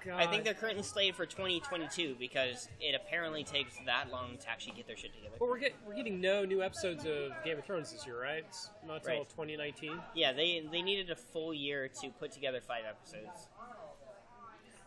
God. 0.06 0.22
I 0.22 0.28
think 0.28 0.44
they're 0.44 0.54
currently 0.54 0.84
slated 0.84 1.16
for 1.16 1.26
2022 1.26 2.18
because 2.20 2.68
it 2.82 2.94
apparently 2.94 3.46
takes 3.46 3.76
that 3.86 4.12
long 4.12 4.38
to 4.38 4.50
actually 4.50 4.74
get 4.74 4.86
their 4.86 4.98
shit 4.98 5.14
together. 5.14 5.36
Well, 5.40 5.50
we're 5.50 5.60
get, 5.60 5.76
we're 5.88 5.96
getting 5.96 6.20
no 6.20 6.44
new 6.44 6.62
episodes 6.62 7.06
of 7.06 7.32
Game 7.46 7.58
of 7.58 7.64
Thrones 7.64 7.92
this 7.94 8.06
year, 8.06 8.22
right? 8.22 8.44
It's 8.46 8.70
not 8.86 8.98
until 8.98 9.20
Right. 9.20 9.30
2019. 9.30 9.98
Yeah, 10.14 10.34
they 10.34 10.66
they 10.70 10.82
needed 10.82 11.10
a 11.10 11.16
full 11.16 11.54
year 11.54 11.88
to 12.02 12.10
put 12.20 12.32
together 12.34 12.60
five 12.60 12.84
episodes. 12.88 13.48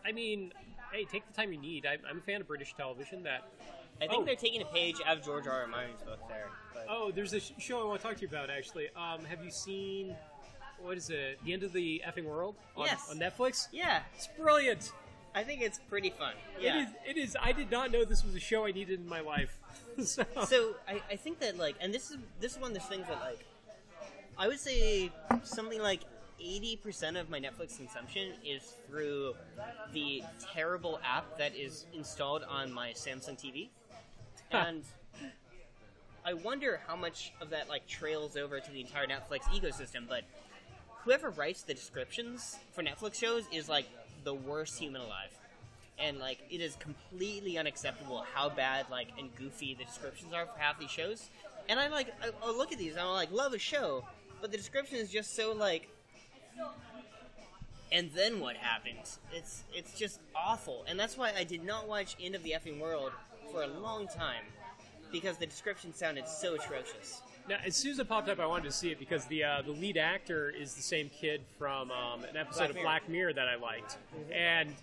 I 0.05 0.11
mean, 0.11 0.53
hey, 0.93 1.05
take 1.05 1.25
the 1.27 1.33
time 1.33 1.51
you 1.51 1.59
need. 1.59 1.87
I, 1.87 1.97
I'm 2.07 2.19
a 2.19 2.21
fan 2.21 2.41
of 2.41 2.47
British 2.47 2.75
television. 2.75 3.23
That 3.23 3.49
I 4.01 4.07
think 4.07 4.21
Oh. 4.21 4.25
they're 4.25 4.35
taking 4.35 4.61
a 4.61 4.65
page 4.65 4.95
out 5.05 5.17
of 5.17 5.23
George 5.25 5.47
R. 5.47 5.61
R. 5.61 5.67
Martin's 5.67 6.01
book 6.01 6.19
there. 6.29 6.49
But 6.73 6.85
oh, 6.89 7.11
there's 7.11 7.33
a 7.33 7.39
show 7.39 7.81
I 7.81 7.85
want 7.85 8.01
to 8.01 8.07
talk 8.07 8.15
to 8.17 8.21
you 8.21 8.27
about 8.27 8.49
actually. 8.49 8.89
Um, 8.95 9.25
have 9.25 9.43
you 9.43 9.51
seen 9.51 10.15
what 10.79 10.95
is 10.97 11.09
it? 11.09 11.39
The 11.43 11.53
End 11.53 11.63
of 11.63 11.73
the 11.73 12.03
Effing 12.07 12.25
World 12.25 12.55
on, 12.75 12.85
Yes. 12.85 13.07
on 13.09 13.17
Netflix. 13.17 13.67
yeah, 13.71 14.01
It's 14.15 14.27
brilliant. 14.37 14.91
I 15.33 15.43
think 15.43 15.61
it's 15.61 15.79
pretty 15.89 16.11
fun. 16.11 16.33
Yeah. 16.59 16.77
It 16.77 16.81
is. 16.81 16.89
It 17.09 17.17
is. 17.17 17.37
I 17.41 17.51
did 17.51 17.71
not 17.71 17.91
know 17.91 18.05
this 18.05 18.23
was 18.23 18.35
a 18.35 18.39
show 18.39 18.65
I 18.65 18.71
needed 18.71 18.99
in 18.99 19.07
my 19.09 19.19
life. 19.21 19.57
so, 20.03 20.23
So 20.45 20.75
I, 20.87 21.01
I 21.11 21.15
think 21.15 21.39
that 21.39 21.57
like, 21.57 21.75
and 21.81 21.91
this 21.93 22.11
is 22.11 22.17
this 22.39 22.53
is 22.53 22.59
one 22.59 22.71
of 22.71 22.77
those 22.77 22.87
things 22.87 23.07
that 23.07 23.19
like, 23.21 23.43
I 24.37 24.47
would 24.47 24.59
say 24.59 25.11
something 25.43 25.81
like 25.81 26.01
eighty 26.39 26.75
percent 26.75 27.17
of 27.17 27.29
my 27.31 27.39
Netflix 27.39 27.77
consumption 27.77 28.33
is 28.45 28.73
through 28.87 29.33
the 29.93 30.23
terrible 30.53 30.99
app 31.03 31.37
that 31.39 31.55
is 31.55 31.85
installed 31.95 32.43
on 32.47 32.71
my 32.71 32.91
Samsung 32.91 33.37
TV, 33.39 33.69
and 34.51 34.83
I 36.25 36.33
wonder 36.33 36.81
how 36.85 36.95
much 36.95 37.31
of 37.39 37.51
that 37.51 37.69
like 37.69 37.87
trails 37.87 38.35
over 38.35 38.59
to 38.59 38.71
the 38.71 38.81
entire 38.81 39.07
Netflix 39.07 39.43
ecosystem. 39.43 40.07
But 40.09 40.23
whoever 41.03 41.29
writes 41.29 41.63
the 41.63 41.73
descriptions 41.73 42.57
for 42.73 42.83
Netflix 42.83 43.15
shows 43.15 43.45
is 43.51 43.69
like 43.69 43.87
the 44.23 44.33
worst 44.33 44.77
human 44.77 45.01
alive, 45.01 45.31
and 45.97 46.19
like 46.19 46.39
it 46.49 46.59
is 46.59 46.75
completely 46.75 47.57
unacceptable 47.57 48.25
how 48.33 48.49
bad 48.49 48.87
like 48.91 49.07
and 49.17 49.33
goofy 49.35 49.73
the 49.73 49.85
descriptions 49.85 50.33
are 50.33 50.45
for 50.45 50.59
half 50.59 50.79
these 50.79 50.91
shows. 50.91 51.29
And 51.69 51.79
I 51.79 51.87
like 51.87 52.13
I, 52.21 52.31
I'll 52.43 52.57
look 52.57 52.73
at 52.73 52.77
these 52.77 52.91
and 52.93 53.01
I'm 53.01 53.13
like 53.13 53.31
love 53.31 53.53
a 53.53 53.59
show, 53.59 54.03
but 54.41 54.51
the 54.51 54.57
description 54.57 54.97
is 54.97 55.09
just 55.09 55.35
so 55.35 55.53
like. 55.53 55.87
And 57.89 58.11
then 58.11 58.41
what 58.41 58.57
happens? 58.57 59.17
It's 59.31 59.63
it's 59.73 59.97
just 59.97 60.19
awful, 60.35 60.83
and 60.89 60.99
that's 60.99 61.17
why 61.17 61.31
I 61.37 61.45
did 61.45 61.63
not 61.63 61.87
watch 61.87 62.17
End 62.21 62.35
of 62.35 62.43
the 62.43 62.51
Effing 62.51 62.81
World 62.81 63.13
for 63.51 63.63
a 63.63 63.67
long 63.67 64.07
time 64.07 64.43
because 65.11 65.37
the 65.37 65.45
description 65.45 65.93
sounded 65.93 66.27
so 66.27 66.55
atrocious. 66.55 67.21
Now, 67.49 67.57
as 67.65 67.75
soon 67.75 67.91
as 67.91 67.99
it 67.99 68.09
popped 68.09 68.27
up, 68.29 68.39
I 68.39 68.45
wanted 68.45 68.65
to 68.65 68.71
see 68.71 68.91
it 68.91 68.99
because 68.99 69.25
the 69.25 69.43
uh, 69.43 69.61
the 69.61 69.71
lead 69.71 69.97
actor 69.97 70.49
is 70.49 70.73
the 70.73 70.81
same 70.81 71.09
kid 71.09 71.41
from 71.57 71.91
um, 71.91 72.23
an 72.25 72.35
episode 72.35 72.57
Black 72.57 72.69
of 72.69 72.75
Mirror. 72.75 72.83
Black 72.83 73.09
Mirror 73.09 73.33
that 73.33 73.47
I 73.47 73.55
liked, 73.55 73.97
and 74.33 74.73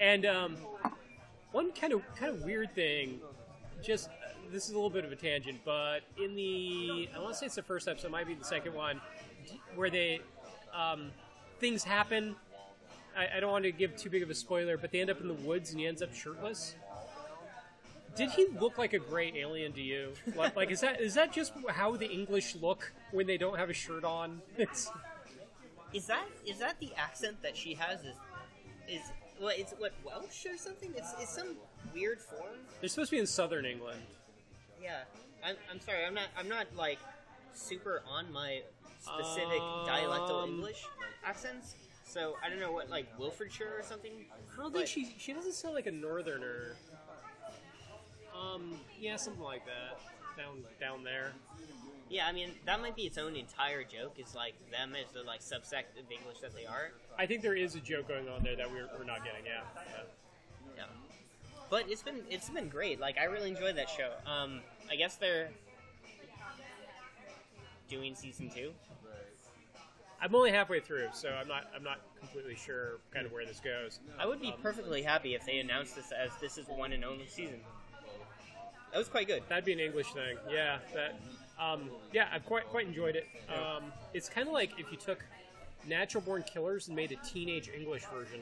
and 0.00 0.26
um, 0.26 0.56
one 1.52 1.70
kind 1.72 1.92
of 1.92 2.02
kind 2.16 2.34
of 2.34 2.42
weird 2.42 2.74
thing. 2.74 3.20
Just 3.82 4.08
uh, 4.08 4.32
this 4.52 4.64
is 4.64 4.70
a 4.70 4.74
little 4.74 4.90
bit 4.90 5.04
of 5.04 5.12
a 5.12 5.16
tangent, 5.16 5.60
but 5.64 6.00
in 6.22 6.34
the 6.34 7.08
I 7.14 7.20
want 7.20 7.34
to 7.34 7.38
say 7.38 7.46
it's 7.46 7.54
the 7.54 7.62
first 7.62 7.86
episode, 7.86 8.08
it 8.08 8.10
might 8.10 8.26
be 8.26 8.34
the 8.34 8.44
second 8.44 8.74
one, 8.74 9.00
where 9.76 9.88
they 9.88 10.20
um, 10.74 11.12
things 11.60 11.84
happen. 11.84 12.34
I, 13.16 13.36
I 13.36 13.40
don't 13.40 13.52
want 13.52 13.64
to 13.64 13.72
give 13.72 13.96
too 13.96 14.10
big 14.10 14.22
of 14.22 14.30
a 14.30 14.34
spoiler, 14.34 14.76
but 14.76 14.90
they 14.90 15.00
end 15.00 15.10
up 15.10 15.20
in 15.20 15.28
the 15.28 15.34
woods 15.34 15.70
and 15.70 15.80
he 15.80 15.86
ends 15.86 16.02
up 16.02 16.12
shirtless. 16.14 16.74
Did 18.16 18.30
he 18.30 18.46
look 18.58 18.76
like 18.78 18.92
a 18.92 18.98
gray 18.98 19.32
alien 19.36 19.72
to 19.72 19.80
you? 19.80 20.12
Like, 20.34 20.56
like 20.56 20.70
is 20.70 20.80
that 20.80 21.00
is 21.00 21.14
that 21.14 21.32
just 21.32 21.52
how 21.68 21.96
the 21.96 22.10
English 22.10 22.56
look 22.56 22.92
when 23.12 23.26
they 23.26 23.36
don't 23.38 23.58
have 23.58 23.70
a 23.70 23.74
shirt 23.74 24.04
on? 24.04 24.42
It's 24.58 24.90
Is 25.92 26.06
that 26.06 26.26
is 26.46 26.58
that 26.58 26.78
the 26.80 26.92
accent 26.96 27.42
that 27.42 27.56
she 27.56 27.74
has? 27.74 28.00
Is 28.00 28.16
is 28.88 29.02
what? 29.38 29.58
It's 29.58 29.72
what 29.78 29.92
Welsh 30.04 30.46
or 30.46 30.56
something? 30.56 30.92
It's 30.96 31.12
it's 31.20 31.34
some 31.34 31.56
weird 31.94 32.20
form. 32.20 32.58
they're 32.80 32.88
supposed 32.88 33.10
to 33.10 33.16
be 33.16 33.20
in 33.20 33.26
southern 33.26 33.64
England. 33.64 34.00
Yeah, 34.82 35.02
I'm, 35.44 35.56
I'm 35.70 35.80
sorry. 35.80 36.04
I'm 36.04 36.14
not 36.14 36.28
I'm 36.36 36.48
not 36.48 36.66
like 36.76 36.98
super 37.54 38.02
on 38.08 38.32
my 38.32 38.62
specific 39.00 39.60
Um, 39.60 39.86
dialectal 39.88 40.46
English 40.46 40.84
accents. 41.24 41.74
So 42.04 42.36
I 42.44 42.48
don't 42.48 42.58
know 42.60 42.72
what 42.72 42.90
like 42.90 43.06
Wilfordshire 43.18 43.72
or 43.78 43.82
something. 43.82 44.12
I 44.52 44.62
don't 44.62 44.72
think 44.72 44.88
she 44.88 45.14
she 45.18 45.32
doesn't 45.32 45.54
sound 45.54 45.74
like 45.74 45.86
a 45.86 45.92
northerner. 45.92 46.76
Um, 48.40 48.74
yeah, 48.98 49.16
something 49.16 49.42
like 49.42 49.64
that. 49.66 50.00
Down 50.36 50.62
down 50.80 51.04
there. 51.04 51.32
Yeah, 52.08 52.26
I 52.26 52.32
mean 52.32 52.50
that 52.66 52.80
might 52.80 52.96
be 52.96 53.02
its 53.02 53.18
own 53.18 53.36
entire 53.36 53.84
joke. 53.84 54.14
Is 54.18 54.34
like 54.34 54.54
them 54.70 54.94
as 54.94 55.10
the 55.12 55.22
like 55.22 55.40
subsect 55.40 55.98
of 55.98 56.10
English 56.10 56.40
that 56.40 56.54
they 56.54 56.66
are. 56.66 56.92
I 57.18 57.26
think 57.26 57.42
there 57.42 57.56
is 57.56 57.74
a 57.74 57.80
joke 57.80 58.08
going 58.08 58.28
on 58.28 58.42
there 58.42 58.56
that 58.56 58.70
we're, 58.70 58.88
we're 58.98 59.04
not 59.04 59.24
getting. 59.24 59.44
Yeah. 59.44 59.60
yeah. 59.76 60.02
Yeah. 60.76 60.84
But 61.68 61.84
it's 61.88 62.02
been 62.02 62.22
it's 62.30 62.48
been 62.48 62.68
great. 62.68 63.00
Like 63.00 63.18
I 63.18 63.24
really 63.24 63.50
enjoyed 63.50 63.76
that 63.76 63.90
show. 63.90 64.10
Um, 64.26 64.60
I 64.90 64.96
guess 64.96 65.16
they're 65.16 65.50
doing 67.88 68.14
season 68.14 68.50
two. 68.50 68.72
I'm 70.22 70.34
only 70.34 70.50
halfway 70.50 70.80
through, 70.80 71.08
so 71.12 71.30
I'm 71.30 71.48
not 71.48 71.70
I'm 71.74 71.82
not 71.82 72.00
completely 72.18 72.54
sure 72.54 72.98
kind 73.12 73.24
of 73.24 73.32
where 73.32 73.46
this 73.46 73.60
goes. 73.60 74.00
I 74.18 74.26
would 74.26 74.40
be 74.40 74.54
perfectly 74.62 75.02
happy 75.02 75.34
if 75.34 75.46
they 75.46 75.58
announced 75.58 75.96
this 75.96 76.12
as 76.12 76.30
this 76.40 76.58
is 76.58 76.66
the 76.66 76.74
one 76.74 76.92
and 76.92 77.04
only 77.04 77.26
season. 77.26 77.60
That 78.92 78.98
was 78.98 79.08
quite 79.08 79.26
good. 79.26 79.42
That'd 79.48 79.64
be 79.64 79.72
an 79.72 79.80
English 79.80 80.12
thing. 80.12 80.36
Yeah, 80.50 80.78
that. 80.94 81.14
Um, 81.62 81.90
yeah, 82.12 82.28
I've 82.32 82.44
quite 82.46 82.66
quite 82.68 82.86
enjoyed 82.86 83.16
it. 83.16 83.26
Um, 83.48 83.84
it's 84.14 84.28
kind 84.28 84.46
of 84.48 84.54
like 84.54 84.72
if 84.78 84.90
you 84.90 84.96
took 84.96 85.18
Natural 85.86 86.22
Born 86.22 86.42
Killers 86.42 86.88
and 86.88 86.96
made 86.96 87.12
a 87.12 87.16
teenage 87.26 87.68
English 87.68 88.04
version. 88.12 88.40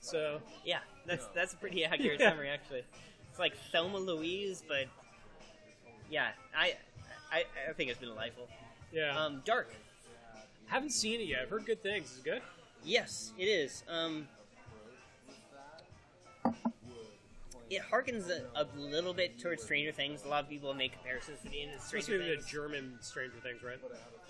So 0.00 0.40
Yeah, 0.64 0.78
that's 1.06 1.26
that's 1.34 1.52
a 1.52 1.56
pretty 1.56 1.84
accurate 1.84 2.20
Yeah. 2.20 2.30
summary 2.30 2.48
actually. 2.50 2.82
It's 3.30 3.38
like 3.38 3.56
Thelma 3.72 3.98
Louise, 3.98 4.62
but 4.66 4.86
yeah, 6.10 6.28
I 6.56 6.74
I, 7.32 7.44
I 7.68 7.72
think 7.72 7.90
it's 7.90 7.98
been 7.98 8.10
delightful. 8.10 8.48
yeah, 8.92 9.18
Um, 9.18 9.42
Dark. 9.44 9.74
haven't 10.66 10.90
seen 10.92 11.20
it 11.20 11.26
yet. 11.26 11.40
I've 11.42 11.50
heard 11.50 11.66
good 11.66 11.82
things. 11.82 12.12
Is 12.12 12.18
it 12.18 12.24
good? 12.24 12.42
Yes, 12.84 13.32
it 13.38 13.46
is. 13.46 13.82
Um, 13.88 14.28
it 17.70 17.82
harkens 17.90 18.28
a, 18.28 18.42
a 18.54 18.66
little 18.76 19.14
bit 19.14 19.38
towards 19.38 19.62
Stranger 19.62 19.92
Things. 19.92 20.24
A 20.24 20.28
lot 20.28 20.44
of 20.44 20.48
people 20.48 20.72
make 20.74 20.92
comparisons 20.92 21.40
to 21.42 21.48
the 21.48 21.62
end 21.62 21.74
of 21.74 21.80
Stranger 21.80 22.18
be 22.18 22.24
the 22.24 22.36
Things. 22.36 22.46
German 22.46 22.98
Stranger 23.00 23.36
Things, 23.42 23.62
right? 23.62 23.78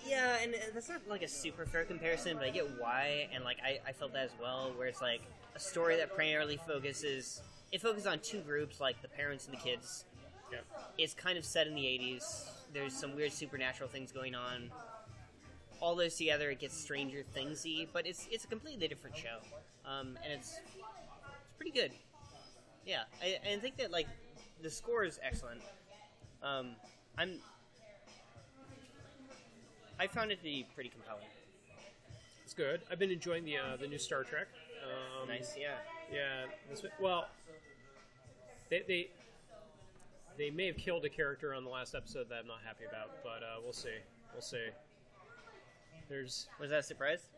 Yeah, 0.07 0.37
and 0.41 0.53
uh, 0.53 0.57
that's 0.73 0.89
not 0.89 1.01
like 1.07 1.23
a 1.23 1.27
super 1.27 1.65
fair 1.65 1.83
comparison, 1.83 2.37
but 2.37 2.45
I 2.45 2.49
get 2.49 2.67
why, 2.79 3.27
and 3.33 3.43
like 3.43 3.57
I, 3.63 3.79
I 3.87 3.91
felt 3.91 4.13
that 4.13 4.25
as 4.25 4.31
well. 4.41 4.71
Where 4.75 4.87
it's 4.87 5.01
like 5.01 5.21
a 5.55 5.59
story 5.59 5.97
that 5.97 6.13
primarily 6.15 6.59
focuses 6.67 7.41
it 7.71 7.81
focuses 7.81 8.07
on 8.07 8.19
two 8.19 8.39
groups, 8.39 8.79
like 8.79 9.01
the 9.01 9.07
parents 9.07 9.47
and 9.47 9.53
the 9.53 9.61
kids. 9.61 10.05
Yeah. 10.51 10.59
It's 10.97 11.13
kind 11.13 11.37
of 11.37 11.45
set 11.45 11.67
in 11.67 11.75
the 11.75 11.83
'80s. 11.83 12.47
There's 12.73 12.93
some 12.93 13.15
weird 13.15 13.33
supernatural 13.33 13.89
things 13.89 14.11
going 14.11 14.35
on. 14.35 14.71
All 15.81 15.95
those 15.95 16.15
together, 16.15 16.49
it 16.51 16.59
gets 16.59 16.77
Stranger 16.77 17.23
Thingsy, 17.35 17.87
but 17.91 18.05
it's 18.05 18.27
it's 18.31 18.45
a 18.45 18.47
completely 18.47 18.87
different 18.87 19.17
show, 19.17 19.39
um, 19.85 20.17
and 20.23 20.33
it's 20.33 20.59
it's 20.77 21.53
pretty 21.57 21.71
good. 21.71 21.91
Yeah, 22.85 23.03
I, 23.21 23.37
I 23.53 23.57
think 23.57 23.77
that 23.77 23.91
like 23.91 24.07
the 24.61 24.69
score 24.69 25.03
is 25.03 25.19
excellent. 25.23 25.61
Um, 26.43 26.75
I'm 27.17 27.39
I 29.99 30.07
found 30.07 30.31
it 30.31 30.37
to 30.37 30.43
be 30.43 30.67
pretty 30.75 30.89
compelling. 30.89 31.23
It's 32.43 32.53
good. 32.53 32.81
I've 32.91 32.99
been 32.99 33.11
enjoying 33.11 33.45
the 33.45 33.57
uh, 33.57 33.77
the 33.77 33.87
new 33.87 33.97
Star 33.97 34.23
Trek. 34.23 34.47
Um, 34.83 35.27
Nice, 35.27 35.55
yeah. 35.59 35.75
Yeah. 36.13 36.45
Well, 37.01 37.27
they, 38.69 38.83
they 38.87 39.09
they 40.37 40.49
may 40.51 40.67
have 40.67 40.77
killed 40.77 41.05
a 41.05 41.09
character 41.09 41.53
on 41.53 41.63
the 41.63 41.69
last 41.69 41.95
episode 41.95 42.29
that 42.29 42.39
I'm 42.41 42.47
not 42.47 42.59
happy 42.63 42.83
about, 42.87 43.23
but 43.23 43.41
uh, 43.41 43.59
we'll 43.63 43.73
see. 43.73 43.97
We'll 44.33 44.41
see. 44.41 44.67
There's 46.07 46.47
Was 46.59 46.69
that 46.69 46.79
a 46.79 46.83
surprise? 46.83 47.29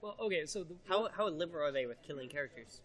well, 0.00 0.16
okay. 0.20 0.46
So 0.46 0.64
the, 0.64 0.76
How 0.88 1.08
how 1.14 1.28
liberal 1.28 1.66
are 1.68 1.72
they 1.72 1.84
with 1.86 2.00
killing 2.02 2.28
characters? 2.30 2.80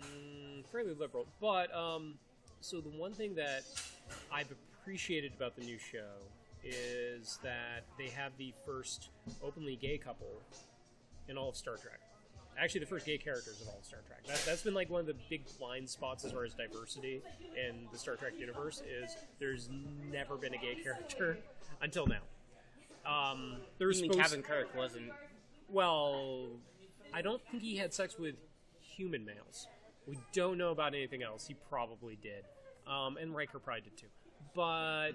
Mm, 0.00 0.39
fairly 0.62 0.94
liberal. 0.94 1.26
But 1.40 1.74
um, 1.74 2.14
so 2.60 2.80
the 2.80 2.90
one 2.90 3.12
thing 3.12 3.34
that 3.36 3.62
I've 4.32 4.50
appreciated 4.82 5.32
about 5.36 5.56
the 5.56 5.62
new 5.62 5.78
show 5.78 6.08
is 6.62 7.38
that 7.42 7.84
they 7.98 8.08
have 8.08 8.32
the 8.38 8.52
first 8.66 9.10
openly 9.42 9.76
gay 9.76 9.98
couple 9.98 10.42
in 11.28 11.38
all 11.38 11.48
of 11.48 11.56
Star 11.56 11.76
Trek. 11.76 12.00
Actually, 12.58 12.80
the 12.80 12.86
first 12.86 13.06
gay 13.06 13.16
characters 13.16 13.60
in 13.62 13.68
all 13.68 13.78
of 13.78 13.84
Star 13.84 14.00
Trek. 14.06 14.26
That, 14.26 14.42
that's 14.44 14.62
been 14.62 14.74
like 14.74 14.90
one 14.90 15.00
of 15.00 15.06
the 15.06 15.16
big 15.30 15.42
blind 15.58 15.88
spots 15.88 16.24
as 16.24 16.32
far 16.32 16.44
as 16.44 16.52
diversity 16.52 17.22
in 17.56 17.86
the 17.92 17.98
Star 17.98 18.16
Trek 18.16 18.32
universe. 18.38 18.82
Is 18.82 19.16
there's 19.38 19.70
never 20.12 20.36
been 20.36 20.52
a 20.52 20.58
gay 20.58 20.74
character 20.82 21.38
until 21.80 22.06
now. 22.06 22.20
Um, 23.06 23.56
there's 23.78 24.00
I 24.00 24.02
mean, 24.02 24.12
Captain 24.12 24.42
Kirk 24.42 24.76
wasn't. 24.76 25.10
well, 25.70 26.48
I 27.14 27.22
don't 27.22 27.40
think 27.50 27.62
he 27.62 27.76
had 27.76 27.94
sex 27.94 28.18
with 28.18 28.34
human 28.80 29.24
males. 29.24 29.66
We 30.06 30.18
don't 30.32 30.58
know 30.58 30.70
about 30.70 30.94
anything 30.94 31.22
else. 31.22 31.46
He 31.46 31.54
probably 31.68 32.18
did, 32.22 32.44
um, 32.86 33.16
and 33.16 33.34
Riker 33.34 33.58
probably 33.58 33.82
did 33.82 33.96
too. 33.96 34.06
But 34.54 35.12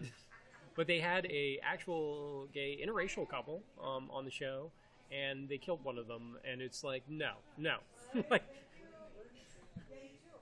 but 0.75 0.87
they 0.87 0.99
had 0.99 1.25
a 1.25 1.59
actual 1.63 2.47
gay 2.53 2.79
interracial 2.85 3.27
couple 3.27 3.63
um, 3.83 4.09
on 4.11 4.25
the 4.25 4.31
show, 4.31 4.71
and 5.11 5.49
they 5.49 5.57
killed 5.57 5.83
one 5.83 5.97
of 5.97 6.07
them. 6.07 6.37
And 6.49 6.61
it's 6.61 6.83
like 6.83 7.03
no, 7.09 7.31
no, 7.57 7.77
like 8.29 8.43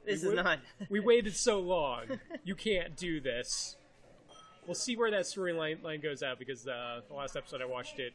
This 0.05 0.23
is 0.23 0.33
not. 0.33 0.59
we 0.89 0.99
waited 0.99 1.35
so 1.35 1.59
long. 1.59 2.19
You 2.43 2.55
can't 2.55 2.95
do 2.95 3.21
this. 3.21 3.77
We'll 4.65 4.75
see 4.75 4.95
where 4.95 5.11
that 5.11 5.23
storyline 5.23 5.83
line 5.83 6.01
goes 6.01 6.23
out 6.23 6.39
because 6.39 6.67
uh, 6.67 7.01
the 7.07 7.13
last 7.13 7.35
episode 7.35 7.61
I 7.61 7.65
watched 7.65 7.99
it, 7.99 8.13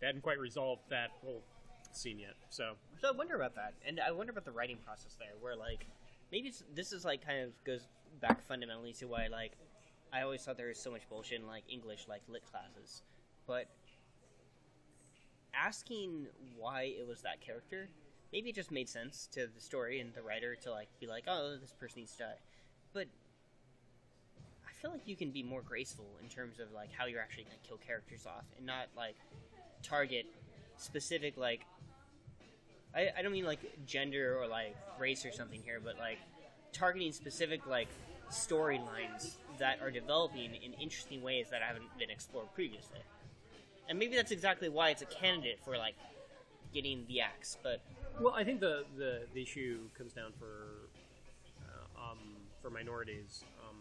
they 0.00 0.06
hadn't 0.06 0.22
quite 0.22 0.38
resolved 0.38 0.82
that 0.90 1.10
whole 1.22 1.42
scene 1.96 2.18
yet. 2.18 2.34
So 2.50 2.74
So 3.00 3.08
I 3.08 3.12
wonder 3.12 3.34
about 3.34 3.54
that, 3.56 3.74
and 3.86 4.00
I 4.00 4.10
wonder 4.12 4.30
about 4.30 4.44
the 4.44 4.52
writing 4.52 4.78
process 4.84 5.16
there, 5.18 5.32
where 5.40 5.56
like 5.56 5.86
maybe 6.32 6.52
this 6.74 6.92
is 6.92 7.04
like 7.04 7.24
kind 7.24 7.40
of 7.42 7.50
goes 7.64 7.86
back 8.20 8.42
fundamentally 8.46 8.92
to 8.94 9.06
why 9.06 9.26
like 9.28 9.52
I 10.12 10.22
always 10.22 10.42
thought 10.42 10.56
there 10.56 10.68
was 10.68 10.78
so 10.78 10.90
much 10.90 11.08
bullshit 11.08 11.40
in 11.40 11.46
like 11.46 11.64
English 11.68 12.06
like 12.08 12.22
lit 12.28 12.42
classes, 12.44 13.02
but 13.46 13.66
asking 15.54 16.26
why 16.58 16.94
it 16.98 17.06
was 17.06 17.22
that 17.22 17.40
character, 17.40 17.88
maybe 18.32 18.50
it 18.50 18.54
just 18.54 18.70
made 18.70 18.88
sense 18.88 19.28
to 19.32 19.46
the 19.46 19.60
story 19.60 20.00
and 20.00 20.12
the 20.14 20.22
writer 20.22 20.56
to 20.56 20.70
like 20.70 20.88
be 21.00 21.06
like, 21.06 21.24
oh, 21.28 21.56
this 21.60 21.72
person 21.72 22.00
needs 22.00 22.12
to 22.12 22.24
die, 22.24 22.38
but. 22.92 23.06
I 24.66 24.86
feel 24.86 24.92
like 24.92 25.08
you 25.08 25.16
can 25.16 25.30
be 25.30 25.42
more 25.42 25.62
graceful 25.62 26.04
in 26.22 26.28
terms 26.28 26.60
of 26.60 26.70
like 26.74 26.90
how 26.92 27.06
you're 27.06 27.20
actually 27.20 27.44
gonna 27.44 27.56
kill 27.66 27.78
characters 27.78 28.26
off, 28.26 28.44
and 28.58 28.66
not 28.66 28.88
like 28.94 29.16
target 29.82 30.26
specific 30.76 31.38
like 31.38 31.60
I, 32.94 33.10
I 33.18 33.22
don't 33.22 33.32
mean 33.32 33.44
like 33.44 33.60
gender 33.86 34.38
or 34.40 34.46
like 34.46 34.76
race 34.98 35.24
or 35.26 35.32
something 35.32 35.60
here, 35.64 35.80
but 35.82 35.98
like 35.98 36.18
targeting 36.72 37.12
specific 37.12 37.66
like 37.66 37.88
storylines 38.30 39.34
that 39.58 39.80
are 39.82 39.90
developing 39.90 40.54
in 40.54 40.72
interesting 40.74 41.22
ways 41.22 41.48
that 41.50 41.62
haven't 41.62 41.86
been 41.98 42.10
explored 42.10 42.52
previously. 42.54 43.00
And 43.88 43.98
maybe 43.98 44.16
that's 44.16 44.32
exactly 44.32 44.68
why 44.68 44.90
it's 44.90 45.02
a 45.02 45.06
candidate 45.06 45.58
for 45.64 45.76
like 45.76 45.94
getting 46.72 47.04
the 47.08 47.20
axe. 47.20 47.56
But 47.62 47.80
Well, 48.20 48.34
I 48.34 48.44
think 48.44 48.60
the, 48.60 48.84
the, 48.96 49.22
the 49.34 49.42
issue 49.42 49.80
comes 49.96 50.12
down 50.12 50.32
for 50.38 50.88
uh, 51.62 52.10
um, 52.10 52.18
for 52.62 52.70
minorities 52.70 53.44
um, 53.68 53.76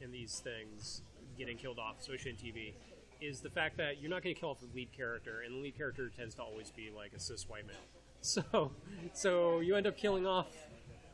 in 0.00 0.10
these 0.10 0.40
things 0.40 1.02
getting 1.38 1.56
killed 1.56 1.78
off, 1.78 1.96
especially 2.00 2.30
in 2.32 2.36
TV, 2.36 2.72
is 3.20 3.40
the 3.40 3.50
fact 3.50 3.76
that 3.76 4.00
you're 4.00 4.10
not 4.10 4.22
going 4.22 4.34
to 4.34 4.40
kill 4.40 4.50
off 4.50 4.60
the 4.60 4.68
lead 4.74 4.92
character, 4.92 5.42
and 5.46 5.54
the 5.54 5.60
lead 5.60 5.76
character 5.76 6.10
tends 6.16 6.34
to 6.34 6.42
always 6.42 6.70
be 6.70 6.90
like 6.94 7.12
a 7.14 7.20
cis 7.20 7.48
white 7.48 7.66
male. 7.66 7.76
So, 8.24 8.70
so 9.12 9.58
you 9.58 9.74
end 9.74 9.88
up 9.88 9.96
killing 9.96 10.28
off 10.28 10.46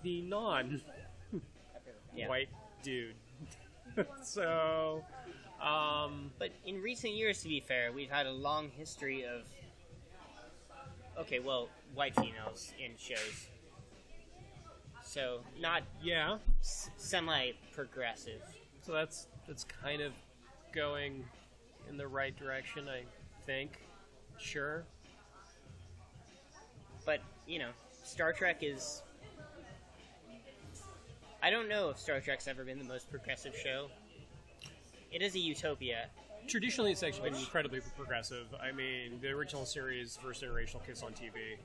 the 0.02 0.20
non 0.20 0.82
yeah. 2.14 2.28
white 2.28 2.50
dude. 2.82 3.14
so, 4.22 5.02
um, 5.58 6.30
But 6.38 6.50
in 6.66 6.82
recent 6.82 7.14
years, 7.14 7.40
to 7.42 7.48
be 7.48 7.60
fair, 7.60 7.92
we've 7.92 8.10
had 8.10 8.26
a 8.26 8.30
long 8.32 8.68
history 8.76 9.24
of 9.24 9.46
okay, 11.18 11.38
well, 11.38 11.68
white 11.94 12.14
females 12.14 12.72
in 12.78 12.92
shows. 12.96 13.48
So 15.02 15.40
not 15.58 15.82
yeah. 16.02 16.36
s- 16.60 16.90
semi-progressive. 16.96 18.42
So 18.82 18.92
that's 18.92 19.28
that's 19.46 19.64
kind 19.64 20.02
of 20.02 20.12
going 20.74 21.24
in 21.88 21.96
the 21.96 22.06
right 22.06 22.36
direction, 22.36 22.88
I 22.88 23.04
think. 23.46 23.80
Sure. 24.38 24.84
But 27.08 27.20
you 27.46 27.58
know, 27.58 27.70
Star 28.04 28.34
Trek 28.34 28.58
is. 28.60 29.02
I 31.42 31.48
don't 31.48 31.66
know 31.66 31.88
if 31.88 31.98
Star 31.98 32.20
Trek's 32.20 32.46
ever 32.46 32.64
been 32.64 32.78
the 32.78 32.84
most 32.84 33.10
progressive 33.10 33.56
show. 33.56 33.88
It 35.10 35.22
is 35.22 35.34
a 35.34 35.38
utopia. 35.38 36.08
Traditionally, 36.48 36.92
it's 36.92 37.02
actually 37.02 37.30
been 37.30 37.38
incredibly 37.38 37.80
progressive. 37.96 38.44
I 38.60 38.72
mean, 38.72 39.20
the 39.22 39.28
original 39.30 39.64
series, 39.64 40.18
First 40.22 40.42
Generational 40.42 40.84
Kiss 40.84 41.02
on 41.02 41.12
TV. 41.12 41.56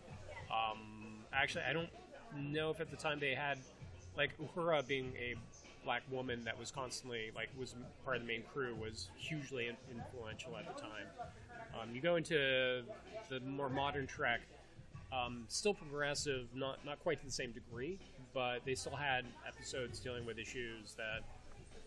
Um, 0.49 1.25
actually, 1.33 1.65
I 1.65 1.73
don't 1.73 1.89
know 2.37 2.69
if 2.69 2.79
at 2.79 2.89
the 2.89 2.95
time 2.95 3.19
they 3.19 3.35
had, 3.35 3.57
like, 4.15 4.31
Uhura 4.37 4.87
being 4.87 5.11
a 5.17 5.35
black 5.83 6.03
woman 6.09 6.45
that 6.45 6.57
was 6.57 6.71
constantly, 6.71 7.31
like, 7.35 7.49
was 7.59 7.75
part 8.05 8.15
of 8.15 8.21
the 8.21 8.27
main 8.27 8.43
crew, 8.53 8.75
was 8.75 9.09
hugely 9.17 9.69
influential 9.91 10.55
at 10.57 10.73
the 10.73 10.81
time. 10.81 11.07
Um, 11.81 11.93
you 11.93 12.01
go 12.01 12.15
into 12.15 12.83
the 13.29 13.39
more 13.41 13.69
modern 13.69 14.05
Trek, 14.07 14.41
um, 15.13 15.45
still 15.47 15.73
progressive, 15.73 16.47
not 16.55 16.83
not 16.85 16.99
quite 16.99 17.19
to 17.19 17.25
the 17.25 17.31
same 17.31 17.51
degree, 17.51 17.99
but 18.33 18.59
they 18.65 18.75
still 18.75 18.95
had 18.95 19.25
episodes 19.47 19.99
dealing 19.99 20.25
with 20.25 20.37
issues 20.37 20.95
that 20.95 21.21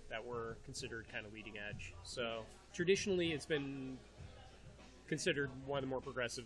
that 0.09 0.25
were 0.25 0.57
considered 0.65 1.07
kind 1.13 1.27
of 1.27 1.33
leading 1.33 1.55
edge. 1.69 1.93
So 2.05 2.43
traditionally, 2.73 3.33
it's 3.33 3.47
been 3.47 3.99
considered 5.09 5.51
one 5.67 5.79
of 5.79 5.83
the 5.83 5.89
more 5.89 6.01
progressive 6.01 6.45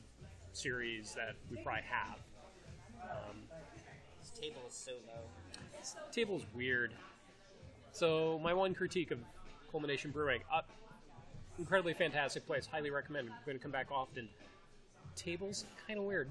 series 0.52 1.14
that 1.14 1.34
we 1.50 1.58
probably 1.62 1.82
have. 1.82 2.18
Um, 3.02 3.36
This 4.20 4.30
table 4.30 4.62
is 4.68 4.74
so 4.74 4.92
low. 5.06 5.22
this 5.78 5.96
table's 6.12 6.44
weird. 6.54 6.92
So 7.92 8.38
my 8.42 8.54
one 8.54 8.74
critique 8.74 9.10
of 9.10 9.18
Culmination 9.70 10.10
Brewing, 10.10 10.40
uh, 10.52 10.62
incredibly 11.58 11.92
fantastic 11.94 12.46
place, 12.46 12.66
highly 12.66 12.90
recommend. 12.90 13.28
I'm 13.28 13.34
going 13.44 13.58
to 13.58 13.62
come 13.62 13.72
back 13.72 13.90
often. 13.92 14.28
Tables 15.16 15.64
kind 15.86 15.98
of 15.98 16.04
weird. 16.04 16.30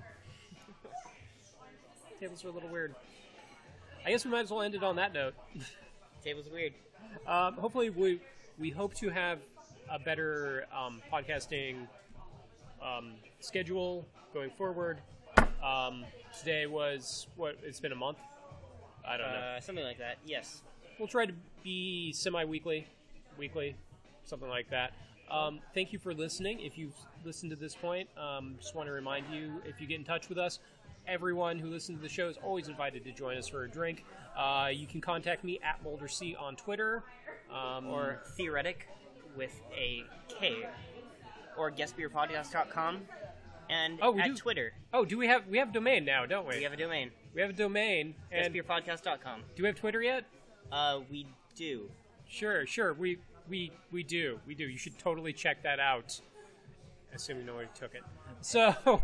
Tables 2.20 2.44
are 2.44 2.50
a 2.50 2.52
little 2.52 2.70
weird. 2.70 2.96
I 4.06 4.10
guess 4.10 4.26
we 4.26 4.32
might 4.32 4.42
as 4.42 4.52
well 4.52 4.62
end 4.62 4.76
it 4.76 4.84
on 4.84 4.98
that 4.98 5.14
note. 5.14 5.36
Table's 6.24 6.48
are 6.48 6.52
weird. 6.52 6.74
Um, 7.26 7.54
hopefully, 7.54 7.90
we 7.90 8.20
we 8.58 8.70
hope 8.70 8.94
to 8.96 9.10
have 9.10 9.40
a 9.90 9.98
better 9.98 10.66
um, 10.78 11.02
podcasting 11.12 11.88
um, 12.82 13.14
schedule 13.40 14.06
going 14.34 14.50
forward. 14.50 15.00
Um, 15.64 16.04
today 16.38 16.66
was 16.66 17.28
what? 17.38 17.58
It's 17.64 17.80
been 17.80 17.94
a 17.94 17.96
month. 17.96 18.18
I 19.08 19.16
don't 19.18 19.32
know. 19.32 19.38
Uh, 19.38 19.62
something 19.62 19.84
like 19.84 20.00
that. 20.00 20.18
Yes. 20.26 20.62
We'll 21.00 21.08
try 21.08 21.26
to 21.26 21.34
be 21.64 22.12
semi-weekly, 22.12 22.86
weekly, 23.38 23.76
something 24.26 24.50
like 24.50 24.70
that. 24.72 24.92
Um, 25.32 25.60
thank 25.74 25.94
you 25.94 26.00
for 26.00 26.14
listening. 26.14 26.60
If 26.60 26.78
you've 26.78 26.96
listened 27.24 27.52
to 27.52 27.56
this 27.56 27.76
point, 27.76 28.10
um, 28.18 28.56
just 28.60 28.76
want 28.76 28.88
to 28.88 28.92
remind 28.92 29.34
you 29.34 29.62
if 29.64 29.80
you 29.80 29.88
get 29.88 30.00
in 30.00 30.06
touch 30.06 30.28
with 30.28 30.38
us, 30.38 30.60
everyone 31.14 31.57
who 31.60 31.70
listens 31.70 31.97
to 31.97 32.01
the 32.03 32.10
show 32.10 32.30
is 32.30 32.38
always 32.43 32.68
invited 32.68 33.03
to 33.05 33.12
join 33.12 33.38
us 33.38 33.47
for 33.47 33.64
a 33.64 33.70
drink. 33.70 34.05
Uh, 34.38 34.70
you 34.72 34.86
can 34.88 35.01
contact 35.01 35.43
me 35.43 35.60
at 35.64 35.84
Boulder 35.84 36.07
C 36.07 36.36
on 36.39 36.55
Twitter, 36.55 37.03
um, 37.53 37.88
Or 37.88 38.22
theoretic 38.38 38.88
with 39.36 39.60
a 39.76 40.03
K. 40.28 40.68
Or 41.57 41.72
guestbeerpodcast.com. 41.72 43.01
And 43.70 43.99
Oh, 44.01 44.12
we 44.12 44.22
at 44.22 44.28
do- 44.30 44.36
Twitter. 44.36 44.74
oh, 44.93 45.05
do 45.05 45.18
we 45.18 45.28
have 45.28 45.45
we 45.47 45.57
have 45.60 45.72
domain 45.74 46.05
now? 46.05 46.26
Don't 46.26 46.47
we? 46.47 46.57
We 46.57 46.64
have 46.64 46.74
a 46.74 46.78
domain. 46.78 47.12
We 47.36 47.41
have 47.41 47.49
a 47.51 47.53
domain. 47.53 48.16
And 48.32 48.53
do 48.53 48.64
we 49.60 49.66
have 49.68 49.76
Twitter 49.76 50.01
yet? 50.01 50.24
Uh, 50.72 51.01
we 51.12 51.28
do. 51.55 51.89
Sure, 52.28 52.66
sure. 52.66 52.93
We 52.93 53.20
we 53.47 53.72
we 53.91 54.01
do. 54.03 54.39
We 54.47 54.55
do. 54.55 54.68
You 54.68 54.78
should 54.78 54.97
totally 54.97 55.34
check 55.34 55.62
that 55.64 55.80
out. 55.80 56.20
Assuming 57.14 57.45
nobody 57.45 57.68
took 57.76 57.93
it. 57.93 58.03
So 58.41 58.74